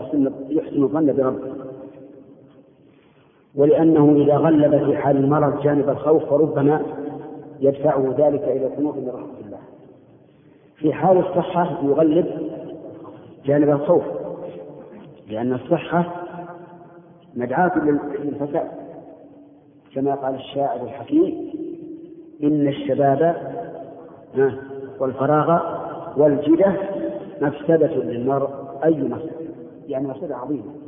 [0.49, 1.72] يحسن الظن بربه.
[3.55, 6.81] ولأنه إذا غلب في حال المرض جانب الخوف فربما
[7.59, 9.59] يدفعه ذلك إلى القنوط من رحمة الله.
[10.75, 12.25] في حال الصحة يغلب
[13.45, 14.03] جانب الخوف
[15.29, 16.13] لأن الصحة
[17.35, 17.71] مدعاة
[18.23, 18.67] للفساد.
[19.95, 21.53] كما قال الشاعر الحكيم
[22.43, 23.35] إن الشباب
[24.99, 25.59] والفراغ
[26.17, 26.75] والجدة
[27.41, 28.49] مفسدة للمرء
[28.83, 29.31] أي مفسدة؟
[29.87, 30.82] يعني مفسدة عظيمة.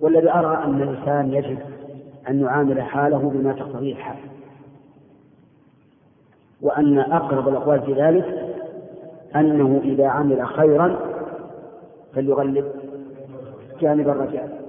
[0.00, 1.58] والذي أرى أن الإنسان يجب
[2.28, 4.16] أن يعامل حاله بما تقتضيه الحال.
[6.62, 8.54] وأن أقرب الأقوال في ذلك
[9.36, 10.98] أنه إذا عمل خيرا
[12.14, 12.72] فليغلب
[13.80, 14.62] جانب الرجاء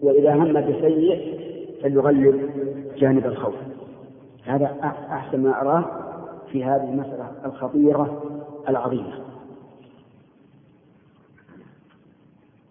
[0.00, 1.38] وإذا هم بسيء
[1.82, 2.50] فليغلب
[2.96, 3.54] جانب الخوف.
[4.44, 4.76] هذا
[5.10, 5.84] أحسن ما أراه
[6.52, 8.22] في هذه المسألة الخطيرة
[8.68, 9.12] العظيمة.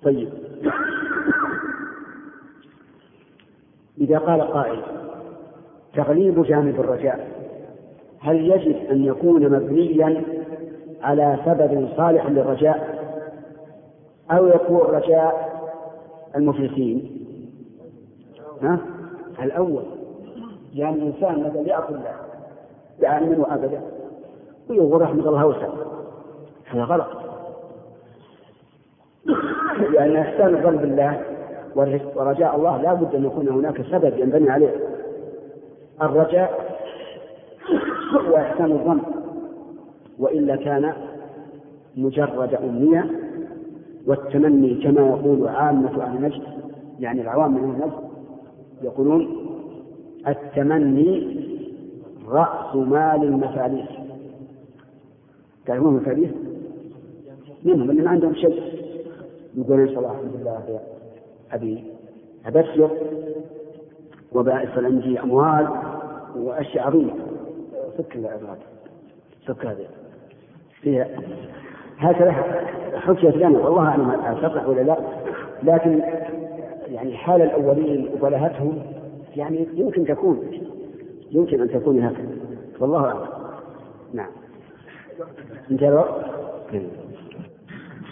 [0.04, 0.30] طيب.
[4.02, 4.82] إذا قال قائل
[5.96, 7.28] تغليب جانب الرجاء
[8.20, 10.24] هل يجب أن يكون مبنيا
[11.02, 13.02] على سبب صالح للرجاء
[14.32, 15.52] أو يكون رجاء
[16.36, 17.18] المفلسين؟
[18.62, 18.80] ها؟
[19.44, 19.84] الأول
[20.74, 21.96] لأن الإنسان مثلا يأكل
[23.00, 23.82] دائما وأبدا.
[24.70, 25.68] ويقول رحمة الله وسع
[26.66, 27.08] هذا غلط.
[29.94, 31.31] لأن إحسان الظن بالله
[31.76, 34.76] ورجاء الله لا بد أن يكون هناك سبب ينبني عليه.
[36.02, 36.78] الرجاء
[38.32, 39.00] وإحسان الظن
[40.20, 40.94] وإلا كان
[41.98, 43.06] مجرد أمنية
[44.08, 46.42] والتمني كما يقول عامة أهل نجد
[47.00, 47.94] يعني العوام من أهل نجد
[48.82, 49.28] يقولون
[50.28, 51.38] التمني
[52.28, 53.90] رأس مال المفاليس.
[55.66, 56.32] تعرفون المفاليس؟
[57.64, 58.62] منهم اللي ما عندهم شيء.
[59.58, 61.01] يقولون صلاح الحمد لله يا
[61.54, 61.84] أبي
[62.46, 62.90] أبشر
[64.32, 65.68] وبائس الأنجي أموال
[66.36, 67.14] وأشياء عظيمة
[67.98, 68.58] فك العباد
[69.48, 69.88] فك هذه.
[70.82, 71.08] فيها
[71.98, 72.32] هكذا
[72.96, 74.98] حكيت لنا والله أعلم تصح ولا لا.
[75.64, 76.02] لكن
[76.88, 78.80] يعني حال الأولين وبلهتهم
[79.36, 80.40] يعني يمكن تكون.
[81.32, 82.38] يمكن أن تكون هكذا.
[82.80, 83.28] والله أعلم.
[84.14, 84.32] نعم.
[85.72, 86.26] انتهى الوقت.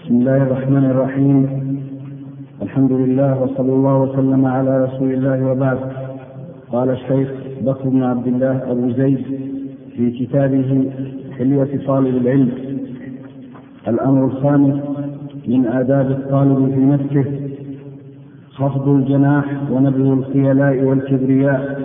[0.04, 1.69] بسم الله الرحمن الرحيم.
[2.62, 5.78] الحمد لله وصلى الله وسلم على رسول الله وبعد.
[6.72, 7.30] قال الشيخ
[7.62, 9.24] بكر بن عبد الله أبو زيد
[9.96, 10.92] في كتابه
[11.38, 12.52] حلية طالب العلم.
[13.88, 14.76] الأمر الخامس
[15.48, 17.26] من آداب الطالب في نفسه.
[18.52, 21.80] خفض الجناح ونبذ الخيلاء والكبرياء.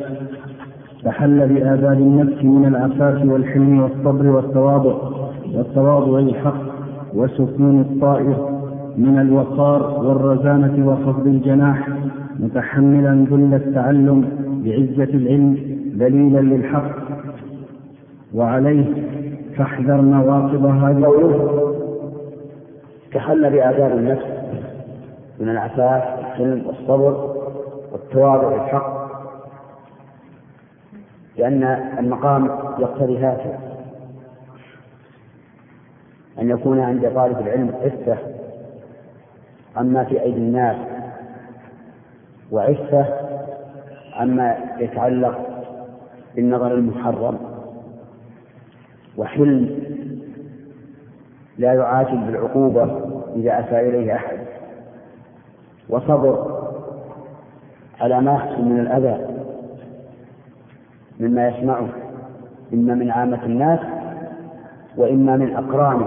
[1.05, 4.95] فحل بآداب النفس من العفاف والحلم والصبر والتواضع
[5.55, 6.63] والتواضع الحق
[7.15, 8.54] وسكون الطائر.
[8.97, 11.89] من الوقار والرزانة وخفض الجناح
[12.41, 14.29] متحملا ذل التعلم
[14.65, 15.57] بعزة العلم
[15.95, 17.05] دليلا للحق.
[18.35, 18.85] وعليه
[19.57, 21.75] فاحذر نواقض هذه قوله
[23.13, 24.27] تحل بآداب النفس
[25.41, 27.35] من العفاف والحلم والصبر
[27.93, 29.05] والتواضع الحق
[31.37, 31.63] لأن
[31.99, 32.45] المقام
[32.79, 33.59] يقتضي هذا
[36.41, 38.19] أن يكون عند طالب العلم عفة
[39.77, 40.77] عما في أيدي الناس
[42.51, 43.07] وعفة
[44.15, 45.39] عما يتعلق
[46.37, 47.39] بالنظر المحرم
[49.17, 49.79] وحلم
[51.59, 53.01] لا يعاتب بالعقوبة
[53.37, 54.39] إذا أساء إليه أحد
[55.89, 56.55] وصبر
[58.01, 59.27] على ما يحصل من الأذى
[61.21, 61.89] مما يسمعه
[62.75, 63.81] إما من عامة الناس
[64.97, 66.07] وإما من أقرانه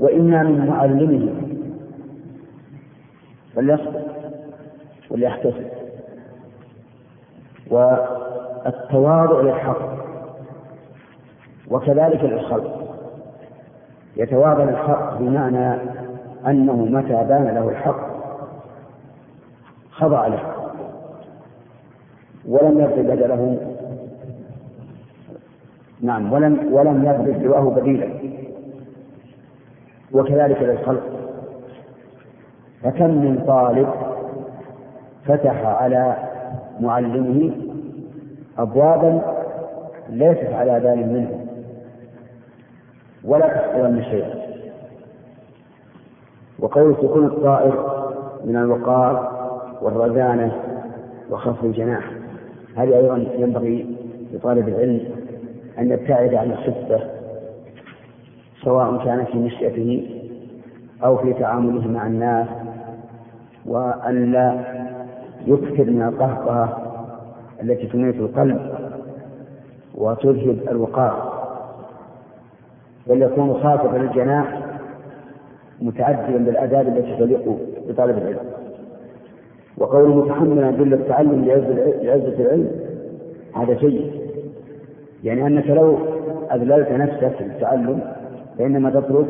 [0.00, 1.45] وإما من معلمه.
[3.56, 4.02] فليصبر
[5.10, 5.66] وليحتسب.
[7.70, 9.96] والتواضع للحق
[11.70, 12.96] وكذلك للخلق
[14.16, 15.80] يتواضع للحق بمعنى
[16.46, 18.06] أنه متى بان له الحق
[19.90, 20.42] خضع له
[22.48, 23.72] ولم يبذل بدله
[26.00, 28.08] نعم ولم ولم يبذل سواه بديلا.
[30.12, 31.25] وكذلك للخلق.
[32.86, 33.88] فكم من طالب
[35.24, 36.16] فتح على
[36.80, 37.50] معلمه
[38.58, 39.22] أبوابا
[40.08, 41.46] ليست على بال منه
[43.24, 44.34] ولا تحصلن شيئا.
[46.58, 48.04] وقول سكون الطائر
[48.44, 49.32] من الوقار
[49.82, 50.52] والرزانة
[51.30, 52.10] وخفض الجناح
[52.76, 53.96] هذه أيضا ينبغي
[54.32, 55.00] لطالب العلم
[55.78, 57.00] أن يبتعد عن الخفة
[58.64, 60.10] سواء كان في نشأته
[61.04, 62.65] أو في تعامله مع الناس
[63.66, 64.54] وأن لا
[65.46, 66.82] يكثر من القهقهة
[67.62, 68.60] التي تميت القلب
[69.94, 71.36] وتذهب الوقار
[73.06, 74.60] بل يكون خاطبا الجناح
[75.80, 78.38] متعدلا بالآداب التي تليق بطالب العلم.
[79.78, 81.44] وقوله متحملا ذل التعلم
[82.02, 82.70] لعزة العلم
[83.54, 84.10] هذا جيد
[85.24, 85.98] يعني أنك لو
[86.52, 88.00] أذللت نفسك في التعلم
[88.58, 89.26] فإنما تطلب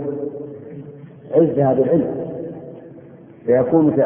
[1.35, 2.16] عز هذا العلم.
[3.47, 3.97] فيكون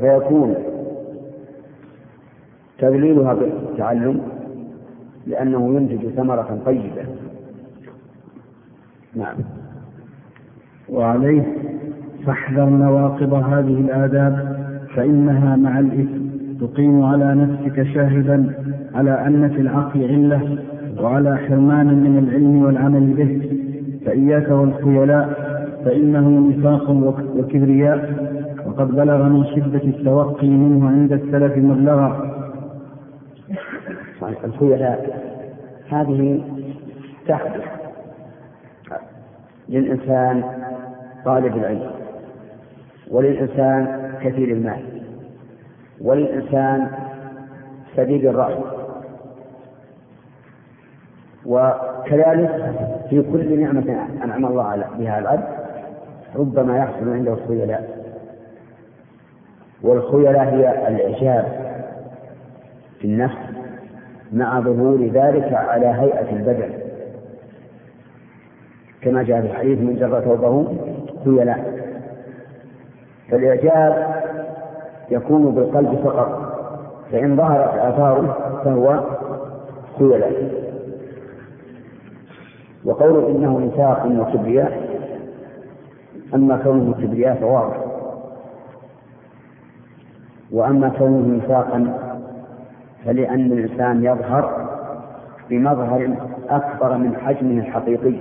[0.00, 0.54] فيكون
[2.78, 4.20] تذليلها بالتعلم
[5.26, 7.02] لأنه ينتج ثمرة طيبة.
[9.16, 9.36] نعم.
[10.88, 11.42] وعليه
[12.26, 14.56] فاحذر نواقض هذه الآداب
[14.96, 16.22] فإنها مع الإثم
[16.60, 18.52] تقيم على نفسك شاهدا
[18.94, 20.58] على أن في العقل علة
[21.02, 23.58] وعلى حرمان من العلم والعمل به.
[24.06, 25.52] فإياك والخيلاء
[25.84, 26.90] فإنه نفاق
[27.36, 28.31] وكبرياء.
[28.72, 32.32] وقد بلغ من شدة التوقي منه عند السلف مبلغا.
[34.44, 35.22] الخيلاء
[35.90, 36.44] هذه
[37.28, 37.64] تحدث
[39.68, 40.44] للإنسان
[41.24, 41.90] طالب العلم.
[43.10, 44.82] وللإنسان كثير المال.
[46.00, 46.88] وللإنسان
[47.96, 48.58] سديد الرأي.
[51.46, 52.74] وكذلك
[53.10, 55.44] في كل نعمة أنعم الله بها العبد
[56.36, 58.01] ربما يحصل عنده الخيلاء
[59.82, 61.44] والخيلاء هي الإعجاب
[62.98, 63.36] في النفس
[64.32, 66.70] مع ظهور ذلك على هيئة البدن.
[69.02, 70.66] كما جاء في الحديث من جر ثوبه
[71.24, 71.82] خيلاء
[73.30, 74.22] فالإعجاب
[75.10, 76.52] يكون بالقلب فقط
[77.12, 79.00] فإن ظهرت آثاره فهو
[79.98, 80.52] خيلاء
[82.84, 84.92] وقول إنه نفاق وكبرياء
[86.34, 87.81] أما كونه كبرياء فواضح.
[90.52, 91.98] وأما كونه نفاقا
[93.04, 94.68] فلأن الإنسان يظهر
[95.50, 96.16] بمظهر
[96.50, 98.14] أكبر من حجمه الحقيقي.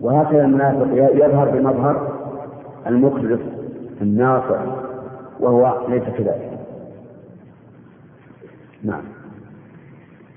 [0.00, 2.08] وهكذا المنافق يظهر بمظهر
[2.86, 3.40] المخلص
[4.02, 4.60] الناصع
[5.40, 6.50] وهو ليس كذلك.
[8.84, 9.02] نعم.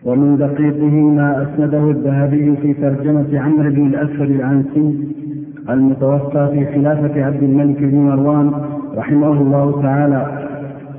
[0.03, 5.07] ومن دقيقه ما أسنده الذهبي في ترجمة عمرو بن الأسود العنسي
[5.69, 10.47] المتوفى في خلافة عبد الملك بن مروان رحمه الله تعالى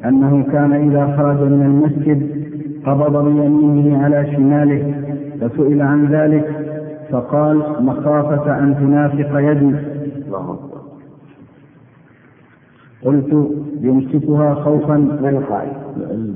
[0.04, 2.38] أنه كان إذا خرج من المسجد
[2.86, 4.94] قبض بيمينه على شماله
[5.40, 6.68] فسئل عن ذلك
[7.10, 9.76] فقال مخافة أن تنافق يدي.
[13.02, 13.48] قلت
[13.80, 15.72] يمسكها خوفا من القائل؟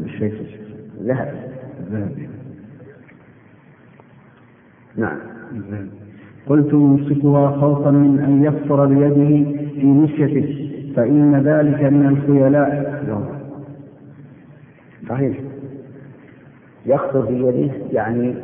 [0.05, 0.34] الشيخ.
[1.02, 1.34] ذهب.
[1.80, 2.28] الذهبي
[4.97, 5.16] نعم.
[6.47, 13.02] قلت يمسكها خوفا من أن يفطر بيده في مشيته فإن ذلك من الخيلاء.
[15.09, 15.36] صحيح.
[16.86, 18.35] يخطر في يده يعني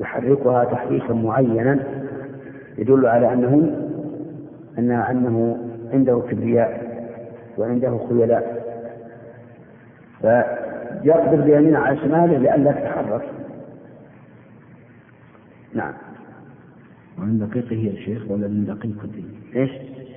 [0.00, 1.78] يحركها تحريكا معينا
[2.78, 3.76] يدل على أنه
[4.78, 5.58] أن أنه
[5.92, 6.88] عنده كبرياء
[7.58, 8.58] وعنده خيلاء.
[10.20, 13.22] فيقبض بيمينه على شماله لئلا تتحرك
[15.74, 15.92] نعم.
[17.18, 19.24] ومن دقيقه يا شيخ ولا من دقيقته؟
[19.56, 19.70] إيش؟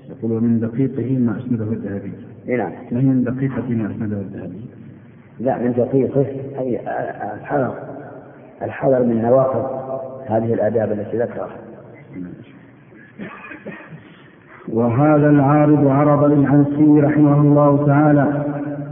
[0.10, 2.11] يقول ومن دقيقه ما أسنده الذهبي.
[2.48, 2.72] إيه نعم.
[2.91, 4.61] ما هي من دقيقة ما أسنده الذهبي؟
[5.40, 6.26] لا من دقيقه
[6.60, 6.80] أي
[7.34, 7.73] الحذر
[8.61, 9.65] الحذر من نواقض
[10.28, 11.57] هذه الآداب التي ذكرها.
[14.69, 18.45] وهذا العارض عرض للعنسي رحمه الله تعالى.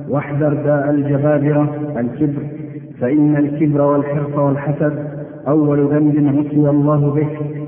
[0.10, 2.44] واحذر داء الجبابرة الكبر
[3.02, 5.07] فإن الكبر والحرص والحسد
[5.48, 7.59] أول ذنب عصي الله به.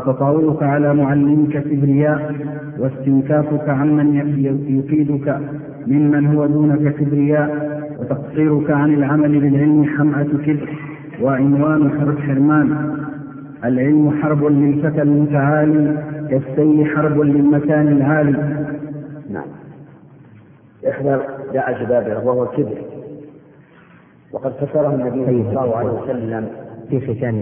[0.00, 2.34] فتطاولك على معلمك كبرياء
[2.78, 4.14] واستنكافك عمن
[4.68, 5.38] يفيدك
[5.86, 7.50] ممن هو دونك كبرياء
[8.00, 10.68] وتقصيرك عن العمل بالعلم حمأة كبر
[11.22, 12.96] وعنوان حرب حرمان.
[13.64, 15.96] العلم حرب للفتى المتعالي
[16.30, 18.66] كالسيل حرب للمكان العالي.
[19.30, 19.46] نعم.
[20.88, 21.20] احذر
[21.52, 22.78] داء الجبابرة وهو الكبر
[24.32, 26.48] وقد فسره النبي صلى الله عليه وسلم
[26.90, 27.34] في ختام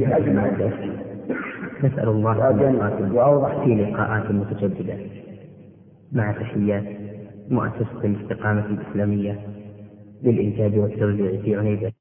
[1.84, 2.38] نسأل الله
[3.14, 4.96] وأوضح في لقاءات متجددة
[6.12, 6.84] مع تحيات
[7.50, 9.40] مؤسسة الاستقامة الإسلامية
[10.22, 11.92] للإنتاج والتوزيع في عنيزة